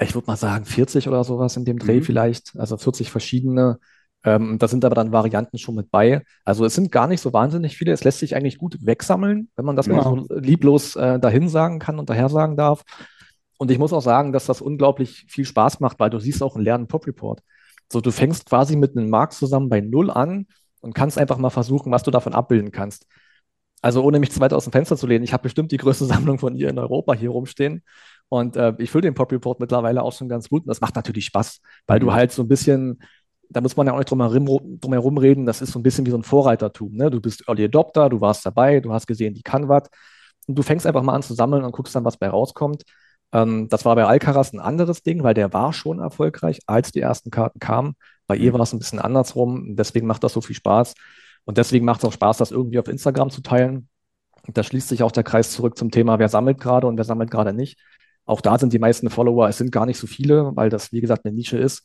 Ich 0.00 0.14
würde 0.14 0.26
mal 0.26 0.36
sagen 0.36 0.64
40 0.64 1.08
oder 1.08 1.22
sowas 1.24 1.56
in 1.56 1.64
dem 1.64 1.78
Dreh 1.78 2.00
Mhm. 2.00 2.02
vielleicht, 2.02 2.56
also 2.56 2.76
40 2.76 3.10
verschiedene. 3.10 3.78
Ähm, 4.24 4.58
da 4.58 4.68
sind 4.68 4.84
aber 4.84 4.94
dann 4.94 5.12
Varianten 5.12 5.58
schon 5.58 5.74
mit 5.74 5.90
bei. 5.90 6.22
Also 6.44 6.64
es 6.64 6.74
sind 6.74 6.90
gar 6.90 7.06
nicht 7.08 7.20
so 7.20 7.32
wahnsinnig 7.32 7.76
viele. 7.76 7.92
Es 7.92 8.04
lässt 8.04 8.20
sich 8.20 8.34
eigentlich 8.36 8.58
gut 8.58 8.78
wegsammeln, 8.80 9.50
wenn 9.56 9.64
man 9.66 9.76
das 9.76 9.90
mal 9.90 9.98
Ja. 9.98 10.02
so 10.02 10.26
lieblos 10.30 10.96
äh, 10.96 11.18
dahin 11.20 11.48
sagen 11.48 11.78
kann 11.78 11.98
und 11.98 12.08
daher 12.10 12.28
sagen 12.30 12.56
darf. 12.56 12.82
Und 13.58 13.70
ich 13.70 13.78
muss 13.78 13.92
auch 13.92 14.00
sagen, 14.02 14.32
dass 14.32 14.46
das 14.46 14.60
unglaublich 14.60 15.26
viel 15.28 15.44
Spaß 15.44 15.80
macht, 15.80 16.00
weil 16.00 16.10
du 16.10 16.18
siehst 16.18 16.42
auch 16.42 16.56
einen 16.56 16.64
leeren 16.64 16.86
Pop-Report. 16.88 17.40
So, 17.92 18.00
du 18.00 18.10
fängst 18.10 18.46
quasi 18.46 18.76
mit 18.76 18.96
einem 18.96 19.10
Markt 19.10 19.34
zusammen 19.34 19.68
bei 19.68 19.80
Null 19.80 20.10
an 20.10 20.46
und 20.80 20.94
kannst 20.94 21.18
einfach 21.18 21.38
mal 21.38 21.50
versuchen, 21.50 21.92
was 21.92 22.02
du 22.02 22.10
davon 22.10 22.34
abbilden 22.34 22.72
kannst. 22.72 23.06
Also 23.82 24.02
ohne 24.02 24.18
mich 24.18 24.32
zu 24.32 24.40
weit 24.40 24.52
aus 24.54 24.64
dem 24.64 24.72
Fenster 24.72 24.96
zu 24.96 25.06
lehnen, 25.06 25.24
ich 25.24 25.32
habe 25.32 25.42
bestimmt 25.42 25.70
die 25.72 25.76
größte 25.76 26.04
Sammlung 26.06 26.38
von 26.38 26.54
ihr 26.54 26.68
in 26.70 26.78
Europa 26.78 27.14
hier 27.14 27.30
rumstehen. 27.30 27.82
Und 28.28 28.56
äh, 28.56 28.72
ich 28.78 28.90
fülle 28.90 29.02
den 29.02 29.14
Pop-Report 29.14 29.60
mittlerweile 29.60 30.02
auch 30.02 30.12
schon 30.12 30.28
ganz 30.28 30.48
gut. 30.48 30.62
Und 30.62 30.68
das 30.68 30.80
macht 30.80 30.96
natürlich 30.96 31.26
Spaß, 31.26 31.60
weil 31.86 32.00
du 32.00 32.06
Mhm. 32.06 32.12
halt 32.14 32.32
so 32.32 32.42
ein 32.42 32.48
bisschen, 32.48 33.02
da 33.50 33.60
muss 33.60 33.76
man 33.76 33.86
ja 33.86 33.92
auch 33.94 33.98
nicht 33.98 34.10
drum 34.10 34.20
herum, 34.20 34.78
drum 34.80 34.92
herum 34.92 35.18
reden, 35.18 35.46
das 35.46 35.62
ist 35.62 35.72
so 35.72 35.78
ein 35.78 35.82
bisschen 35.82 36.06
wie 36.06 36.10
so 36.10 36.16
ein 36.18 36.24
Vorreitertum. 36.24 36.94
Ne? 36.94 37.10
Du 37.10 37.20
bist 37.20 37.44
Early 37.48 37.64
Adopter, 37.64 38.08
du 38.08 38.20
warst 38.20 38.44
dabei, 38.46 38.80
du 38.80 38.92
hast 38.92 39.06
gesehen, 39.06 39.34
die 39.34 39.42
kann 39.42 39.68
was. 39.68 39.84
Und 40.46 40.56
du 40.58 40.62
fängst 40.62 40.86
einfach 40.86 41.02
mal 41.02 41.14
an 41.14 41.22
zu 41.22 41.34
sammeln 41.34 41.64
und 41.64 41.72
guckst 41.72 41.94
dann, 41.94 42.04
was 42.04 42.16
bei 42.16 42.28
rauskommt. 42.28 42.82
Ähm, 43.32 43.68
das 43.68 43.84
war 43.84 43.94
bei 43.96 44.04
Alcaraz 44.04 44.52
ein 44.52 44.60
anderes 44.60 45.02
Ding, 45.02 45.22
weil 45.22 45.34
der 45.34 45.52
war 45.52 45.72
schon 45.72 45.98
erfolgreich, 46.00 46.60
als 46.66 46.92
die 46.92 47.00
ersten 47.00 47.30
Karten 47.30 47.58
kamen. 47.58 47.94
Bei 48.26 48.36
ihr 48.36 48.50
Mhm. 48.50 48.54
war 48.54 48.60
es 48.62 48.72
ein 48.72 48.78
bisschen 48.78 48.98
andersrum. 49.00 49.76
Deswegen 49.76 50.06
macht 50.06 50.24
das 50.24 50.32
so 50.32 50.40
viel 50.40 50.56
Spaß. 50.56 50.94
Und 51.44 51.58
deswegen 51.58 51.84
macht 51.84 52.00
es 52.00 52.04
auch 52.06 52.12
Spaß, 52.12 52.38
das 52.38 52.50
irgendwie 52.50 52.78
auf 52.78 52.88
Instagram 52.88 53.30
zu 53.30 53.42
teilen. 53.42 53.88
Und 54.46 54.56
da 54.58 54.62
schließt 54.62 54.88
sich 54.88 55.02
auch 55.02 55.12
der 55.12 55.24
Kreis 55.24 55.50
zurück 55.52 55.78
zum 55.78 55.90
Thema, 55.90 56.18
wer 56.18 56.28
sammelt 56.28 56.60
gerade 56.60 56.86
und 56.86 56.96
wer 56.98 57.04
sammelt 57.04 57.30
gerade 57.30 57.52
nicht. 57.52 57.78
Auch 58.26 58.40
da 58.40 58.58
sind 58.58 58.72
die 58.72 58.78
meisten 58.78 59.10
Follower, 59.10 59.48
es 59.48 59.58
sind 59.58 59.72
gar 59.72 59.86
nicht 59.86 59.98
so 59.98 60.06
viele, 60.06 60.54
weil 60.56 60.70
das, 60.70 60.92
wie 60.92 61.00
gesagt, 61.00 61.24
eine 61.24 61.34
Nische 61.34 61.58
ist. 61.58 61.82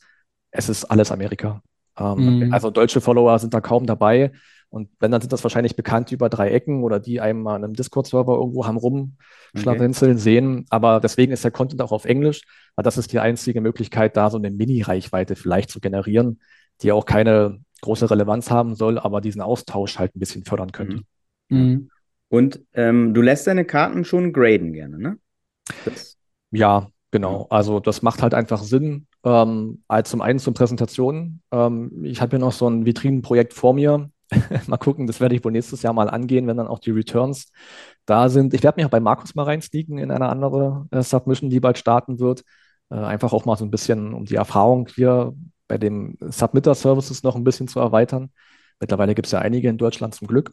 Es 0.50 0.68
ist 0.68 0.84
alles 0.84 1.12
Amerika. 1.12 1.62
Ähm, 1.98 2.46
Mhm. 2.46 2.52
Also 2.52 2.70
deutsche 2.70 3.00
Follower 3.00 3.38
sind 3.38 3.54
da 3.54 3.60
kaum 3.60 3.86
dabei. 3.86 4.32
Und 4.70 4.88
wenn, 5.00 5.10
dann 5.10 5.20
sind 5.20 5.32
das 5.32 5.42
wahrscheinlich 5.42 5.74
bekannt 5.74 6.12
über 6.12 6.28
drei 6.28 6.50
Ecken 6.50 6.84
oder 6.84 7.00
die 7.00 7.20
einem 7.20 7.42
mal 7.42 7.56
in 7.56 7.64
einem 7.64 7.74
Discord-Server 7.74 8.34
irgendwo 8.34 8.66
haben 8.66 8.76
rumschlawenzeln 8.76 10.16
sehen. 10.16 10.64
Aber 10.70 11.00
deswegen 11.00 11.32
ist 11.32 11.42
der 11.42 11.50
Content 11.50 11.82
auch 11.82 11.90
auf 11.90 12.04
Englisch, 12.04 12.42
weil 12.76 12.84
das 12.84 12.96
ist 12.96 13.12
die 13.12 13.18
einzige 13.18 13.60
Möglichkeit, 13.60 14.16
da 14.16 14.30
so 14.30 14.38
eine 14.38 14.50
Mini-Reichweite 14.50 15.34
vielleicht 15.34 15.70
zu 15.70 15.80
generieren, 15.80 16.40
die 16.82 16.92
auch 16.92 17.04
keine 17.04 17.58
große 17.80 18.10
Relevanz 18.10 18.50
haben 18.50 18.76
soll, 18.76 18.98
aber 18.98 19.20
diesen 19.20 19.40
Austausch 19.40 19.98
halt 19.98 20.14
ein 20.14 20.20
bisschen 20.20 20.44
fördern 20.44 20.70
könnte. 20.70 21.02
Mhm. 21.48 21.58
Mhm. 21.58 21.90
Und 22.28 22.60
ähm, 22.74 23.12
du 23.12 23.22
lässt 23.22 23.48
deine 23.48 23.64
Karten 23.64 24.04
schon 24.04 24.32
graden 24.32 24.72
gerne, 24.72 24.98
ne? 24.98 25.18
Das, 25.84 26.16
Ja, 26.52 26.88
genau. 27.10 27.48
Also 27.50 27.80
das 27.80 28.02
macht 28.02 28.22
halt 28.22 28.34
einfach 28.34 28.62
Sinn. 28.62 29.08
Ähm, 29.22 29.82
als 29.86 30.10
zum 30.10 30.22
einen 30.22 30.38
zur 30.38 30.54
Präsentation. 30.54 31.42
Ähm, 31.52 32.04
ich 32.04 32.20
habe 32.20 32.30
hier 32.30 32.38
noch 32.38 32.52
so 32.52 32.68
ein 32.68 32.86
Vitrinenprojekt 32.86 33.52
vor 33.52 33.74
mir. 33.74 34.10
mal 34.66 34.76
gucken, 34.76 35.06
das 35.06 35.20
werde 35.20 35.34
ich 35.34 35.44
wohl 35.44 35.52
nächstes 35.52 35.82
Jahr 35.82 35.92
mal 35.92 36.08
angehen, 36.08 36.46
wenn 36.46 36.56
dann 36.56 36.68
auch 36.68 36.78
die 36.78 36.92
Returns 36.92 37.50
da 38.06 38.28
sind. 38.28 38.54
Ich 38.54 38.62
werde 38.62 38.76
mich 38.76 38.86
auch 38.86 38.90
bei 38.90 39.00
Markus 39.00 39.34
mal 39.34 39.42
reinsneaken 39.42 39.98
in 39.98 40.10
eine 40.10 40.28
andere 40.28 40.86
äh, 40.90 41.02
Submission, 41.02 41.50
die 41.50 41.60
bald 41.60 41.78
starten 41.78 42.20
wird. 42.20 42.44
Äh, 42.90 42.96
einfach 42.96 43.32
auch 43.32 43.44
mal 43.44 43.56
so 43.56 43.64
ein 43.64 43.70
bisschen, 43.70 44.14
um 44.14 44.24
die 44.24 44.36
Erfahrung 44.36 44.88
hier 44.94 45.34
bei 45.68 45.78
dem 45.78 46.16
Submitter-Services 46.20 47.22
noch 47.22 47.36
ein 47.36 47.44
bisschen 47.44 47.68
zu 47.68 47.80
erweitern. 47.80 48.30
Mittlerweile 48.80 49.14
gibt 49.14 49.26
es 49.26 49.32
ja 49.32 49.40
einige 49.40 49.68
in 49.68 49.78
Deutschland 49.78 50.14
zum 50.14 50.26
Glück. 50.26 50.52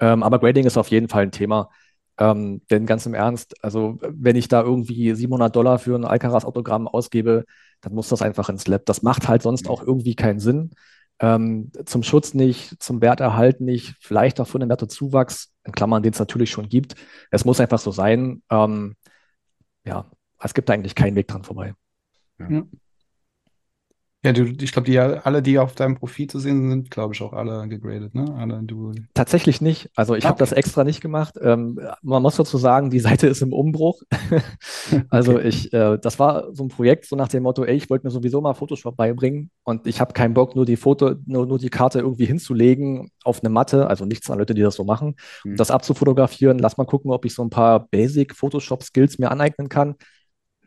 Ähm, 0.00 0.22
aber 0.22 0.38
Grading 0.38 0.66
ist 0.66 0.78
auf 0.78 0.88
jeden 0.88 1.08
Fall 1.08 1.24
ein 1.24 1.32
Thema. 1.32 1.70
Ähm, 2.16 2.62
denn 2.70 2.86
ganz 2.86 3.06
im 3.06 3.14
Ernst, 3.14 3.56
also 3.64 3.98
wenn 4.00 4.36
ich 4.36 4.46
da 4.48 4.62
irgendwie 4.62 5.14
700 5.14 5.54
Dollar 5.54 5.78
für 5.78 5.96
ein 5.96 6.04
Alcaraz-Autogramm 6.04 6.86
ausgebe, 6.86 7.44
dann 7.84 7.94
muss 7.94 8.08
das 8.08 8.22
einfach 8.22 8.48
ins 8.48 8.66
Lab. 8.66 8.86
Das 8.86 9.02
macht 9.02 9.28
halt 9.28 9.42
sonst 9.42 9.68
auch 9.68 9.82
irgendwie 9.82 10.14
keinen 10.14 10.40
Sinn. 10.40 10.70
Ähm, 11.20 11.70
zum 11.84 12.02
Schutz 12.02 12.34
nicht, 12.34 12.82
zum 12.82 13.00
Werterhalt 13.00 13.60
nicht, 13.60 13.94
vielleicht 14.00 14.40
auch 14.40 14.48
für 14.48 14.58
den 14.58 14.68
Wertezuwachs, 14.68 15.52
in 15.64 15.72
Klammern, 15.72 16.02
den 16.02 16.12
es 16.12 16.18
natürlich 16.18 16.50
schon 16.50 16.68
gibt. 16.68 16.96
Es 17.30 17.44
muss 17.44 17.60
einfach 17.60 17.78
so 17.78 17.92
sein. 17.92 18.42
Ähm, 18.50 18.96
ja, 19.84 20.10
es 20.40 20.54
gibt 20.54 20.70
eigentlich 20.70 20.94
keinen 20.94 21.14
Weg 21.14 21.28
dran 21.28 21.44
vorbei. 21.44 21.74
Ja, 22.38 22.64
du, 24.32 24.44
ich 24.60 24.72
glaube, 24.72 24.86
die 24.90 24.98
alle, 24.98 25.42
die 25.42 25.58
auf 25.58 25.74
deinem 25.74 25.96
Profil 25.96 26.26
zu 26.28 26.38
sehen 26.38 26.70
sind, 26.70 26.90
glaube 26.90 27.14
ich, 27.14 27.20
auch 27.22 27.32
alle 27.34 27.68
gegradet, 27.68 28.14
ne? 28.14 28.34
Alle 28.38 28.62
du. 28.62 28.92
Tatsächlich 29.12 29.60
nicht. 29.60 29.90
Also 29.96 30.14
ich 30.14 30.24
habe 30.24 30.34
Okay. 30.34 30.40
das 30.40 30.52
extra 30.52 30.82
nicht 30.82 31.00
gemacht. 31.00 31.34
Ähm, 31.42 31.78
man 32.02 32.22
muss 32.22 32.36
dazu 32.36 32.56
sagen, 32.56 32.90
die 32.90 33.00
Seite 33.00 33.26
ist 33.26 33.42
im 33.42 33.52
Umbruch. 33.52 34.02
Also 35.10 35.36
Okay. 35.36 35.48
ich, 35.48 35.72
äh, 35.72 35.98
das 35.98 36.18
war 36.18 36.54
so 36.54 36.64
ein 36.64 36.68
Projekt, 36.68 37.06
so 37.06 37.16
nach 37.16 37.28
dem 37.28 37.42
Motto, 37.42 37.64
ey, 37.64 37.74
ich 37.76 37.88
wollte 37.90 38.06
mir 38.06 38.10
sowieso 38.10 38.40
mal 38.40 38.54
Photoshop 38.54 38.96
beibringen 38.96 39.50
und 39.64 39.86
ich 39.86 40.00
habe 40.00 40.12
keinen 40.12 40.34
Bock, 40.34 40.56
nur 40.56 40.66
die 40.66 40.76
Foto, 40.76 41.14
nur, 41.26 41.46
nur 41.46 41.58
die 41.58 41.70
Karte 41.70 42.00
irgendwie 42.00 42.26
hinzulegen 42.26 43.10
auf 43.24 43.40
eine 43.42 43.48
Matte, 43.50 43.86
also 43.88 44.04
nichts 44.04 44.28
an 44.30 44.38
Leute, 44.38 44.54
die 44.54 44.62
das 44.62 44.74
so 44.74 44.84
machen, 44.84 45.16
Mhm. 45.44 45.52
und 45.52 45.60
das 45.60 45.70
abzufotografieren. 45.70 46.58
Lass 46.58 46.76
mal 46.76 46.84
gucken, 46.84 47.10
ob 47.10 47.24
ich 47.24 47.34
so 47.34 47.42
ein 47.42 47.50
paar 47.50 47.88
Basic 47.88 48.34
Photoshop-Skills 48.34 49.18
mir 49.18 49.30
aneignen 49.30 49.68
kann. 49.68 49.94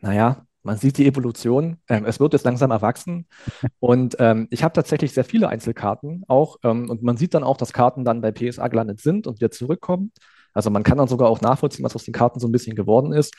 Naja, 0.00 0.46
man 0.68 0.76
sieht 0.76 0.98
die 0.98 1.06
Evolution. 1.06 1.78
Ähm, 1.88 2.04
es 2.04 2.20
wird 2.20 2.34
jetzt 2.34 2.44
langsam 2.44 2.70
erwachsen. 2.70 3.26
Und 3.80 4.16
ähm, 4.18 4.48
ich 4.50 4.62
habe 4.62 4.74
tatsächlich 4.74 5.14
sehr 5.14 5.24
viele 5.24 5.48
Einzelkarten 5.48 6.24
auch. 6.28 6.58
Ähm, 6.62 6.90
und 6.90 7.02
man 7.02 7.16
sieht 7.16 7.32
dann 7.32 7.42
auch, 7.42 7.56
dass 7.56 7.72
Karten 7.72 8.04
dann 8.04 8.20
bei 8.20 8.32
PSA 8.32 8.68
gelandet 8.68 9.00
sind 9.00 9.26
und 9.26 9.40
wieder 9.40 9.50
zurückkommen. 9.50 10.12
Also 10.52 10.68
man 10.68 10.82
kann 10.82 10.98
dann 10.98 11.08
sogar 11.08 11.30
auch 11.30 11.40
nachvollziehen, 11.40 11.86
was 11.86 11.94
aus 11.94 12.04
den 12.04 12.12
Karten 12.12 12.38
so 12.38 12.48
ein 12.48 12.52
bisschen 12.52 12.76
geworden 12.76 13.12
ist. 13.12 13.34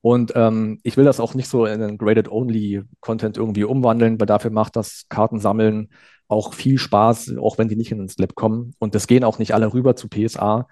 Und 0.00 0.32
ähm, 0.34 0.80
ich 0.82 0.96
will 0.96 1.04
das 1.04 1.20
auch 1.20 1.34
nicht 1.34 1.48
so 1.48 1.66
in 1.66 1.80
einen 1.80 1.98
Graded-Only-Content 1.98 3.36
irgendwie 3.36 3.64
umwandeln, 3.64 4.18
weil 4.18 4.26
dafür 4.26 4.50
macht 4.50 4.74
das 4.74 5.04
Kartensammeln 5.08 5.90
auch 6.26 6.52
viel 6.52 6.78
Spaß, 6.78 7.36
auch 7.38 7.58
wenn 7.58 7.68
die 7.68 7.76
nicht 7.76 7.92
in 7.92 7.98
den 7.98 8.08
Slab 8.08 8.34
kommen. 8.34 8.74
Und 8.80 8.94
es 8.96 9.06
gehen 9.06 9.22
auch 9.22 9.38
nicht 9.38 9.54
alle 9.54 9.72
rüber 9.72 9.94
zu 9.94 10.08
PSA. 10.08 10.66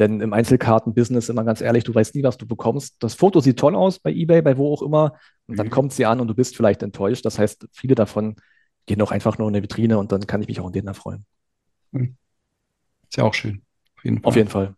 Denn 0.00 0.20
im 0.20 0.32
Einzelkarten-Business, 0.32 1.28
immer 1.28 1.44
ganz 1.44 1.60
ehrlich, 1.60 1.84
du 1.84 1.94
weißt 1.94 2.16
nie, 2.16 2.24
was 2.24 2.38
du 2.38 2.46
bekommst. 2.46 2.96
Das 3.00 3.14
Foto 3.14 3.40
sieht 3.40 3.58
toll 3.60 3.76
aus 3.76 4.00
bei 4.00 4.10
eBay, 4.12 4.42
bei 4.42 4.56
wo 4.58 4.72
auch 4.74 4.82
immer. 4.82 5.14
Und 5.46 5.58
dann 5.60 5.66
Mhm. 5.66 5.70
kommt 5.70 5.92
sie 5.92 6.06
an 6.06 6.20
und 6.20 6.28
du 6.28 6.34
bist 6.34 6.56
vielleicht 6.56 6.82
enttäuscht. 6.82 7.24
Das 7.26 7.38
heißt, 7.38 7.68
viele 7.72 7.94
davon 7.94 8.36
gehen 8.86 9.00
auch 9.02 9.12
einfach 9.12 9.38
nur 9.38 9.48
in 9.48 9.54
eine 9.54 9.62
Vitrine 9.62 9.98
und 9.98 10.10
dann 10.12 10.26
kann 10.26 10.42
ich 10.42 10.48
mich 10.48 10.60
auch 10.60 10.66
an 10.66 10.72
denen 10.72 10.88
erfreuen. 10.88 11.26
Ist 11.92 13.16
ja 13.16 13.24
auch 13.24 13.34
schön. 13.34 13.62
Auf 13.98 14.04
jeden 14.04 14.18
Fall. 14.20 14.28
Auf 14.30 14.36
jeden 14.36 14.48
Fall. 14.48 14.74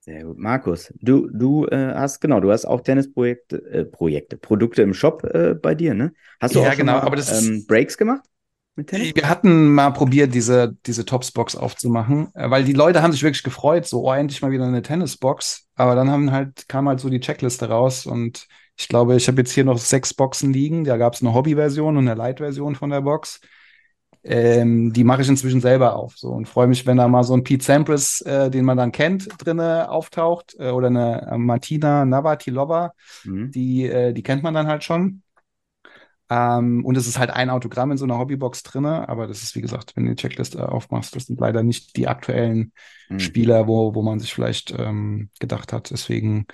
Sehr 0.00 0.24
gut. 0.24 0.38
Markus, 0.38 0.92
du, 1.00 1.28
du 1.30 1.66
äh, 1.66 1.94
hast, 1.94 2.20
genau, 2.20 2.40
du 2.40 2.50
hast 2.50 2.64
auch 2.64 2.80
Tennisprojekte, 2.80 3.58
äh, 3.70 3.84
Projekte, 3.84 4.36
Produkte 4.38 4.82
im 4.82 4.94
Shop 4.94 5.24
äh, 5.24 5.54
bei 5.54 5.74
dir, 5.74 5.94
ne? 5.94 6.12
Hast 6.40 6.54
du 6.54 6.60
Ja, 6.60 6.68
auch 6.68 6.72
schon 6.72 6.86
genau, 6.86 6.92
mal, 6.94 7.02
aber 7.02 7.16
das 7.16 7.30
ist- 7.30 7.42
ähm, 7.44 7.66
Breaks 7.66 7.98
gemacht? 7.98 8.24
Wir 9.14 9.28
hatten 9.28 9.74
mal 9.74 9.90
probiert, 9.90 10.34
diese, 10.34 10.76
diese 10.86 11.04
Tops-Box 11.04 11.56
aufzumachen, 11.56 12.28
äh, 12.34 12.48
weil 12.50 12.64
die 12.64 12.72
Leute 12.72 13.02
haben 13.02 13.12
sich 13.12 13.22
wirklich 13.22 13.42
gefreut, 13.42 13.86
so, 13.86 14.04
oh, 14.04 14.12
endlich 14.12 14.42
mal 14.42 14.50
wieder 14.50 14.66
eine 14.66 14.82
Tennisbox. 14.82 15.66
Aber 15.74 15.94
dann 15.94 16.10
haben 16.10 16.30
halt, 16.32 16.68
kam 16.68 16.88
halt 16.88 17.00
so 17.00 17.08
die 17.08 17.20
Checkliste 17.20 17.68
raus 17.68 18.06
und 18.06 18.46
ich 18.76 18.88
glaube, 18.88 19.16
ich 19.16 19.26
habe 19.26 19.38
jetzt 19.38 19.52
hier 19.52 19.64
noch 19.64 19.78
sechs 19.78 20.14
Boxen 20.14 20.52
liegen. 20.52 20.84
Da 20.84 20.96
gab 20.96 21.14
es 21.14 21.20
eine 21.20 21.34
Hobby-Version 21.34 21.96
und 21.96 22.06
eine 22.08 22.16
Light-Version 22.16 22.76
von 22.76 22.90
der 22.90 23.00
Box. 23.00 23.40
Ähm, 24.22 24.92
die 24.92 25.04
mache 25.04 25.22
ich 25.22 25.28
inzwischen 25.28 25.60
selber 25.60 25.94
auf 25.96 26.16
so 26.16 26.30
und 26.30 26.48
freue 26.48 26.66
mich, 26.66 26.86
wenn 26.86 26.96
da 26.96 27.06
mal 27.08 27.22
so 27.22 27.34
ein 27.34 27.44
Pete 27.44 27.64
Sampras, 27.64 28.20
äh, 28.22 28.50
den 28.50 28.64
man 28.64 28.76
dann 28.76 28.92
kennt, 28.92 29.28
drinne 29.38 29.90
auftaucht 29.90 30.56
äh, 30.58 30.70
oder 30.70 30.88
eine 30.88 31.28
äh, 31.30 31.38
Martina 31.38 32.04
Navratilova. 32.04 32.94
Mhm. 33.24 33.50
Die, 33.52 33.86
äh, 33.86 34.12
die 34.12 34.22
kennt 34.22 34.42
man 34.42 34.54
dann 34.54 34.66
halt 34.66 34.84
schon. 34.84 35.22
Ähm, 36.30 36.84
und 36.84 36.96
es 36.96 37.06
ist 37.06 37.18
halt 37.18 37.30
ein 37.30 37.50
Autogramm 37.50 37.90
in 37.90 37.98
so 37.98 38.04
einer 38.04 38.18
Hobbybox 38.18 38.62
drinne, 38.62 39.08
aber 39.08 39.26
das 39.26 39.42
ist, 39.42 39.54
wie 39.56 39.62
gesagt, 39.62 39.96
wenn 39.96 40.04
du 40.04 40.10
die 40.14 40.16
Checkliste 40.20 40.70
aufmachst, 40.70 41.16
das 41.16 41.24
sind 41.26 41.40
leider 41.40 41.62
nicht 41.62 41.96
die 41.96 42.08
aktuellen 42.08 42.72
Mhm. 43.10 43.18
Spieler, 43.20 43.66
wo, 43.66 43.94
wo 43.94 44.02
man 44.02 44.20
sich 44.20 44.34
vielleicht 44.34 44.70
ähm, 44.78 45.30
gedacht 45.40 45.72
hat. 45.72 45.90
Deswegen, 45.90 46.46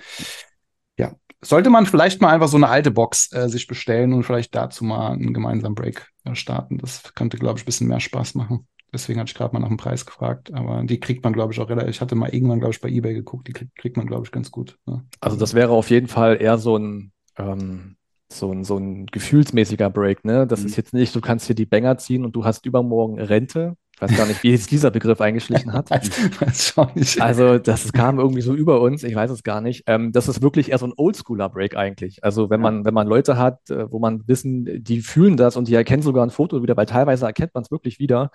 sollte 1.45 1.69
man 1.69 1.85
vielleicht 1.85 2.21
mal 2.21 2.33
einfach 2.33 2.47
so 2.47 2.57
eine 2.57 2.69
alte 2.69 2.91
Box 2.91 3.31
äh, 3.31 3.47
sich 3.49 3.67
bestellen 3.67 4.13
und 4.13 4.23
vielleicht 4.23 4.55
dazu 4.55 4.83
mal 4.83 5.11
einen 5.11 5.33
gemeinsamen 5.33 5.75
Break 5.75 6.07
äh, 6.23 6.35
starten. 6.35 6.77
Das 6.77 7.13
könnte, 7.15 7.37
glaube 7.37 7.59
ich, 7.59 7.63
ein 7.63 7.67
bisschen 7.67 7.87
mehr 7.87 7.99
Spaß 7.99 8.35
machen. 8.35 8.67
Deswegen 8.93 9.19
hatte 9.19 9.29
ich 9.29 9.35
gerade 9.35 9.53
mal 9.53 9.59
nach 9.59 9.67
dem 9.67 9.77
Preis 9.77 10.05
gefragt. 10.05 10.53
Aber 10.53 10.83
die 10.83 10.99
kriegt 10.99 11.23
man, 11.23 11.33
glaube 11.33 11.53
ich, 11.53 11.59
auch 11.59 11.69
relativ. 11.69 11.89
Ich 11.89 12.01
hatte 12.01 12.15
mal 12.15 12.33
irgendwann, 12.33 12.59
glaube 12.59 12.73
ich, 12.73 12.81
bei 12.81 12.89
eBay 12.89 13.13
geguckt. 13.13 13.47
Die 13.47 13.53
kriegt, 13.53 13.75
kriegt 13.75 13.97
man, 13.97 14.07
glaube 14.07 14.25
ich, 14.25 14.31
ganz 14.31 14.51
gut. 14.51 14.77
Ne? 14.85 15.05
Also 15.19 15.37
das 15.37 15.53
wäre 15.53 15.71
auf 15.71 15.89
jeden 15.89 16.07
Fall 16.07 16.41
eher 16.41 16.57
so 16.57 16.77
ein, 16.77 17.11
ähm, 17.37 17.97
so 18.39 18.51
ein, 18.51 18.63
so 18.63 18.77
ein 18.77 19.05
gefühlsmäßiger 19.07 19.89
Break. 19.89 20.25
Ne? 20.25 20.47
Das 20.47 20.61
Mhm. 20.61 20.65
ist 20.67 20.75
jetzt 20.77 20.93
nicht, 20.93 21.15
du 21.15 21.21
kannst 21.21 21.47
hier 21.47 21.55
die 21.55 21.65
Banger 21.65 21.97
ziehen 21.97 22.25
und 22.25 22.35
du 22.35 22.45
hast 22.45 22.65
übermorgen 22.65 23.19
Rente. 23.19 23.75
Ich 23.95 24.01
weiß 24.01 24.17
gar 24.17 24.25
nicht, 24.27 24.43
wie 24.43 24.51
jetzt 24.51 24.71
dieser 24.71 24.91
Begriff 24.91 25.21
eingeschlichen 25.21 25.71
hat. 25.71 25.89
Also, 27.21 27.57
das 27.59 27.93
kam 27.93 28.19
irgendwie 28.19 28.41
so 28.41 28.53
über 28.53 28.81
uns, 28.81 29.03
ich 29.03 29.15
weiß 29.15 29.31
es 29.31 29.43
gar 29.43 29.61
nicht. 29.61 29.83
Ähm, 29.87 30.11
das 30.11 30.27
ist 30.27 30.41
wirklich 30.41 30.71
eher 30.71 30.77
so 30.79 30.85
ein 30.87 30.93
Oldschooler-Break 30.97 31.77
eigentlich. 31.77 32.23
Also, 32.23 32.49
wenn 32.49 32.59
man, 32.59 32.83
wenn 32.85 32.93
man 32.93 33.07
Leute 33.07 33.37
hat, 33.37 33.69
äh, 33.69 33.89
wo 33.89 33.99
man 33.99 34.27
wissen, 34.27 34.83
die 34.83 34.99
fühlen 35.01 35.37
das 35.37 35.55
und 35.55 35.67
die 35.69 35.75
erkennen 35.75 36.01
sogar 36.03 36.25
ein 36.25 36.29
Foto 36.29 36.61
wieder, 36.61 36.75
weil 36.75 36.85
teilweise 36.87 37.25
erkennt 37.25 37.53
man 37.53 37.63
es 37.63 37.71
wirklich 37.71 37.99
wieder, 37.99 38.31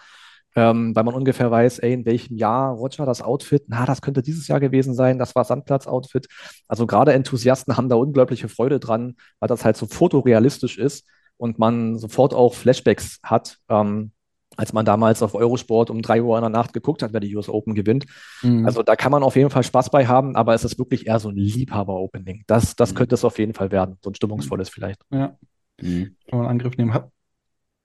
ähm, 0.57 0.95
weil 0.97 1.05
man 1.05 1.15
ungefähr 1.15 1.51
weiß, 1.51 1.79
ey, 1.81 1.93
in 1.93 2.05
welchem 2.05 2.37
Jahr 2.37 2.73
Roger 2.73 3.07
das 3.07 3.23
Outfit, 3.23 3.65
na, 3.69 3.87
das 3.87 4.03
könnte 4.03 4.23
dieses 4.23 4.49
Jahr 4.49 4.61
gewesen 4.61 4.95
sein, 4.95 5.19
das 5.19 5.35
war 5.35 5.45
Sandplatz-Outfit. 5.45 6.27
Also, 6.69 6.87
gerade 6.87 7.13
Enthusiasten 7.13 7.77
haben 7.77 7.89
da 7.89 7.97
unglaubliche 7.97 8.49
Freude 8.49 8.81
dran, 8.81 9.15
weil 9.39 9.49
das 9.49 9.65
halt 9.65 9.77
so 9.77 9.87
fotorealistisch 9.87 10.79
ist 10.79 11.07
und 11.37 11.59
man 11.59 11.99
sofort 11.99 12.35
auch 12.35 12.55
Flashbacks 12.55 13.19
hat. 13.23 13.59
Ähm, 13.69 14.13
als 14.57 14.73
man 14.73 14.85
damals 14.85 15.23
auf 15.23 15.35
Eurosport 15.37 15.91
um 15.91 16.03
3 16.03 16.23
Uhr 16.23 16.37
in 16.37 16.43
der 16.43 16.51
Nacht 16.51 16.73
geguckt 16.73 17.03
hat, 17.03 17.13
wer 17.13 17.21
die 17.21 17.35
US 17.37 17.49
Open 17.49 17.75
gewinnt. 17.75 18.05
Mhm. 18.43 18.67
Also 18.67 18.83
da 18.83 18.97
kann 18.97 19.13
man 19.13 19.23
auf 19.23 19.37
jeden 19.37 19.49
Fall 19.49 19.63
Spaß 19.63 19.91
bei 19.91 20.09
haben, 20.09 20.35
aber 20.35 20.55
es 20.55 20.65
ist 20.65 20.77
wirklich 20.79 21.07
eher 21.07 21.21
so 21.21 21.29
ein 21.31 21.37
Liebhaber-Opening. 21.37 22.43
Das, 22.49 22.75
das 22.75 22.91
Mhm. 22.93 22.97
könnte 22.97 23.15
es 23.15 23.25
auf 23.25 23.39
jeden 23.39 23.55
Fall 23.55 23.71
werden, 23.71 23.97
so 24.03 24.11
ein 24.11 24.15
stimmungsvolles 24.17 24.69
vielleicht. 24.69 25.01
ja, 25.11 25.37
Mhm. 25.81 26.17
kann 26.29 26.39
man 26.39 26.41
einen 26.41 26.49
Angriff 26.49 26.77
nehmen. 26.77 26.93
Hab, 26.93 27.11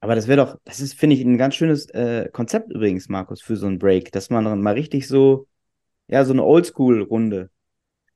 Aber 0.05 0.13
das 0.13 0.27
wäre 0.27 0.45
doch, 0.45 0.57
das 0.65 0.79
ist, 0.81 0.93
finde 0.93 1.15
ich, 1.15 1.23
ein 1.23 1.39
ganz 1.39 1.55
schönes 1.55 1.87
äh, 1.89 2.29
Konzept 2.31 2.71
übrigens, 2.71 3.09
Markus, 3.09 3.41
für 3.41 3.57
so 3.57 3.65
einen 3.65 3.79
Break, 3.79 4.11
dass 4.11 4.29
man 4.29 4.45
dann 4.45 4.61
mal 4.61 4.75
richtig 4.75 5.07
so, 5.07 5.47
ja, 6.07 6.23
so 6.25 6.31
eine 6.33 6.43
Oldschool-Runde 6.43 7.49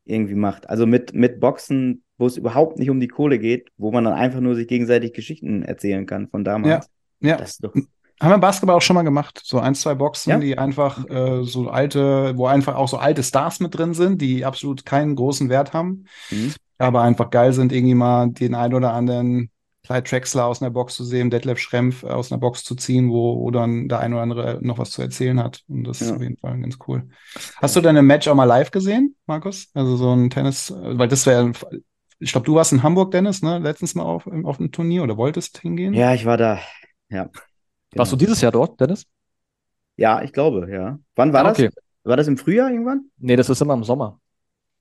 irgendwie 0.06 0.36
macht. 0.36 0.70
Also 0.70 0.86
mit, 0.86 1.16
mit 1.16 1.40
Boxen, 1.40 2.04
wo 2.20 2.28
es 2.28 2.38
überhaupt 2.38 2.78
nicht 2.78 2.92
um 2.92 3.00
die 3.00 3.08
Kohle 3.08 3.40
geht, 3.40 3.70
wo 3.78 3.92
man 3.92 4.04
dann 4.04 4.14
einfach 4.14 4.40
nur 4.40 4.54
sich 4.56 4.68
gegenseitig 4.68 5.14
Geschichten 5.14 5.64
erzählen 5.64 6.06
kann 6.06 6.28
von 6.28 6.44
damals. 6.44 6.92
ja. 7.22 7.38
Das 7.38 7.52
ist 7.54 7.64
doch, 7.64 7.74
Haben 7.74 8.30
wir 8.32 8.36
im 8.36 8.40
Basketball 8.42 8.76
auch 8.76 8.82
schon 8.84 8.94
mal 8.96 9.02
gemacht. 9.02 9.42
So 9.44 9.58
ein, 9.60 9.74
zwei 9.74 9.96
Boxen, 9.96 10.30
Ja. 10.30 10.38
die 10.38 10.60
einfach 10.60 11.10
äh, 11.10 11.44
so 11.44 11.70
alte, 11.70 12.38
wo 12.38 12.46
einfach 12.46 12.76
auch 12.76 12.88
so 12.88 12.98
alte 12.98 13.24
Stars 13.24 13.62
mit 13.62 13.76
drin 13.76 13.96
sind, 13.96 14.22
die 14.22 14.46
absolut 14.46 14.86
keinen 14.86 15.16
großen 15.16 15.50
Wert 15.50 15.74
haben, 15.74 16.06
Mhm. 16.30 16.54
aber 16.78 17.02
einfach 17.02 17.32
geil 17.32 17.52
sind, 17.52 17.72
irgendwie 17.72 17.96
mal 17.96 18.30
den 18.30 18.54
ein 18.54 18.76
oder 18.76 18.94
anderen 18.94 19.50
Clyde 19.90 20.04
Drexler 20.08 20.46
aus 20.46 20.62
einer 20.62 20.70
Box 20.70 20.94
zu 20.96 21.04
sehen, 21.04 21.32
Detlef 21.32 21.58
Schrempf 21.58 22.04
aus 22.04 22.32
einer 22.32 22.40
Box 22.40 22.64
zu 22.64 22.76
ziehen, 22.76 23.10
wo, 23.10 23.40
wo 23.42 23.50
dann 23.50 23.88
der 23.90 24.00
ein 24.00 24.14
oder 24.14 24.22
andere 24.22 24.60
noch 24.62 24.78
was 24.78 24.92
zu 24.92 25.02
erzählen 25.02 25.42
hat. 25.42 25.64
Und 25.68 25.84
das 25.86 26.00
ist 26.02 26.10
Ja. 26.10 26.16
auf 26.16 26.22
jeden 26.22 26.38
Fall 26.38 26.60
ganz 26.62 26.78
cool. 26.88 27.10
Hast 27.58 27.76
du 27.76 27.82
deine 27.82 28.04
Match 28.04 28.28
auch 28.28 28.36
mal 28.36 28.44
live 28.46 28.70
gesehen, 28.70 29.16
Markus? 29.26 29.70
Also 29.74 29.98
so 29.98 30.14
ein 30.14 30.30
Tennis, 30.30 30.72
weil 30.72 31.08
das 31.08 31.26
wäre, 31.26 31.52
ich 32.20 32.32
glaube, 32.32 32.46
du 32.46 32.54
warst 32.54 32.72
in 32.72 32.84
Hamburg, 32.84 33.10
Dennis, 33.12 33.42
ne? 33.42 33.58
Letztens 33.58 33.96
mal 33.96 34.04
auf, 34.04 34.28
auf 34.28 34.60
einem 34.60 34.72
Turnier 34.72 35.02
oder 35.02 35.18
wolltest 35.18 35.58
hingehen? 35.60 35.94
ja, 35.96 36.14
ich 36.14 36.24
war 36.26 36.38
da. 36.38 36.60
Ja. 37.10 37.30
Warst 37.96 38.12
du 38.12 38.16
Genau. 38.18 38.28
dieses 38.28 38.42
Jahr 38.42 38.52
dort, 38.52 38.80
Dennis? 38.80 39.08
Ja, 39.98 40.22
ich 40.22 40.32
glaube, 40.34 40.70
ja. 40.72 41.00
Wann 41.16 41.34
war 41.34 41.42
Ah, 41.42 41.50
das? 41.50 41.60
okay. 41.60 41.70
War 42.04 42.16
das 42.16 42.28
im 42.28 42.38
Frühjahr 42.38 42.70
irgendwann? 42.70 43.10
Nee, 43.18 43.36
das 43.36 43.50
ist 43.50 43.62
immer 43.62 43.74
im 43.74 43.84
Sommer. 43.84 44.20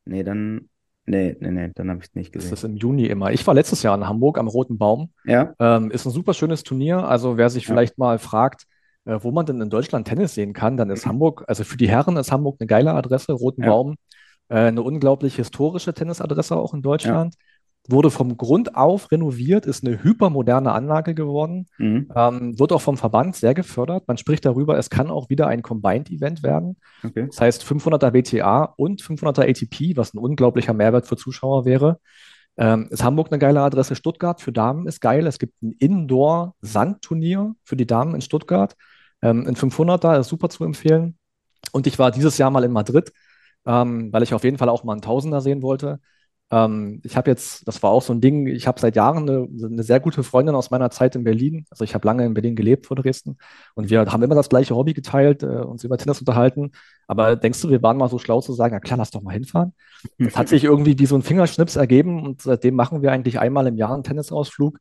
Nee, 0.05 0.23
dann, 0.23 0.69
nee, 1.09 1.37
nee, 1.41 1.51
nee, 1.51 1.71
dann 1.75 1.91
habe 1.91 2.01
ich 2.01 2.07
es 2.09 2.15
nicht 2.15 2.35
Das 2.35 2.43
gesehen. 2.45 2.55
ist 2.55 2.65
im 2.65 2.77
Juni 2.77 3.07
immer. 3.07 3.33
Ich 3.33 3.47
war 3.47 3.55
letztes 3.55 3.83
Jahr 3.83 3.97
in 3.97 4.07
Hamburg 4.07 4.39
am 4.39 4.49
Roten 4.49 4.79
Baum. 4.79 5.11
Ja, 5.25 5.55
Ähm, 5.59 5.91
ist 5.91 6.07
ein 6.07 6.11
super 6.13 6.35
schönes 6.35 6.63
Turnier. 6.63 6.99
Also 7.09 7.37
wer 7.37 7.51
sich 7.51 7.65
Ja. 7.65 7.69
vielleicht 7.75 7.99
mal 7.99 8.19
fragt, 8.19 8.65
äh, 9.05 9.19
wo 9.23 9.31
man 9.31 9.47
denn 9.47 9.61
in 9.61 9.71
Deutschland 9.71 10.07
Tennis 10.07 10.35
sehen 10.35 10.53
kann, 10.53 10.77
dann 10.77 10.91
ist 10.91 11.07
Hamburg, 11.07 11.45
also 11.49 11.65
für 11.65 11.77
die 11.77 11.89
Herren 11.89 12.17
ist 12.17 12.31
Hamburg 12.33 12.57
eine 12.61 12.67
geile 12.67 12.93
Adresse, 12.93 13.33
Roten 13.33 13.63
Ja. 13.63 13.71
Baum. 13.71 13.97
Äh, 14.51 14.57
eine 14.69 14.83
unglaublich 14.83 15.37
historische 15.37 15.93
Tennisadresse 15.93 16.57
auch 16.57 16.73
in 16.75 16.83
Deutschland. 16.83 17.35
Wurde 17.91 18.11
vom 18.11 18.37
Grund 18.37 18.77
auf 18.77 19.11
renoviert, 19.11 19.65
ist 19.65 19.85
eine 19.85 20.03
hypermoderne 20.03 20.73
Anlage 20.73 21.15
geworden. 21.15 21.67
mhm. 21.79 22.11
Ähm, 22.15 22.59
wird 22.59 22.73
auch 22.73 22.83
vom 22.83 22.99
Verband 22.99 23.35
sehr 23.35 23.55
gefördert. 23.55 24.07
Man 24.07 24.19
spricht 24.19 24.45
darüber, 24.45 24.77
es 24.79 24.91
kann 24.91 25.11
auch 25.11 25.31
wieder 25.31 25.47
ein 25.47 25.63
Combined-Event 25.63 26.43
werden. 26.43 26.77
okay. 27.03 27.27
Das 27.27 27.41
heißt 27.41 27.65
500er 27.65 28.13
WTA 28.13 28.75
und 28.77 29.03
500er 29.03 29.49
ATP, 29.49 29.97
was 29.97 30.13
ein 30.13 30.19
unglaublicher 30.19 30.75
Mehrwert 30.75 31.07
für 31.07 31.17
Zuschauer 31.17 31.65
wäre. 31.65 31.99
Ähm, 32.59 32.89
ist 32.91 33.05
Hamburg 33.05 33.29
eine 33.31 33.39
geile 33.39 33.61
Adresse? 33.61 33.95
Stuttgart 33.95 34.41
für 34.41 34.53
Damen 34.53 34.87
ist 34.87 35.01
geil. 35.01 35.27
Es 35.27 35.39
gibt 35.39 35.63
ein 35.63 35.73
Indoor-Sandturnier 35.79 37.55
für 37.65 37.77
die 37.77 37.87
Damen 37.87 38.15
in 38.15 38.21
Stuttgart. 38.21 38.75
Ähm, 39.23 39.47
ein 39.47 39.55
500er 39.55 40.19
ist 40.19 40.29
super 40.29 40.49
zu 40.49 40.65
empfehlen. 40.65 41.17
Und 41.73 41.87
ich 41.87 41.99
war 41.99 42.11
dieses 42.11 42.37
Jahr 42.37 42.51
mal 42.51 42.65
in 42.65 42.73
Madrid, 42.73 43.13
ähm, 43.65 44.13
weil 44.13 44.25
ich 44.25 44.35
auf 44.35 44.45
jeden 44.45 44.59
Fall 44.59 44.69
auch 44.69 44.85
mal 44.85 44.93
einen 44.93 45.03
Tausender 45.03 45.41
sehen 45.41 45.63
wollte. 45.63 46.01
Ähm, 46.51 47.01
ich 47.05 47.17
habe 47.17 47.31
jetzt, 47.31 47.69
das 47.69 47.83
war 47.83 47.91
auch 47.91 48.03
so 48.03 48.13
ein 48.13 48.21
Ding, 48.21 48.47
ich 48.47 48.67
habe 48.67 48.81
seit 48.81 48.97
Jahren 48.97 49.29
eine, 49.29 49.49
eine 49.63 49.83
sehr 49.83 50.01
gute 50.01 50.23
Freundin 50.23 50.55
aus 50.55 50.71
meiner 50.71 50.91
Zeit 50.91 51.15
in 51.15 51.25
Berlin. 51.25 51.67
Also 51.71 51.85
ich 51.85 51.95
habe 51.95 52.07
lange 52.07 52.25
in 52.25 52.35
Berlin 52.35 52.57
gelebt 52.57 52.87
vor 52.87 52.97
Dresden 52.97 53.37
und 53.75 53.91
wir 53.91 54.07
haben 54.07 54.23
immer 54.23 54.35
das 54.35 54.49
gleiche 54.49 54.75
Hobby 54.75 54.95
geteilt, 54.95 55.43
äh, 55.43 55.47
uns 55.47 55.85
über 55.85 55.99
Tennis 55.99 56.21
unterhalten. 56.21 56.73
Aber 57.07 57.37
denkst 57.37 57.61
du, 57.61 57.71
wir 57.71 57.83
waren 57.83 57.99
mal 57.99 58.09
so 58.09 58.19
schlau 58.19 58.41
zu 58.41 58.53
sagen, 58.55 58.75
na 58.75 58.81
klar, 58.81 58.99
lass 58.99 59.11
doch 59.11 59.23
mal 59.23 59.33
hinfahren? 59.33 59.75
Das 60.19 60.37
hat 60.37 60.49
sich 60.49 60.65
irgendwie 60.65 60.99
wie 60.99 61.07
so 61.07 61.17
ein 61.17 61.23
Fingerschnips 61.23 61.77
ergeben 61.77 62.25
und 62.25 62.43
seitdem 62.43 62.75
machen 62.75 63.03
wir 63.03 63.13
eigentlich 63.13 63.39
einmal 63.39 63.67
im 63.67 63.77
Jahr 63.77 63.93
einen 63.93 64.05
Tennisausflug. 64.05 64.79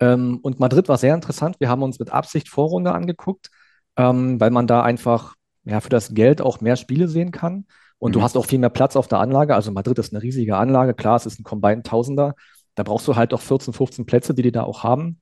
Ähm, 0.00 0.38
und 0.42 0.60
Madrid 0.60 0.88
war 0.88 0.98
sehr 0.98 1.14
interessant. 1.14 1.56
Wir 1.58 1.68
haben 1.68 1.82
uns 1.82 1.98
mit 1.98 2.10
Absicht 2.12 2.48
Vorrunde 2.48 2.92
angeguckt, 2.92 3.50
ähm, 3.96 4.40
weil 4.40 4.50
man 4.50 4.66
da 4.66 4.82
einfach 4.82 5.34
ja, 5.64 5.80
für 5.80 5.88
das 5.88 6.14
Geld 6.14 6.40
auch 6.40 6.60
mehr 6.60 6.76
Spiele 6.76 7.08
sehen 7.08 7.30
kann. 7.32 7.66
Und 7.98 8.14
du 8.14 8.20
Mhm. 8.20 8.22
hast 8.24 8.36
auch 8.36 8.46
viel 8.46 8.58
mehr 8.58 8.70
Platz 8.70 8.96
auf 8.96 9.08
der 9.08 9.18
Anlage. 9.20 9.54
Also 9.54 9.72
Madrid 9.72 9.98
ist 9.98 10.12
eine 10.12 10.22
riesige 10.22 10.56
Anlage. 10.56 10.94
Klar, 10.94 11.16
es 11.16 11.26
ist 11.26 11.40
ein 11.40 11.44
Combined 11.44 11.86
Tausender. 11.86 12.34
Da 12.74 12.82
brauchst 12.84 13.08
du 13.08 13.16
halt 13.16 13.34
auch 13.34 13.40
14, 13.40 13.74
15 13.74 14.06
Plätze, 14.06 14.34
die 14.34 14.42
die 14.42 14.52
da 14.52 14.62
auch 14.62 14.84
haben. 14.84 15.20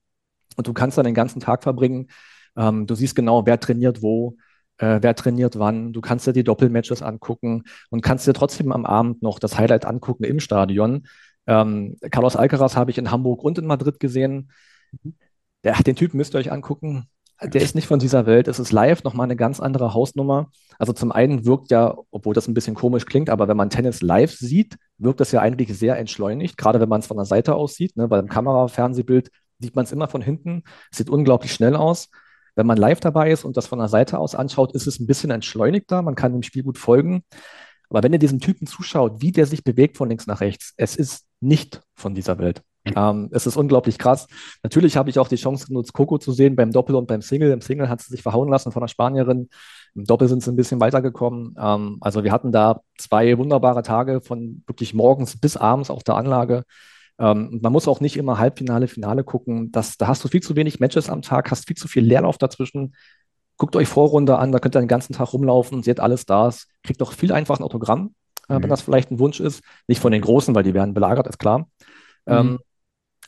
Und 0.56 0.66
du 0.66 0.72
kannst 0.72 0.98
dann 0.98 1.04
den 1.06 1.14
ganzen 1.14 1.40
Tag 1.40 1.62
verbringen. 1.62 2.08
Ähm, 2.56 2.86
du 2.86 2.94
siehst 2.94 3.16
genau, 3.16 3.46
wer 3.46 3.58
trainiert 3.60 4.02
wo, 4.02 4.36
äh, 4.78 4.98
wer 5.02 5.14
trainiert 5.14 5.58
wann. 5.58 5.92
Du 5.92 6.00
kannst 6.00 6.26
dir 6.26 6.32
die 6.32 6.44
Doppelmatches 6.44 7.02
angucken 7.02 7.64
und 7.90 8.02
kannst 8.02 8.26
dir 8.26 8.34
trotzdem 8.34 8.72
am 8.72 8.84
Abend 8.86 9.22
noch 9.22 9.38
das 9.38 9.58
Highlight 9.58 9.84
angucken 9.86 10.24
im 10.24 10.40
Stadion. 10.40 11.06
Ähm, 11.46 11.96
Carlos 12.10 12.36
Alcaraz 12.36 12.76
habe 12.76 12.90
ich 12.90 12.98
in 12.98 13.10
Hamburg 13.10 13.42
und 13.42 13.58
in 13.58 13.66
Madrid 13.66 14.00
gesehen. 14.00 14.50
Der, 15.64 15.74
den 15.82 15.96
Typen 15.96 16.16
müsst 16.16 16.34
ihr 16.34 16.38
euch 16.38 16.52
angucken. 16.52 17.08
Der 17.42 17.60
ist 17.60 17.74
nicht 17.74 17.86
von 17.86 17.98
dieser 17.98 18.24
Welt. 18.24 18.48
Es 18.48 18.58
ist 18.58 18.72
live 18.72 19.04
nochmal 19.04 19.24
eine 19.24 19.36
ganz 19.36 19.60
andere 19.60 19.92
Hausnummer. 19.92 20.50
Also 20.78 20.94
zum 20.94 21.12
einen 21.12 21.44
wirkt 21.44 21.70
ja, 21.70 21.94
obwohl 22.10 22.34
das 22.34 22.48
ein 22.48 22.54
bisschen 22.54 22.74
komisch 22.74 23.04
klingt, 23.04 23.28
aber 23.28 23.46
wenn 23.46 23.56
man 23.56 23.68
Tennis 23.68 24.00
live 24.00 24.32
sieht, 24.32 24.76
wirkt 24.96 25.20
das 25.20 25.32
ja 25.32 25.40
eigentlich 25.40 25.76
sehr 25.76 25.98
entschleunigt, 25.98 26.56
gerade 26.56 26.80
wenn 26.80 26.88
man 26.88 27.00
es 27.00 27.06
von 27.06 27.18
der 27.18 27.26
Seite 27.26 27.54
aus 27.54 27.74
sieht. 27.74 27.96
Ne? 27.96 28.08
Weil 28.08 28.20
im 28.20 28.28
Kamera-Fernsehbild 28.28 29.30
sieht 29.58 29.76
man 29.76 29.84
es 29.84 29.92
immer 29.92 30.08
von 30.08 30.22
hinten. 30.22 30.62
Sieht 30.90 31.10
unglaublich 31.10 31.52
schnell 31.52 31.76
aus. 31.76 32.08
Wenn 32.54 32.66
man 32.66 32.78
live 32.78 33.00
dabei 33.00 33.30
ist 33.30 33.44
und 33.44 33.58
das 33.58 33.66
von 33.66 33.78
der 33.78 33.88
Seite 33.88 34.18
aus 34.18 34.34
anschaut, 34.34 34.74
ist 34.74 34.86
es 34.86 34.98
ein 34.98 35.06
bisschen 35.06 35.30
entschleunigter. 35.30 36.00
Man 36.00 36.14
kann 36.14 36.32
dem 36.32 36.42
Spiel 36.42 36.62
gut 36.62 36.78
folgen. 36.78 37.22
Aber 37.90 38.02
wenn 38.02 38.14
ihr 38.14 38.18
diesem 38.18 38.40
Typen 38.40 38.66
zuschaut, 38.66 39.20
wie 39.20 39.30
der 39.30 39.46
sich 39.46 39.62
bewegt 39.62 39.98
von 39.98 40.08
links 40.08 40.26
nach 40.26 40.40
rechts, 40.40 40.72
es 40.78 40.96
ist 40.96 41.26
nicht 41.40 41.82
von 41.94 42.14
dieser 42.14 42.38
Welt. 42.38 42.62
Ähm, 42.94 43.28
es 43.32 43.46
ist 43.46 43.56
unglaublich 43.56 43.98
krass. 43.98 44.26
Natürlich 44.62 44.96
habe 44.96 45.10
ich 45.10 45.18
auch 45.18 45.28
die 45.28 45.36
Chance 45.36 45.66
genutzt, 45.66 45.92
Coco 45.92 46.18
zu 46.18 46.32
sehen 46.32 46.54
beim 46.54 46.70
Doppel 46.70 46.94
und 46.94 47.08
beim 47.08 47.20
Single. 47.22 47.50
Im 47.50 47.60
Single 47.60 47.88
hat 47.88 48.00
sie 48.00 48.10
sich 48.10 48.22
verhauen 48.22 48.48
lassen 48.48 48.70
von 48.70 48.80
der 48.80 48.88
Spanierin. 48.88 49.48
Im 49.94 50.04
Doppel 50.04 50.28
sind 50.28 50.42
sie 50.42 50.52
ein 50.52 50.56
bisschen 50.56 50.80
weitergekommen. 50.80 51.56
Ähm, 51.58 51.96
also 52.00 52.22
wir 52.22 52.30
hatten 52.32 52.52
da 52.52 52.80
zwei 52.98 53.36
wunderbare 53.38 53.82
Tage 53.82 54.20
von 54.20 54.62
wirklich 54.66 54.94
morgens 54.94 55.36
bis 55.38 55.56
abends 55.56 55.90
auf 55.90 56.04
der 56.04 56.14
Anlage. 56.16 56.62
Ähm, 57.18 57.58
man 57.62 57.72
muss 57.72 57.88
auch 57.88 58.00
nicht 58.00 58.16
immer 58.16 58.38
Halbfinale, 58.38 58.88
Finale 58.88 59.24
gucken. 59.24 59.72
Das, 59.72 59.96
da 59.96 60.06
hast 60.06 60.22
du 60.22 60.28
viel 60.28 60.42
zu 60.42 60.54
wenig 60.54 60.78
Matches 60.80 61.08
am 61.08 61.22
Tag, 61.22 61.50
hast 61.50 61.66
viel 61.66 61.76
zu 61.76 61.88
viel 61.88 62.04
Leerlauf 62.04 62.38
dazwischen. 62.38 62.94
Guckt 63.56 63.74
euch 63.74 63.88
Vorrunde 63.88 64.38
an, 64.38 64.52
da 64.52 64.58
könnt 64.58 64.76
ihr 64.76 64.80
den 64.80 64.88
ganzen 64.88 65.14
Tag 65.14 65.32
rumlaufen, 65.32 65.82
seht 65.82 65.98
alle 65.98 66.18
Stars, 66.18 66.68
kriegt 66.82 67.00
auch 67.02 67.12
viel 67.12 67.32
einfach 67.32 67.58
ein 67.58 67.64
Autogramm, 67.64 68.14
äh, 68.50 68.58
Mhm. 68.58 68.62
wenn 68.64 68.70
das 68.70 68.82
vielleicht 68.82 69.10
ein 69.10 69.18
Wunsch 69.18 69.40
ist. 69.40 69.64
Nicht 69.88 70.00
von 70.00 70.12
den 70.12 70.20
Großen, 70.20 70.54
weil 70.54 70.62
die 70.62 70.74
werden 70.74 70.92
belagert, 70.92 71.26
ist 71.26 71.38
klar. 71.38 71.66
Ähm, 72.26 72.46
Mhm. 72.46 72.58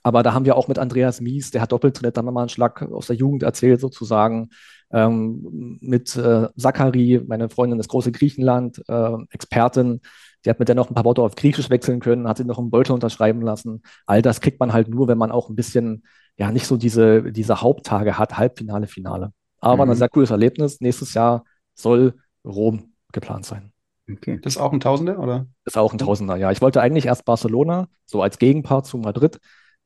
Aber 0.03 0.23
da 0.23 0.35
haben 0.35 0.45
wir 0.45 0.57
auch 0.57 0.69
mit 0.69 0.79
Andreas 0.79 1.21
Mies, 1.21 1.51
der 1.51 1.61
hat 1.63 1.73
Doppeltritt, 1.73 2.17
dann 2.17 2.25
nochmal 2.25 2.43
einen 2.43 2.49
Schlag 2.49 2.83
aus 2.83 3.07
der 3.09 3.17
Jugend 3.17 3.43
erzählt, 3.43 3.81
sozusagen. 3.81 4.51
Ähm, 4.91 5.79
mit 5.83 6.17
äh, 6.17 6.49
Zachary, 6.57 7.21
meine 7.27 7.49
Freundin 7.51 7.79
ist 7.79 7.89
große 7.89 8.11
Griechenland, 8.13 8.83
äh, 8.89 9.13
Expertin, 9.31 10.01
die 10.45 10.51
hat 10.51 10.59
mit 10.59 10.69
der 10.69 10.77
noch 10.77 10.89
ein 10.91 10.95
paar 10.95 11.05
Worte 11.05 11.23
auf 11.23 11.35
Griechisch 11.35 11.69
wechseln 11.71 12.01
können, 12.01 12.27
hat 12.29 12.39
sie 12.39 12.45
noch 12.45 12.59
einen 12.59 12.71
Beutel 12.71 12.93
unterschreiben 12.93 13.43
lassen. 13.43 13.83
All 14.07 14.23
das 14.23 14.41
kriegt 14.41 14.61
man 14.61 14.73
halt 14.73 14.89
nur, 14.89 15.09
wenn 15.09 15.19
man 15.19 15.31
auch 15.31 15.49
ein 15.51 15.57
bisschen, 15.57 16.05
ja, 16.39 16.51
nicht 16.53 16.67
so 16.67 16.77
diese, 16.77 17.33
diese 17.33 17.61
Haupttage 17.61 18.19
hat, 18.19 18.39
Halbfinale, 18.39 18.87
Finale. 18.87 19.33
Aber 19.61 19.85
Mhm. 19.85 19.91
ein 19.91 19.97
sehr 19.97 20.09
cooles 20.09 20.31
Erlebnis. 20.31 20.81
Nächstes 20.81 21.15
Jahr 21.15 21.45
soll 21.75 22.15
Rom 22.45 22.93
geplant 23.13 23.45
sein. 23.47 23.73
Okay. 24.11 24.39
Das 24.43 24.55
ist 24.55 24.61
auch 24.61 24.73
ein 24.73 24.81
Tausender, 24.81 25.19
oder? 25.19 25.47
Das 25.65 25.75
ist 25.75 25.79
auch 25.79 25.93
ein 25.93 25.99
Tausender, 25.99 26.37
ja. 26.37 26.51
Ich 26.51 26.63
wollte 26.63 26.81
eigentlich 26.81 27.07
erst 27.07 27.25
Barcelona, 27.27 27.89
so 28.07 28.23
als 28.23 28.39
Gegenpart 28.39 28.87
zu 28.87 28.97
Madrid. 28.99 29.39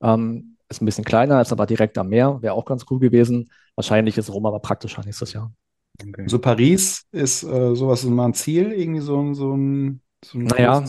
Ähm, 0.03 0.57
ist 0.69 0.83
ein 0.83 0.87
bisschen 0.87 1.05
kleiner, 1.05 1.41
ist 1.41 1.53
aber 1.53 1.67
direkt 1.67 1.99
am 1.99 2.09
Meer, 2.09 2.39
wäre 2.41 2.55
auch 2.55 2.65
ganz 2.65 2.85
cool 2.91 2.99
gewesen. 2.99 3.51
Wahrscheinlich 3.77 4.19
ist 4.19 4.33
Rom 4.33 4.47
aber 4.47 4.61
praktischer 4.61 5.03
nächstes 5.05 5.33
Jahr. 5.33 5.53
Okay. 6.01 6.25
So 6.27 6.39
Paris 6.39 7.05
ist 7.13 7.43
äh, 7.43 7.75
sowas 7.75 8.05
mal 8.05 8.27
ein 8.27 8.35
Ziel, 8.35 8.73
irgendwie 8.73 9.01
so, 9.01 9.21
ein, 9.21 9.35
so 9.35 9.55
ein, 9.55 10.01
so 10.25 10.39
ein 10.39 10.45
Naja, 10.45 10.85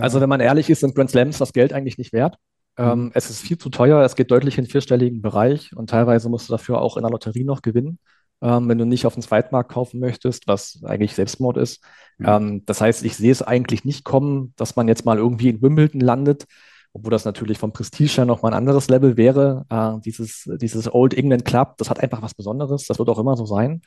also 0.00 0.20
wenn 0.20 0.28
man 0.28 0.40
ehrlich 0.40 0.70
ist, 0.70 0.80
sind 0.80 0.94
Grand 0.94 1.10
Slams 1.10 1.38
das 1.38 1.52
Geld 1.52 1.72
eigentlich 1.72 1.98
nicht 1.98 2.12
wert. 2.12 2.36
Ähm, 2.76 3.04
mhm. 3.04 3.10
es 3.14 3.30
ist 3.30 3.40
viel 3.40 3.56
zu 3.56 3.70
teuer, 3.70 4.02
es 4.02 4.16
geht 4.16 4.32
deutlich 4.32 4.58
in 4.58 4.64
den 4.64 4.70
vierstelligen 4.70 5.22
Bereich 5.22 5.76
und 5.76 5.90
teilweise 5.90 6.28
musst 6.28 6.48
du 6.48 6.52
dafür 6.52 6.80
auch 6.80 6.96
in 6.96 7.04
der 7.04 7.10
Lotterie 7.12 7.44
noch 7.44 7.62
gewinnen, 7.62 8.00
ähm, 8.42 8.68
wenn 8.68 8.78
du 8.78 8.84
nicht 8.84 9.06
auf 9.06 9.14
den 9.14 9.22
Zweitmarkt 9.22 9.70
kaufen 9.70 10.00
möchtest, 10.00 10.48
was 10.48 10.80
eigentlich 10.82 11.14
Selbstmord 11.14 11.56
ist. 11.56 11.84
Mhm. 12.18 12.26
Ähm, 12.26 12.62
das 12.66 12.80
heißt, 12.80 13.04
ich 13.04 13.16
sehe 13.16 13.30
es 13.30 13.42
eigentlich 13.42 13.84
nicht 13.84 14.04
kommen, 14.04 14.54
dass 14.56 14.74
man 14.74 14.88
jetzt 14.88 15.04
mal 15.04 15.18
irgendwie 15.18 15.50
in 15.50 15.62
Wimbledon 15.62 16.00
landet, 16.00 16.46
obwohl 16.94 17.10
das 17.10 17.24
natürlich 17.24 17.58
vom 17.58 17.72
Prestige 17.72 18.12
her 18.16 18.24
nochmal 18.24 18.52
ein 18.52 18.58
anderes 18.58 18.88
Level 18.88 19.16
wäre. 19.16 19.66
Äh, 19.68 20.00
dieses, 20.00 20.48
dieses 20.60 20.92
Old 20.92 21.12
England 21.12 21.44
Club, 21.44 21.76
das 21.78 21.90
hat 21.90 22.00
einfach 22.00 22.22
was 22.22 22.34
Besonderes, 22.34 22.86
das 22.86 22.98
wird 22.98 23.08
auch 23.08 23.18
immer 23.18 23.36
so 23.36 23.44
sein. 23.44 23.82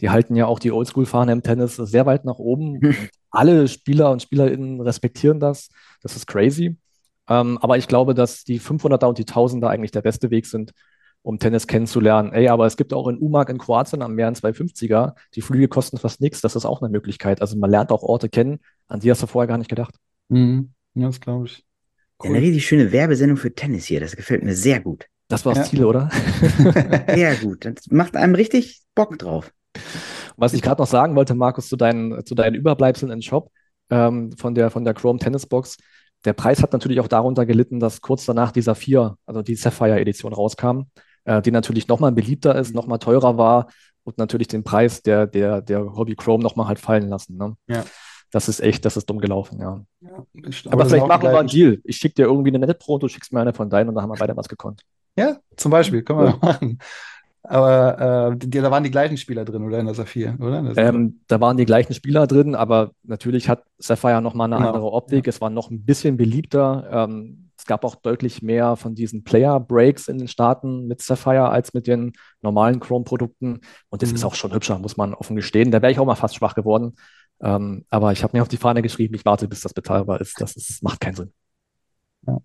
Die 0.00 0.10
halten 0.10 0.36
ja 0.36 0.46
auch 0.46 0.58
die 0.58 0.70
Oldschool-Fahne 0.70 1.32
im 1.32 1.42
Tennis 1.42 1.76
sehr 1.76 2.06
weit 2.06 2.24
nach 2.24 2.38
oben. 2.38 2.80
Alle 3.30 3.66
Spieler 3.66 4.10
und 4.10 4.22
Spielerinnen 4.22 4.80
respektieren 4.80 5.40
das. 5.40 5.70
Das 6.02 6.16
ist 6.16 6.26
crazy. 6.26 6.76
Ähm, 7.28 7.58
aber 7.58 7.78
ich 7.78 7.88
glaube, 7.88 8.14
dass 8.14 8.44
die 8.44 8.60
500er 8.60 9.06
und 9.06 9.18
die 9.18 9.24
1000er 9.24 9.68
eigentlich 9.68 9.90
der 9.90 10.02
beste 10.02 10.30
Weg 10.30 10.46
sind, 10.46 10.72
um 11.22 11.38
Tennis 11.38 11.66
kennenzulernen. 11.66 12.32
Ey, 12.32 12.48
aber 12.48 12.66
es 12.66 12.76
gibt 12.76 12.92
auch 12.92 13.08
in 13.08 13.18
Umag 13.18 13.48
in 13.48 13.58
Kroatien 13.58 14.02
am 14.02 14.14
Meer 14.14 14.26
ein 14.26 14.34
250er. 14.34 15.14
Die 15.34 15.42
Flüge 15.42 15.68
kosten 15.68 15.96
fast 15.96 16.20
nichts. 16.20 16.42
Das 16.42 16.56
ist 16.56 16.66
auch 16.66 16.82
eine 16.82 16.90
Möglichkeit. 16.90 17.40
Also 17.40 17.56
man 17.56 17.70
lernt 17.70 17.90
auch 17.90 18.02
Orte 18.02 18.28
kennen, 18.28 18.58
an 18.86 19.00
die 19.00 19.10
hast 19.10 19.22
du 19.22 19.26
vorher 19.26 19.48
gar 19.48 19.58
nicht 19.58 19.70
gedacht. 19.70 19.94
Mhm. 20.28 20.72
Ja, 20.94 21.06
das 21.06 21.20
glaube 21.20 21.46
ich. 21.46 21.64
Cool. 22.22 22.30
Eine 22.30 22.40
richtig 22.40 22.66
schöne 22.66 22.92
Werbesendung 22.92 23.36
für 23.36 23.54
Tennis 23.54 23.86
hier. 23.86 24.00
Das 24.00 24.14
gefällt 24.14 24.42
mir 24.42 24.54
sehr 24.54 24.80
gut. 24.80 25.06
Das 25.28 25.46
war 25.46 25.54
das 25.54 25.66
ja. 25.66 25.70
Ziel, 25.70 25.84
oder? 25.84 26.10
sehr 27.14 27.36
gut. 27.36 27.64
Das 27.64 27.86
macht 27.90 28.16
einem 28.16 28.34
richtig 28.34 28.82
Bock 28.94 29.18
drauf. 29.18 29.52
Was 30.36 30.52
ich 30.52 30.62
gerade 30.62 30.82
noch 30.82 30.88
sagen 30.88 31.16
wollte, 31.16 31.34
Markus, 31.34 31.68
zu 31.68 31.76
deinen, 31.76 32.24
zu 32.24 32.34
deinen 32.34 32.54
Überbleibseln 32.54 33.12
im 33.12 33.22
Shop 33.22 33.50
ähm, 33.90 34.32
von, 34.32 34.54
der, 34.54 34.70
von 34.70 34.84
der 34.84 34.94
Chrome 34.94 35.18
Tennis 35.18 35.46
Box. 35.46 35.76
Der 36.24 36.32
Preis 36.34 36.62
hat 36.62 36.72
natürlich 36.72 37.00
auch 37.00 37.08
darunter 37.08 37.46
gelitten, 37.46 37.80
dass 37.80 38.00
kurz 38.00 38.26
danach 38.26 38.52
dieser 38.52 38.74
4, 38.74 39.16
also 39.24 39.42
die 39.42 39.54
Sapphire-Edition 39.54 40.32
rauskam, 40.32 40.82
äh, 41.24 41.40
die 41.40 41.50
natürlich 41.50 41.88
nochmal 41.88 42.12
beliebter 42.12 42.54
ist, 42.56 42.74
nochmal 42.74 42.98
teurer 42.98 43.38
war 43.38 43.68
und 44.04 44.18
natürlich 44.18 44.48
den 44.48 44.64
Preis 44.64 45.02
der, 45.02 45.26
der, 45.26 45.62
der 45.62 45.94
Hobby 45.94 46.16
Chrome 46.16 46.42
nochmal 46.42 46.68
halt 46.68 46.78
fallen 46.78 47.08
lassen. 47.08 47.36
Ne? 47.36 47.56
Ja. 47.68 47.84
Das 48.30 48.48
ist 48.48 48.60
echt, 48.60 48.84
das 48.84 48.96
ist 48.96 49.10
dumm 49.10 49.18
gelaufen, 49.18 49.58
ja. 49.60 49.84
ja 50.00 50.10
aber, 50.66 50.72
aber 50.72 50.86
vielleicht 50.86 51.06
machen 51.06 51.22
wir 51.22 51.38
einen 51.38 51.48
Deal. 51.48 51.80
Ich 51.84 51.96
schicke 51.96 52.14
dir 52.14 52.26
irgendwie 52.26 52.50
eine 52.50 52.60
nette 52.60 52.74
Pro, 52.74 52.98
du 52.98 53.08
schickst 53.08 53.32
mir 53.32 53.40
eine 53.40 53.52
von 53.52 53.68
deinen 53.68 53.88
und 53.88 53.94
dann 53.96 54.02
haben 54.02 54.10
wir 54.10 54.18
beide 54.18 54.36
was 54.36 54.48
gekonnt. 54.48 54.82
Ja, 55.16 55.38
zum 55.56 55.70
Beispiel, 55.70 56.02
können 56.02 56.20
wir 56.20 56.26
ja. 56.30 56.38
machen. 56.42 56.78
Aber 57.42 58.32
äh, 58.32 58.36
die, 58.36 58.60
da 58.60 58.70
waren 58.70 58.84
die 58.84 58.90
gleichen 58.90 59.16
Spieler 59.16 59.44
drin, 59.44 59.62
oder 59.62 59.78
in 59.78 59.86
der 59.86 59.94
Saphir, 59.94 60.36
oder? 60.38 60.76
Ähm, 60.76 61.20
da 61.26 61.40
waren 61.40 61.56
die 61.56 61.64
gleichen 61.64 61.94
Spieler 61.94 62.26
drin, 62.26 62.54
aber 62.54 62.92
natürlich 63.02 63.48
hat 63.48 63.64
Sapphire 63.78 64.20
nochmal 64.20 64.46
eine 64.46 64.56
genau. 64.56 64.68
andere 64.68 64.92
Optik. 64.92 65.26
Ja. 65.26 65.30
Es 65.30 65.40
war 65.40 65.50
noch 65.50 65.70
ein 65.70 65.84
bisschen 65.84 66.16
beliebter. 66.16 66.88
Ähm, 66.92 67.49
es 67.60 67.66
gab 67.66 67.84
auch 67.84 67.94
deutlich 67.94 68.40
mehr 68.40 68.74
von 68.76 68.94
diesen 68.94 69.22
Player-Breaks 69.22 70.08
in 70.08 70.16
den 70.16 70.28
Staaten 70.28 70.86
mit 70.86 71.02
Sapphire 71.02 71.50
als 71.50 71.74
mit 71.74 71.86
den 71.86 72.14
normalen 72.40 72.80
Chrome-Produkten. 72.80 73.60
Und 73.90 74.02
das 74.02 74.08
mhm. 74.08 74.14
ist 74.14 74.24
auch 74.24 74.34
schon 74.34 74.54
hübscher, 74.54 74.78
muss 74.78 74.96
man 74.96 75.12
offen 75.12 75.36
gestehen. 75.36 75.70
Da 75.70 75.82
wäre 75.82 75.92
ich 75.92 75.98
auch 75.98 76.06
mal 76.06 76.14
fast 76.14 76.36
schwach 76.36 76.54
geworden. 76.54 76.96
Ähm, 77.42 77.84
aber 77.90 78.12
ich 78.12 78.22
habe 78.22 78.34
mir 78.34 78.40
auf 78.40 78.48
die 78.48 78.56
Fahne 78.56 78.80
geschrieben, 78.80 79.14
ich 79.14 79.26
warte, 79.26 79.46
bis 79.46 79.60
das 79.60 79.74
bezahlbar 79.74 80.22
ist. 80.22 80.40
Das 80.40 80.56
ist, 80.56 80.82
macht 80.82 81.00
keinen 81.00 81.16
Sinn. 81.16 81.32
Ja. 82.26 82.38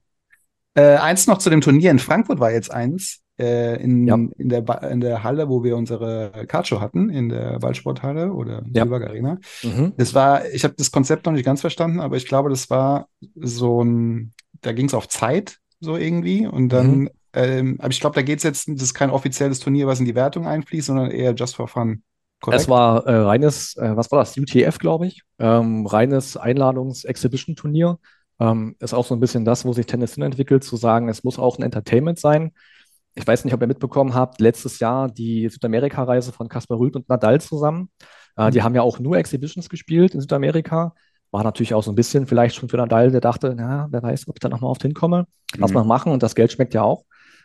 Äh, 0.74 0.98
eins 0.98 1.28
noch 1.28 1.38
zu 1.38 1.50
dem 1.50 1.62
Turnier 1.62 1.92
in 1.92 2.00
Frankfurt 2.00 2.42
war 2.42 2.52
jetzt 2.52 2.72
eins 2.72 3.22
äh, 3.40 3.82
in, 3.82 4.06
ja. 4.06 4.16
in, 4.16 4.50
der, 4.50 4.92
in 4.92 5.00
der 5.00 5.24
Halle, 5.24 5.48
wo 5.48 5.64
wir 5.64 5.78
unsere 5.78 6.46
Cardshow 6.48 6.82
hatten, 6.82 7.10
in 7.10 7.30
der 7.30 7.62
Waldsporthalle 7.62 8.34
oder 8.34 8.64
ja. 8.74 8.84
Silberg 8.84 9.04
Arena. 9.08 9.40
Mhm. 9.64 9.94
Das 9.96 10.14
war, 10.14 10.46
ich 10.48 10.66
habe 10.66 10.76
das 10.78 10.92
Konzept 10.92 11.26
noch 11.26 11.34
nicht 11.34 11.46
ganz 11.46 11.62
verstanden, 11.62 12.02
aber 12.02 12.18
ich 12.18 12.28
glaube, 12.28 12.50
das 12.50 12.70
war 12.70 13.08
so 13.36 13.82
ein, 13.82 14.34
da 14.66 14.74
ging 14.74 14.88
es 14.88 14.94
auf 14.94 15.08
Zeit 15.08 15.58
so 15.80 15.98
irgendwie 15.98 16.48
und 16.48 16.70
dann, 16.70 17.00
mhm. 17.00 17.10
ähm, 17.34 17.76
aber 17.80 17.92
ich 17.92 18.00
glaube, 18.00 18.16
da 18.16 18.22
geht 18.22 18.40
es 18.40 18.44
jetzt, 18.44 18.68
das 18.68 18.82
ist 18.82 18.94
kein 18.94 19.10
offizielles 19.10 19.60
Turnier, 19.60 19.88
was 19.88 20.00
in 20.00 20.06
die 20.06 20.16
Wertung 20.16 20.48
einfließt, 20.48 20.88
sondern 20.88 21.12
eher 21.12 21.34
just 21.34 21.56
for 21.56 21.68
fun. 21.68 22.04
Korrekt? 22.42 22.62
Es 22.62 22.70
war 22.70 23.06
äh, 23.06 23.16
reines, 23.16 23.76
äh, 23.78 23.96
was 23.96 24.12
war 24.12 24.20
das, 24.20 24.38
UTF, 24.38 24.78
glaube 24.78 25.08
ich, 25.08 25.24
ähm, 25.40 25.86
reines 25.86 26.38
Einladungs-Exhibition-Turnier. 26.38 27.98
Ähm, 28.40 28.76
ist 28.80 28.94
auch 28.94 29.06
so 29.06 29.16
ein 29.16 29.22
bisschen 29.22 29.46
das, 29.46 29.64
wo 29.64 29.72
sich 29.72 29.86
Tennis 29.86 30.16
hin 30.16 30.24
entwickelt, 30.24 30.64
zu 30.64 30.76
sagen, 30.76 31.08
es 31.08 31.24
muss 31.24 31.40
auch 31.40 31.58
ein 31.58 31.64
Entertainment 31.64 32.20
sein 32.20 32.52
ich 33.16 33.26
weiß 33.26 33.46
nicht, 33.46 33.54
ob 33.54 33.62
ihr 33.62 33.68
mitbekommen 33.68 34.14
habt, 34.14 34.42
letztes 34.42 34.80
Jahr 34.80 35.10
die 35.10 35.48
Südamerika-Reise 35.48 36.34
von 36.34 36.50
Kaspar 36.50 36.78
Rüth 36.78 36.96
und 36.96 37.08
Nadal 37.10 37.40
zusammen. 37.40 37.90
Äh, 38.36 38.52
die 38.52 38.60
mhm. 38.60 38.64
haben 38.64 38.76
ja 38.76 38.82
auch 38.82 39.00
nur 39.00 39.18
Exhibitions 39.18 39.70
gespielt 39.70 40.14
in 40.14 40.22
Südamerika. 40.22 40.94
War 41.32 41.44
natürlich 41.44 41.74
auch 41.74 41.84
so 41.84 41.92
ein 41.92 41.96
bisschen 41.96 42.28
vielleicht 42.28 42.56
schon 42.56 42.70
für 42.70 42.78
Nadal, 42.78 43.12
der 43.12 43.22
dachte, 43.22 43.54
na, 43.56 43.88
wer 43.92 44.02
weiß, 44.02 44.28
ob 44.28 44.36
ich 44.36 44.40
da 44.40 44.50
nochmal 44.50 44.72
oft 44.72 44.82
hinkomme. 44.82 45.28
Lass 45.58 45.72
mhm. 45.72 45.76
mal 45.76 45.84
machen 45.84 46.12
und 46.12 46.24
das 46.24 46.36
Geld 46.36 46.52
schmeckt 46.52 46.74
ja 46.74 46.84
auch. 46.84 47.04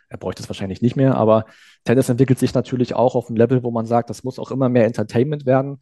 Er 0.09 0.17
bräuchte 0.17 0.43
es 0.43 0.49
wahrscheinlich 0.49 0.81
nicht 0.81 0.95
mehr, 0.95 1.15
aber 1.15 1.45
Tennis 1.85 2.09
entwickelt 2.09 2.37
sich 2.37 2.53
natürlich 2.53 2.95
auch 2.95 3.15
auf 3.15 3.29
ein 3.29 3.35
Level, 3.35 3.63
wo 3.63 3.71
man 3.71 3.85
sagt, 3.85 4.09
das 4.09 4.23
muss 4.23 4.39
auch 4.39 4.51
immer 4.51 4.67
mehr 4.67 4.85
Entertainment 4.85 5.45
werden. 5.45 5.79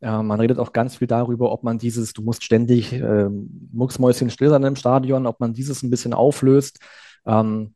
Äh, 0.00 0.22
man 0.22 0.38
redet 0.40 0.58
auch 0.58 0.72
ganz 0.72 0.96
viel 0.96 1.08
darüber, 1.08 1.50
ob 1.52 1.64
man 1.64 1.78
dieses, 1.78 2.12
du 2.12 2.22
musst 2.22 2.44
ständig 2.44 2.92
äh, 2.92 3.28
Mucksmäuschen 3.72 4.30
still 4.30 4.50
sein 4.50 4.62
im 4.62 4.76
Stadion, 4.76 5.26
ob 5.26 5.40
man 5.40 5.52
dieses 5.52 5.82
ein 5.82 5.90
bisschen 5.90 6.14
auflöst. 6.14 6.78
Ähm, 7.26 7.74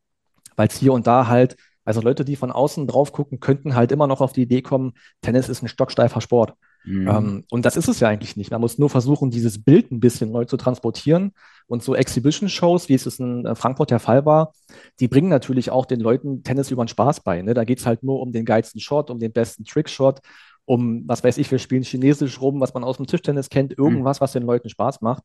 weil 0.57 0.68
es 0.68 0.77
hier 0.77 0.93
und 0.93 1.07
da 1.07 1.29
halt, 1.29 1.57
also 1.85 2.01
Leute, 2.01 2.24
die 2.24 2.37
von 2.37 2.51
außen 2.51 2.87
drauf 2.87 3.12
gucken, 3.12 3.41
könnten 3.41 3.74
halt 3.74 3.93
immer 3.93 4.07
noch 4.07 4.20
auf 4.20 4.33
die 4.33 4.43
Idee 4.43 4.62
kommen, 4.62 4.95
Tennis 5.22 5.49
ist 5.49 5.62
ein 5.62 5.68
stocksteifer 5.68 6.20
Sport. 6.20 6.55
Mhm. 6.87 7.09
Ähm, 7.09 7.45
und 7.51 7.64
das 7.64 7.76
ist 7.76 7.89
es 7.89 8.01
ja 8.01 8.09
eigentlich 8.09 8.37
nicht. 8.37 8.53
Man 8.53 8.61
muss 8.61 8.78
nur 8.78 8.89
versuchen, 8.89 9.30
dieses 9.30 9.62
Bild 9.62 9.91
ein 9.91 10.01
bisschen 10.01 10.30
neu 10.30 10.45
zu 10.45 10.57
transportieren. 10.57 11.32
Und 11.66 11.82
so 11.82 11.97
Exhibition-Shows, 11.97 12.89
wie 12.89 12.95
es 12.95 13.18
in 13.18 13.45
äh, 13.45 13.55
Frankfurt 13.57 13.91
der 13.91 13.99
Fall 13.99 14.24
war, 14.24 14.53
die 15.01 15.09
bringen 15.09 15.28
natürlich 15.28 15.70
auch 15.70 15.84
den 15.84 16.01
Leuten 16.01 16.45
Tennis 16.45 16.70
über 16.70 16.84
den 16.84 16.89
Spaß 16.89 17.20
bei. 17.20 17.43
Ne? 17.43 17.55
Da 17.55 17.64
geht 17.64 17.80
es 17.80 17.87
halt 17.87 18.05
nur 18.05 18.20
um 18.20 18.32
den 18.32 18.45
geilsten 18.45 18.80
Shot, 18.80 19.11
um 19.11 19.18
den 19.18 19.32
besten 19.32 19.64
Trickshot, 19.64 20.20
um, 20.64 21.03
was 21.07 21.24
weiß 21.24 21.39
ich, 21.39 21.51
wir 21.51 21.59
spielen 21.59 21.82
Chinesisch 21.82 22.41
rum, 22.41 22.61
was 22.61 22.74
man 22.74 22.84
aus 22.84 22.97
dem 22.99 23.07
Tischtennis 23.07 23.51
kennt, 23.51 23.76
irgendwas, 23.76 24.20
was 24.20 24.32
den 24.32 24.43
Leuten 24.43 24.68
Spaß 24.68 25.01
macht. 25.01 25.22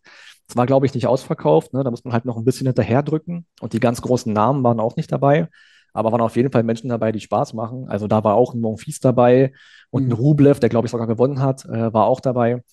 Das 0.48 0.56
war, 0.56 0.66
glaube 0.66 0.86
ich, 0.86 0.94
nicht 0.94 1.08
ausverkauft. 1.08 1.74
Ne? 1.74 1.84
Da 1.84 1.92
muss 1.92 2.04
man 2.04 2.14
halt 2.14 2.26
noch 2.26 2.38
ein 2.38 2.44
bisschen 2.44 2.68
hinterherdrücken. 2.68 3.46
Und 3.60 3.74
die 3.74 3.80
ganz 3.80 4.02
großen 4.02 4.32
Namen 4.34 4.64
waren 4.64 4.80
auch 4.80 4.96
nicht 4.96 5.12
dabei. 5.12 5.48
Aber 5.94 6.12
waren 6.12 6.22
auf 6.22 6.36
jeden 6.36 6.52
Fall 6.52 6.64
Menschen 6.64 6.90
dabei, 6.90 7.12
die 7.12 7.20
Spaß 7.20 7.54
machen. 7.54 7.88
Also 7.90 8.08
da 8.08 8.24
war 8.24 8.36
auch 8.36 8.54
ein 8.54 8.62
Monfils 8.62 9.00
dabei 9.00 9.54
und 9.90 10.06
mhm. 10.06 10.10
ein 10.10 10.14
Rublev, 10.14 10.60
der, 10.60 10.70
glaube 10.70 10.86
ich, 10.86 10.92
sogar 10.92 11.08
gewonnen 11.08 11.42
hat, 11.42 11.66
äh, 11.66 11.94
war 11.94 12.06
auch 12.06 12.20
dabei. 12.20 12.64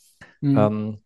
Mhm. 0.40 0.58
Ähm, 0.58 0.98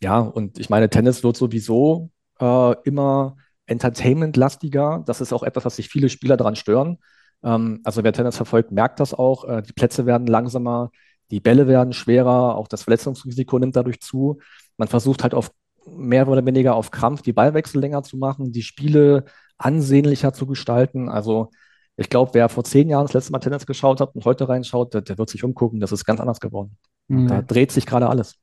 ja, 0.00 0.18
und 0.18 0.58
ich 0.58 0.68
meine, 0.70 0.90
Tennis 0.90 1.24
wird 1.24 1.36
sowieso 1.36 2.10
äh, 2.40 2.74
immer 2.84 3.36
entertainment-lastiger. 3.66 5.02
Das 5.06 5.20
ist 5.20 5.32
auch 5.32 5.42
etwas, 5.42 5.64
was 5.64 5.76
sich 5.76 5.88
viele 5.88 6.08
Spieler 6.08 6.36
daran 6.36 6.56
stören. 6.56 6.98
Ähm, 7.42 7.80
also 7.84 8.04
wer 8.04 8.12
Tennis 8.12 8.36
verfolgt, 8.36 8.72
merkt 8.72 9.00
das 9.00 9.14
auch. 9.14 9.44
Äh, 9.44 9.62
die 9.62 9.72
Plätze 9.72 10.06
werden 10.06 10.26
langsamer, 10.26 10.90
die 11.30 11.40
Bälle 11.40 11.66
werden 11.66 11.92
schwerer, 11.92 12.56
auch 12.56 12.68
das 12.68 12.82
Verletzungsrisiko 12.82 13.58
nimmt 13.58 13.76
dadurch 13.76 14.00
zu. 14.00 14.38
Man 14.76 14.88
versucht 14.88 15.22
halt 15.22 15.34
auf 15.34 15.50
mehr 15.86 16.28
oder 16.28 16.44
weniger 16.44 16.74
auf 16.74 16.90
Krampf 16.90 17.22
die 17.22 17.32
Ballwechsel 17.32 17.80
länger 17.80 18.02
zu 18.02 18.16
machen, 18.16 18.52
die 18.52 18.62
Spiele 18.62 19.24
ansehnlicher 19.58 20.32
zu 20.32 20.46
gestalten. 20.46 21.08
Also 21.08 21.50
ich 21.96 22.08
glaube, 22.08 22.32
wer 22.34 22.48
vor 22.48 22.64
zehn 22.64 22.88
Jahren 22.88 23.06
das 23.06 23.12
letzte 23.12 23.32
Mal 23.32 23.38
Tennis 23.38 23.66
geschaut 23.66 24.00
hat 24.00 24.14
und 24.14 24.24
heute 24.24 24.48
reinschaut, 24.48 24.94
der, 24.94 25.02
der 25.02 25.18
wird 25.18 25.30
sich 25.30 25.44
umgucken. 25.44 25.80
Das 25.80 25.92
ist 25.92 26.04
ganz 26.04 26.20
anders 26.20 26.40
geworden. 26.40 26.76
Mhm. 27.08 27.28
Da 27.28 27.42
dreht 27.42 27.70
sich 27.70 27.86
gerade 27.86 28.08
alles. 28.08 28.36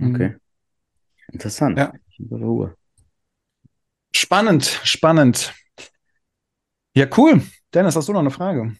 Okay. 0.00 0.36
Interessant. 1.32 1.78
Ja. 1.78 1.92
Spannend, 4.14 4.64
spannend. 4.84 5.54
Ja, 6.94 7.06
cool. 7.16 7.42
Dennis, 7.74 7.96
hast 7.96 8.08
du 8.08 8.12
noch 8.12 8.20
eine 8.20 8.30
Frage 8.30 8.74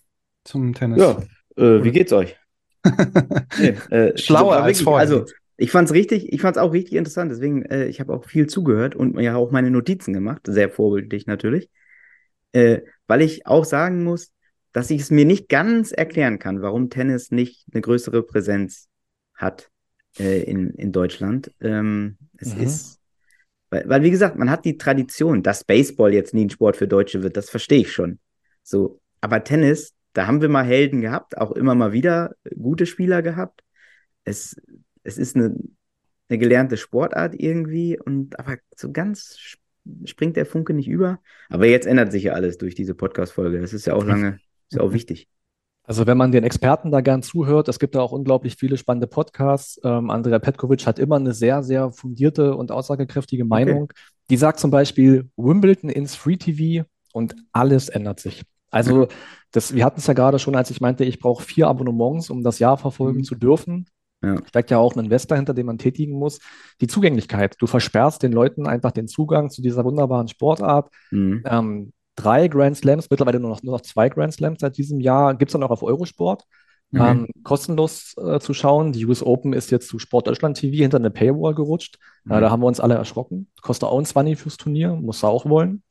zum 0.45 0.73
Tennis? 0.75 0.99
Ja, 0.99 1.19
äh, 1.57 1.85
wie 1.85 1.91
geht's 1.91 2.13
euch? 2.13 2.37
nee, 3.59 3.77
äh, 3.91 4.17
Schlauer 4.17 4.57
als 4.57 4.81
vorher. 4.81 5.01
Also, 5.01 5.27
ich 5.57 5.71
fand's 5.71 5.93
richtig, 5.93 6.33
ich 6.33 6.41
fand's 6.41 6.59
auch 6.59 6.73
richtig 6.73 6.95
interessant, 6.95 7.31
deswegen, 7.31 7.63
äh, 7.63 7.87
ich 7.87 8.01
habe 8.01 8.13
auch 8.13 8.25
viel 8.25 8.47
zugehört 8.47 8.95
und 8.95 9.19
ja 9.19 9.37
auch 9.37 9.51
meine 9.51 9.71
Notizen 9.71 10.13
gemacht, 10.13 10.43
sehr 10.47 10.69
vorbildlich 10.71 11.27
natürlich. 11.27 11.71
Äh, 12.53 12.83
weil 13.07 13.23
ich 13.23 13.47
auch 13.47 13.65
sagen 13.65 14.05
muss, 14.05 14.33
dass 14.73 14.91
ich 14.91 15.01
es 15.01 15.11
mir 15.11 15.25
nicht 15.25 15.49
ganz 15.49 15.93
erklären 15.93 16.39
kann, 16.39 16.61
warum 16.61 16.91
Tennis 16.91 17.31
nicht 17.31 17.65
eine 17.73 17.81
größere 17.81 18.23
Präsenz 18.23 18.89
hat 19.35 19.71
äh, 20.19 20.43
in, 20.43 20.71
in 20.71 20.93
Deutschland. 20.93 21.51
Ähm, 21.61 22.19
es 22.37 22.55
mhm. 22.55 22.63
ist, 22.63 23.01
weil, 23.71 23.89
weil, 23.89 24.03
wie 24.03 24.11
gesagt, 24.11 24.37
man 24.37 24.51
hat 24.51 24.65
die 24.65 24.77
Tradition, 24.77 25.43
dass 25.43 25.65
Baseball 25.65 26.13
jetzt 26.13 26.35
nie 26.35 26.45
ein 26.45 26.51
Sport 26.51 26.77
für 26.77 26.89
Deutsche 26.89 27.23
wird, 27.23 27.37
das 27.37 27.49
verstehe 27.49 27.81
ich 27.81 27.93
schon. 27.93 28.19
So, 28.63 29.01
aber 29.23 29.43
Tennis, 29.45 29.95
da 30.13 30.27
haben 30.27 30.43
wir 30.43 30.49
mal 30.49 30.65
Helden 30.65 31.01
gehabt, 31.01 31.39
auch 31.39 31.53
immer 31.53 31.75
mal 31.75 31.93
wieder 31.93 32.35
gute 32.61 32.87
Spieler 32.87 33.23
gehabt. 33.23 33.63
Es, 34.25 34.57
es 35.07 35.19
ist 35.19 35.37
eine, 35.37 35.57
eine 36.29 36.39
gelernte 36.39 36.77
Sportart 36.77 37.35
irgendwie 37.39 37.99
und 37.99 38.39
aber 38.39 38.57
so 38.75 38.91
ganz 38.93 39.39
springt 40.05 40.37
der 40.37 40.47
Funke 40.47 40.75
nicht 40.75 40.89
über. 40.89 41.21
Aber 41.49 41.67
jetzt 41.67 41.87
ändert 41.87 42.11
sich 42.11 42.25
ja 42.25 42.33
alles 42.33 42.59
durch 42.59 42.75
diese 42.75 42.95
Podcast-Folge. 42.95 43.61
Das 43.61 43.73
ist 43.73 43.87
ja 43.87 43.95
auch 43.95 44.05
lange, 44.05 44.41
ist 44.69 44.79
ja 44.79 44.83
auch 44.83 44.93
wichtig. 44.93 45.29
Also 45.85 46.09
wenn 46.09 46.19
man 46.19 46.33
den 46.33 46.43
Experten 46.43 46.91
da 46.91 47.01
gern 47.01 47.23
zuhört, 47.23 47.69
es 47.69 47.79
gibt 47.79 47.95
da 47.95 48.01
auch 48.01 48.11
unglaublich 48.11 48.57
viele 48.57 48.77
spannende 48.77 49.07
Podcasts. 49.07 49.81
Ähm, 49.85 50.11
Andrea 50.11 50.41
Petkovic 50.41 50.85
hat 50.85 50.99
immer 50.99 51.15
eine 51.15 51.33
sehr, 51.33 51.63
sehr 51.63 51.93
fundierte 51.93 52.57
und 52.57 52.73
aussagekräftige 52.73 53.45
Meinung. 53.45 53.85
Okay. 53.85 53.95
Die 54.29 54.37
sagt 54.37 54.59
zum 54.59 54.73
Beispiel 54.73 55.31
Wimbledon 55.37 55.89
ins 55.89 56.17
Free 56.17 56.37
TV 56.37 56.85
und 57.13 57.37
alles 57.53 57.89
ändert 57.89 58.19
sich. 58.19 58.43
Also 58.71 59.07
das, 59.53 59.75
wir 59.75 59.85
hatten 59.85 60.01
es 60.01 60.09
ja 60.09 60.15
gerade 60.15 60.41
schon, 60.41 60.57
als 60.57 60.71
ich 60.71 60.81
meinte, 60.81 61.05
ich 61.05 61.21
brauche 61.21 61.45
vier 61.45 61.69
Abonnements, 61.69 62.31
um 62.31 62.43
das 62.43 62.59
Jahr 62.59 62.77
verfolgen 62.77 63.19
mhm. 63.19 63.25
zu 63.25 63.37
dürfen. 63.37 63.87
Ja. 64.23 64.37
Steckt 64.47 64.71
ja 64.71 64.79
auch 64.79 64.95
ein 64.97 65.05
Investor 65.05 65.37
hinter, 65.37 65.55
den 65.55 65.67
man 65.67 65.79
tätigen 65.79 66.19
muss. 66.19 66.39
Die 66.81 66.87
Zugänglichkeit. 66.87 67.57
Du 67.59 67.67
versperrst 67.67 68.23
den 68.23 68.33
Leuten 68.33 68.67
einfach 68.67 68.93
den 68.93 69.09
Zugang 69.09 69.51
zu 69.51 69.63
dieser 69.63 69.85
wunderbaren 69.85 70.29
Sportart. 70.29 70.91
Mhm. 71.11 71.43
Ähm, 71.47 71.93
drei 72.17 72.49
Grand 72.49 72.77
Slams, 72.77 73.11
mittlerweile 73.11 73.41
nur 73.41 73.51
noch, 73.51 73.63
nur 73.63 73.75
noch 73.75 73.83
zwei 73.83 74.09
Grand 74.09 74.33
Slams 74.33 74.61
seit 74.61 74.79
diesem 74.79 75.01
Jahr. 75.01 75.35
Gibt 75.35 75.51
es 75.51 75.53
dann 75.53 75.63
auch 75.63 75.71
auf 75.71 75.83
Eurosport. 75.83 76.45
Mhm. 76.91 77.01
Ähm, 77.01 77.29
kostenlos 77.43 78.15
äh, 78.17 78.39
zu 78.41 78.55
schauen. 78.55 78.93
Die 78.93 79.05
US 79.07 79.23
Open 79.23 79.53
ist 79.53 79.71
jetzt 79.71 79.89
zu 79.89 79.99
Sport 79.99 80.29
Deutschland 80.29 80.57
TV 80.57 80.77
hinter 80.77 80.99
eine 80.99 81.11
Paywall 81.11 81.55
gerutscht. 81.55 81.99
Mhm. 82.25 82.33
Äh, 82.33 82.41
da 82.41 82.51
haben 82.51 82.63
wir 82.63 82.67
uns 82.67 82.81
alle 82.81 82.95
erschrocken. 82.95 83.49
Kostet 83.61 83.89
auch 83.89 83.99
ein 83.99 84.05
20 84.05 84.39
fürs 84.39 84.57
Turnier, 84.57 84.95
musst 84.95 85.23
du 85.23 85.27
auch 85.27 85.47
wollen. 85.47 85.83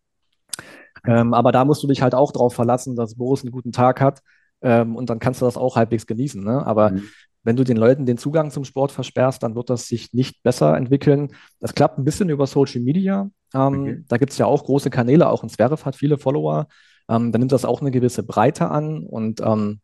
Ähm, 1.05 1.33
aber 1.33 1.51
da 1.51 1.65
musst 1.65 1.83
du 1.83 1.87
dich 1.87 2.01
halt 2.01 2.15
auch 2.15 2.31
darauf 2.31 2.53
verlassen, 2.53 2.95
dass 2.95 3.15
Boris 3.15 3.43
einen 3.43 3.51
guten 3.51 3.71
Tag 3.71 4.01
hat. 4.01 4.21
Ähm, 4.61 4.95
und 4.95 5.09
dann 5.09 5.19
kannst 5.19 5.41
du 5.41 5.45
das 5.45 5.57
auch 5.57 5.75
halbwegs 5.75 6.07
genießen. 6.07 6.43
Ne? 6.43 6.65
Aber 6.65 6.91
mhm. 6.91 7.03
Wenn 7.45 7.55
du 7.55 7.63
den 7.63 7.77
Leuten 7.77 8.05
den 8.05 8.17
Zugang 8.17 8.51
zum 8.51 8.65
Sport 8.65 8.91
versperrst, 8.91 9.41
dann 9.43 9.55
wird 9.55 9.69
das 9.69 9.87
sich 9.87 10.13
nicht 10.13 10.43
besser 10.43 10.75
entwickeln. 10.75 11.31
Das 11.59 11.75
klappt 11.75 11.97
ein 11.97 12.03
bisschen 12.03 12.29
über 12.29 12.47
Social 12.47 12.81
Media. 12.81 13.29
Ähm, 13.53 13.81
okay. 13.81 14.03
Da 14.07 14.17
gibt 14.17 14.31
es 14.31 14.37
ja 14.37 14.47
auch 14.47 14.65
große 14.65 14.89
Kanäle, 14.89 15.29
auch 15.29 15.43
in 15.43 15.49
Zverev 15.49 15.85
hat 15.85 15.95
viele 15.95 16.17
Follower. 16.17 16.67
Ähm, 17.07 17.31
da 17.31 17.37
nimmt 17.37 17.51
das 17.51 17.63
auch 17.63 17.81
eine 17.81 17.91
gewisse 17.91 18.23
Breite 18.23 18.69
an 18.69 19.03
und 19.03 19.41
ähm, 19.41 19.79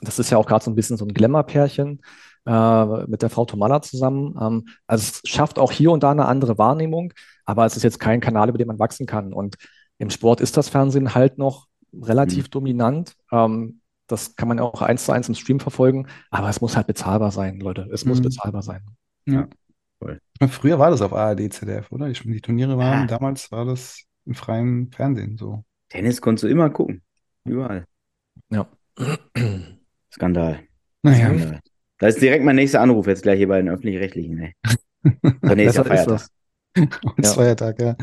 das 0.00 0.18
ist 0.18 0.30
ja 0.30 0.38
auch 0.38 0.46
gerade 0.46 0.64
so 0.64 0.70
ein 0.70 0.74
bisschen 0.74 0.96
so 0.96 1.04
ein 1.04 1.12
Glamour-Pärchen 1.12 2.00
äh, 2.46 3.06
mit 3.06 3.22
der 3.22 3.30
Frau 3.30 3.44
Tomala 3.44 3.82
zusammen. 3.82 4.34
Ähm, 4.40 4.68
also 4.86 5.02
es 5.02 5.30
schafft 5.30 5.58
auch 5.58 5.72
hier 5.72 5.90
und 5.90 6.02
da 6.02 6.10
eine 6.10 6.26
andere 6.26 6.56
Wahrnehmung, 6.56 7.12
aber 7.44 7.66
es 7.66 7.76
ist 7.76 7.82
jetzt 7.82 8.00
kein 8.00 8.20
Kanal, 8.20 8.48
über 8.48 8.58
den 8.58 8.68
man 8.68 8.78
wachsen 8.78 9.06
kann. 9.06 9.32
Und 9.34 9.56
im 9.98 10.10
Sport 10.10 10.40
ist 10.40 10.56
das 10.56 10.68
Fernsehen 10.68 11.14
halt 11.14 11.38
noch 11.38 11.66
relativ 11.92 12.46
mhm. 12.46 12.50
dominant. 12.50 13.12
Ähm, 13.32 13.80
das 14.06 14.36
kann 14.36 14.48
man 14.48 14.58
ja 14.58 14.64
auch 14.64 14.82
eins 14.82 15.04
zu 15.04 15.12
eins 15.12 15.28
im 15.28 15.34
Stream 15.34 15.60
verfolgen, 15.60 16.06
aber 16.30 16.48
es 16.48 16.60
muss 16.60 16.76
halt 16.76 16.86
bezahlbar 16.86 17.30
sein, 17.30 17.60
Leute. 17.60 17.88
Es 17.92 18.04
mhm. 18.04 18.10
muss 18.10 18.22
bezahlbar 18.22 18.62
sein. 18.62 18.82
Ja. 19.26 19.48
Cool. 20.00 20.20
Früher 20.48 20.78
war 20.78 20.90
das 20.90 21.00
auf 21.00 21.12
ARD, 21.12 21.52
ZDF, 21.52 21.90
oder? 21.90 22.08
Die, 22.08 22.32
die 22.32 22.40
Turniere 22.40 22.76
waren, 22.76 23.02
ja. 23.02 23.06
damals 23.06 23.50
war 23.50 23.64
das 23.64 24.04
im 24.26 24.34
freien 24.34 24.90
Fernsehen 24.92 25.38
so. 25.38 25.64
Tennis 25.88 26.20
konntest 26.20 26.44
du 26.44 26.48
immer 26.48 26.68
gucken. 26.70 27.02
Überall. 27.44 27.84
Ja. 28.50 28.68
Skandal. 30.12 30.60
Naja. 31.02 31.26
Skandal. 31.26 31.60
Da 31.98 32.08
ist 32.08 32.20
direkt 32.20 32.44
mein 32.44 32.56
nächster 32.56 32.80
Anruf 32.80 33.06
jetzt 33.06 33.22
gleich 33.22 33.38
hier 33.38 33.48
bei 33.48 33.58
den 33.58 33.68
Öffentlich-Rechtlichen. 33.68 34.52
Ne? 35.02 35.54
Nächster 35.54 35.84
Feiertag. 35.84 36.26
Und 36.76 37.24
ja. 37.24 37.30
Feiertag, 37.30 37.80
ja. 37.80 37.96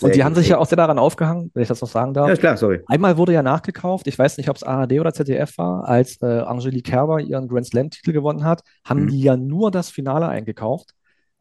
Und 0.00 0.14
die 0.14 0.24
haben 0.24 0.34
sich 0.34 0.48
ja 0.48 0.58
auch 0.58 0.66
sehr 0.66 0.76
daran 0.76 0.98
aufgehangen, 0.98 1.50
wenn 1.54 1.62
ich 1.62 1.68
das 1.68 1.80
noch 1.80 1.88
sagen 1.88 2.14
darf. 2.14 2.28
Ja, 2.28 2.36
klar, 2.36 2.56
sorry. 2.56 2.80
Einmal 2.86 3.16
wurde 3.16 3.32
ja 3.32 3.42
nachgekauft, 3.42 4.06
ich 4.06 4.18
weiß 4.18 4.36
nicht, 4.38 4.48
ob 4.48 4.56
es 4.56 4.62
ARD 4.62 4.92
oder 5.00 5.12
ZDF 5.12 5.56
war, 5.58 5.88
als 5.88 6.20
äh, 6.22 6.26
Angelique 6.26 6.84
Kerber 6.84 7.20
ihren 7.20 7.48
Grand 7.48 7.66
Slam-Titel 7.66 8.12
gewonnen 8.12 8.44
hat, 8.44 8.62
haben 8.84 9.04
mhm. 9.04 9.08
die 9.08 9.20
ja 9.20 9.36
nur 9.36 9.70
das 9.70 9.90
Finale 9.90 10.28
eingekauft, 10.28 10.90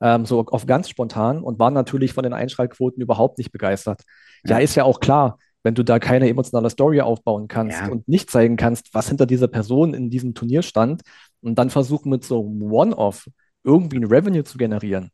ähm, 0.01 0.25
so 0.25 0.45
auf 0.45 0.65
ganz 0.65 0.89
spontan 0.89 1.41
und 1.41 1.59
waren 1.59 1.73
natürlich 1.73 2.13
von 2.13 2.23
den 2.23 2.33
Einschaltquoten 2.33 3.01
überhaupt 3.01 3.37
nicht 3.37 3.51
begeistert. 3.51 4.01
Ja, 4.45 4.57
ja 4.57 4.63
ist 4.63 4.75
ja 4.75 4.83
auch 4.83 4.99
klar, 4.99 5.37
wenn 5.63 5.75
du 5.75 5.83
da 5.83 5.97
keine 5.97 6.29
emotionale 6.29 6.69
Story 6.69 7.01
aufbauen 7.01 7.47
kannst 7.47 7.79
ja. 7.79 7.87
und 7.87 8.07
nicht 8.07 8.29
zeigen 8.29 8.57
kannst, 8.57 8.93
was 8.93 9.07
hinter 9.07 9.25
dieser 9.25 9.47
Person 9.47 9.93
in 9.93 10.09
diesem 10.09 10.33
Turnier 10.33 10.61
stand 10.61 11.01
und 11.41 11.55
dann 11.55 11.69
versuchen 11.69 12.09
mit 12.09 12.23
so 12.23 12.41
One-Off 12.41 13.27
irgendwie 13.63 13.97
ein 13.97 14.05
Revenue 14.05 14.43
zu 14.43 14.57
generieren, 14.57 15.09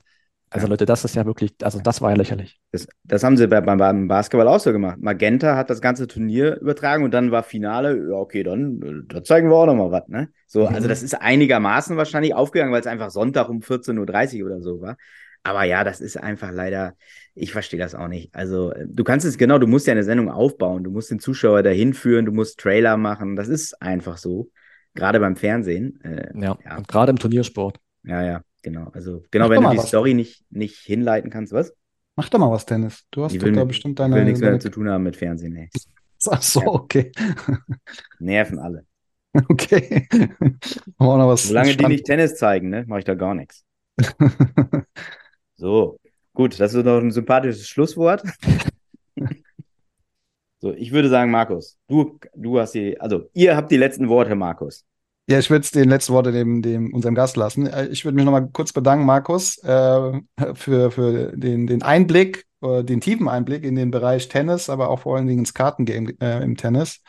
also 0.51 0.67
Leute, 0.67 0.85
das 0.85 1.05
ist 1.05 1.15
ja 1.15 1.25
wirklich, 1.25 1.53
also 1.61 1.79
das 1.79 2.01
war 2.01 2.11
ja 2.11 2.15
lächerlich. 2.15 2.59
Das, 2.71 2.87
das 3.03 3.23
haben 3.23 3.37
sie 3.37 3.47
bei, 3.47 3.61
beim 3.61 4.07
Basketball 4.07 4.47
auch 4.47 4.59
so 4.59 4.71
gemacht. 4.71 4.97
Magenta 4.99 5.55
hat 5.55 5.69
das 5.69 5.81
ganze 5.81 6.07
Turnier 6.07 6.59
übertragen 6.59 7.03
und 7.03 7.13
dann 7.13 7.31
war 7.31 7.43
Finale, 7.43 8.09
ja, 8.09 8.15
okay, 8.15 8.43
dann 8.43 9.05
da 9.07 9.23
zeigen 9.23 9.49
wir 9.49 9.55
auch 9.55 9.67
nochmal 9.67 9.91
was, 9.91 10.07
ne? 10.07 10.29
So, 10.47 10.65
also 10.65 10.87
das 10.87 11.03
ist 11.03 11.13
einigermaßen 11.13 11.97
wahrscheinlich 11.97 12.33
aufgegangen, 12.33 12.73
weil 12.73 12.81
es 12.81 12.87
einfach 12.87 13.11
Sonntag 13.11 13.49
um 13.49 13.59
14.30 13.59 14.39
Uhr 14.41 14.47
oder 14.47 14.61
so 14.61 14.81
war. 14.81 14.97
Aber 15.43 15.63
ja, 15.63 15.83
das 15.83 16.01
ist 16.01 16.17
einfach 16.17 16.51
leider, 16.51 16.95
ich 17.33 17.51
verstehe 17.51 17.79
das 17.79 17.95
auch 17.95 18.07
nicht. 18.07 18.35
Also, 18.35 18.73
du 18.85 19.03
kannst 19.03 19.25
es 19.25 19.37
genau, 19.37 19.57
du 19.57 19.67
musst 19.67 19.87
ja 19.87 19.93
eine 19.93 20.03
Sendung 20.03 20.29
aufbauen, 20.29 20.83
du 20.83 20.91
musst 20.91 21.11
den 21.11 21.19
Zuschauer 21.19 21.63
dahin 21.63 21.93
führen, 21.93 22.25
du 22.25 22.31
musst 22.31 22.59
Trailer 22.59 22.97
machen. 22.97 23.35
Das 23.35 23.47
ist 23.47 23.81
einfach 23.81 24.17
so. 24.17 24.49
Gerade 24.95 25.19
beim 25.19 25.35
Fernsehen. 25.35 26.01
Äh, 26.03 26.31
ja, 26.37 26.57
ja, 26.65 26.77
und 26.77 26.87
gerade 26.87 27.11
im 27.11 27.19
Turniersport. 27.19 27.79
Ja, 28.03 28.21
ja. 28.23 28.41
Genau, 28.61 28.89
also 28.93 29.23
genau, 29.31 29.45
Mach 29.45 29.55
wenn 29.55 29.63
du 29.63 29.69
die 29.71 29.77
was. 29.77 29.87
Story 29.87 30.13
nicht, 30.13 30.45
nicht 30.49 30.77
hinleiten 30.77 31.29
kannst, 31.29 31.53
was? 31.53 31.73
Mach 32.15 32.27
doch 32.29 32.39
mal 32.39 32.51
was, 32.51 32.65
Dennis. 32.65 33.05
Du 33.11 33.23
hast 33.23 33.33
will, 33.33 33.53
doch 33.53 33.61
da 33.61 33.65
bestimmt 33.65 33.99
deine. 33.99 34.15
Ich 34.15 34.17
will 34.17 34.25
nichts 34.25 34.41
mehr 34.41 34.59
zu 34.59 34.69
tun 34.69 34.89
haben 34.89 35.03
mit 35.03 35.15
Fernsehen, 35.15 35.55
ey. 35.55 35.69
Ach 36.27 36.41
so, 36.41 36.61
okay. 36.65 37.11
Nerven 38.19 38.59
alle. 38.59 38.85
Okay. 39.47 40.07
was 40.97 41.43
Solange 41.43 41.77
die 41.77 41.85
nicht 41.85 42.05
Tennis 42.05 42.35
zeigen, 42.35 42.69
ne, 42.69 42.83
mache 42.87 42.99
ich 42.99 43.05
da 43.05 43.13
gar 43.13 43.35
nichts. 43.35 43.63
so, 45.55 45.97
gut, 46.33 46.59
das 46.59 46.73
ist 46.73 46.83
noch 46.83 46.99
ein 46.99 47.11
sympathisches 47.11 47.69
Schlusswort. 47.69 48.23
so, 50.59 50.73
ich 50.73 50.91
würde 50.91 51.09
sagen, 51.09 51.31
Markus, 51.31 51.77
du, 51.87 52.19
du 52.35 52.59
hast 52.59 52.73
die, 52.73 52.99
also 52.99 53.29
ihr 53.33 53.55
habt 53.55 53.71
die 53.71 53.77
letzten 53.77 54.09
Worte, 54.09 54.35
Markus. 54.35 54.83
Ja, 55.29 55.37
ich 55.37 55.51
würde 55.51 55.67
den 55.69 55.89
letzten 55.89 56.13
Worte 56.13 56.31
dem, 56.31 56.63
dem 56.63 56.91
unserem 56.91 57.13
Gast 57.13 57.37
lassen. 57.37 57.67
Äh, 57.67 57.85
ich 57.89 58.03
würde 58.03 58.15
mich 58.15 58.25
nochmal 58.25 58.49
kurz 58.51 58.73
bedanken, 58.73 59.05
Markus, 59.05 59.59
äh, 59.59 60.21
für, 60.55 60.89
für 60.89 61.37
den, 61.37 61.67
den 61.67 61.83
Einblick, 61.83 62.45
äh, 62.61 62.83
den 62.83 62.99
tiefen 62.99 63.29
Einblick 63.29 63.63
in 63.63 63.75
den 63.75 63.91
Bereich 63.91 64.27
Tennis, 64.27 64.71
aber 64.71 64.89
auch 64.89 65.01
vor 65.01 65.15
allen 65.15 65.27
Dingen 65.27 65.41
ins 65.41 65.53
Kartengame 65.53 66.15
äh, 66.19 66.43
im 66.43 66.57
Tennis. 66.57 67.03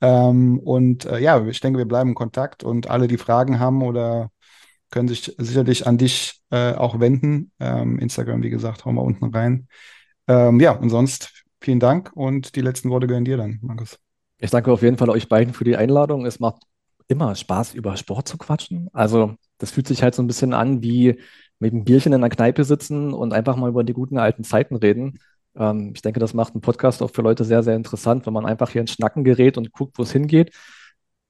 Ähm, 0.00 0.60
und 0.60 1.06
äh, 1.06 1.18
ja, 1.18 1.44
ich 1.44 1.58
denke, 1.58 1.78
wir 1.78 1.86
bleiben 1.86 2.10
in 2.10 2.14
Kontakt 2.14 2.62
und 2.62 2.88
alle, 2.88 3.08
die 3.08 3.16
Fragen 3.16 3.58
haben 3.58 3.82
oder 3.82 4.30
können 4.92 5.08
sich 5.08 5.34
sicherlich 5.36 5.88
an 5.88 5.98
dich 5.98 6.40
äh, 6.50 6.72
auch 6.74 7.00
wenden. 7.00 7.50
Ähm, 7.58 7.98
Instagram, 7.98 8.44
wie 8.44 8.50
gesagt, 8.50 8.84
hauen 8.84 8.94
wir 8.94 9.02
unten 9.02 9.24
rein. 9.34 9.66
Ähm, 10.28 10.60
ja, 10.60 10.70
und 10.70 10.90
sonst 10.90 11.42
vielen 11.60 11.80
Dank 11.80 12.12
und 12.14 12.54
die 12.54 12.60
letzten 12.60 12.90
Worte 12.90 13.08
gehören 13.08 13.24
dir 13.24 13.38
dann, 13.38 13.58
Markus. 13.60 13.98
Ich 14.38 14.50
danke 14.50 14.70
auf 14.70 14.82
jeden 14.82 14.98
Fall 14.98 15.10
euch 15.10 15.28
beiden 15.28 15.52
für 15.52 15.64
die 15.64 15.76
Einladung. 15.76 16.26
Es 16.26 16.38
macht 16.38 16.62
immer 17.08 17.34
Spaß, 17.34 17.74
über 17.74 17.96
Sport 17.96 18.28
zu 18.28 18.38
quatschen. 18.38 18.88
Also 18.92 19.34
das 19.58 19.70
fühlt 19.70 19.88
sich 19.88 20.02
halt 20.02 20.14
so 20.14 20.22
ein 20.22 20.26
bisschen 20.26 20.52
an 20.54 20.82
wie 20.82 21.20
mit 21.58 21.72
einem 21.72 21.84
Bierchen 21.84 22.12
in 22.12 22.20
einer 22.22 22.28
Kneipe 22.28 22.64
sitzen 22.64 23.12
und 23.12 23.32
einfach 23.32 23.56
mal 23.56 23.70
über 23.70 23.84
die 23.84 23.92
guten 23.94 24.18
alten 24.18 24.44
Zeiten 24.44 24.76
reden. 24.76 25.18
Ähm, 25.56 25.92
ich 25.94 26.02
denke, 26.02 26.20
das 26.20 26.34
macht 26.34 26.54
einen 26.54 26.60
Podcast 26.60 27.02
auch 27.02 27.10
für 27.10 27.22
Leute 27.22 27.44
sehr, 27.44 27.62
sehr 27.62 27.76
interessant, 27.76 28.26
wenn 28.26 28.32
man 28.32 28.46
einfach 28.46 28.70
hier 28.70 28.82
ins 28.82 28.92
Schnacken 28.92 29.24
gerät 29.24 29.56
und 29.58 29.72
guckt, 29.72 29.98
wo 29.98 30.02
es 30.02 30.12
hingeht. 30.12 30.54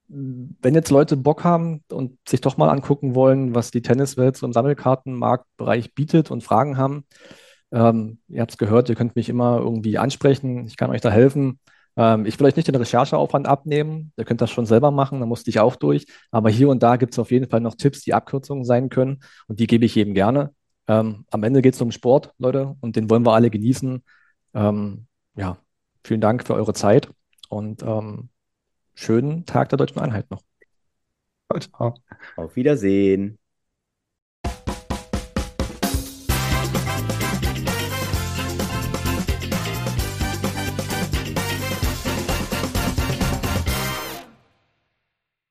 Wenn 0.08 0.74
jetzt 0.74 0.90
Leute 0.90 1.16
Bock 1.16 1.42
haben 1.42 1.82
und 1.90 2.18
sich 2.28 2.40
doch 2.40 2.56
mal 2.56 2.70
angucken 2.70 3.14
wollen, 3.16 3.54
was 3.54 3.72
die 3.72 3.82
Tenniswelt 3.82 4.36
so 4.36 4.46
im 4.46 4.52
Sammelkartenmarktbereich 4.52 5.94
bietet 5.94 6.30
und 6.30 6.44
Fragen 6.44 6.76
haben, 6.76 7.04
ähm, 7.72 8.18
ihr 8.28 8.40
habt 8.42 8.52
es 8.52 8.58
gehört, 8.58 8.88
ihr 8.88 8.94
könnt 8.94 9.16
mich 9.16 9.28
immer 9.28 9.58
irgendwie 9.58 9.98
ansprechen. 9.98 10.66
Ich 10.66 10.76
kann 10.76 10.90
euch 10.90 11.00
da 11.00 11.10
helfen. 11.10 11.58
Ähm, 11.96 12.26
ich 12.26 12.38
will 12.38 12.46
euch 12.46 12.56
nicht 12.56 12.68
den 12.68 12.74
Rechercheaufwand 12.74 13.46
abnehmen. 13.46 14.12
Ihr 14.16 14.24
könnt 14.24 14.40
das 14.40 14.50
schon 14.50 14.66
selber 14.66 14.90
machen, 14.90 15.20
da 15.20 15.26
musste 15.26 15.50
ich 15.50 15.60
auch 15.60 15.76
durch. 15.76 16.06
Aber 16.30 16.50
hier 16.50 16.68
und 16.68 16.82
da 16.82 16.96
gibt 16.96 17.12
es 17.14 17.18
auf 17.18 17.30
jeden 17.30 17.48
Fall 17.48 17.60
noch 17.60 17.74
Tipps, 17.74 18.02
die 18.02 18.14
Abkürzungen 18.14 18.64
sein 18.64 18.88
können. 18.88 19.20
Und 19.48 19.60
die 19.60 19.66
gebe 19.66 19.84
ich 19.84 19.94
jedem 19.94 20.14
gerne. 20.14 20.54
Ähm, 20.88 21.24
am 21.30 21.42
Ende 21.42 21.62
geht 21.62 21.74
es 21.74 21.80
um 21.80 21.90
Sport, 21.90 22.32
Leute, 22.38 22.76
und 22.80 22.96
den 22.96 23.10
wollen 23.10 23.24
wir 23.24 23.32
alle 23.32 23.50
genießen. 23.50 24.02
Ähm, 24.54 25.06
ja, 25.34 25.58
vielen 26.04 26.20
Dank 26.20 26.46
für 26.46 26.54
eure 26.54 26.74
Zeit 26.74 27.08
und 27.48 27.82
ähm, 27.82 28.28
schönen 28.94 29.44
Tag 29.46 29.68
der 29.70 29.78
Deutschen 29.78 30.00
Einheit 30.00 30.30
noch. 30.30 30.42
Auf 32.36 32.56
Wiedersehen. 32.56 33.38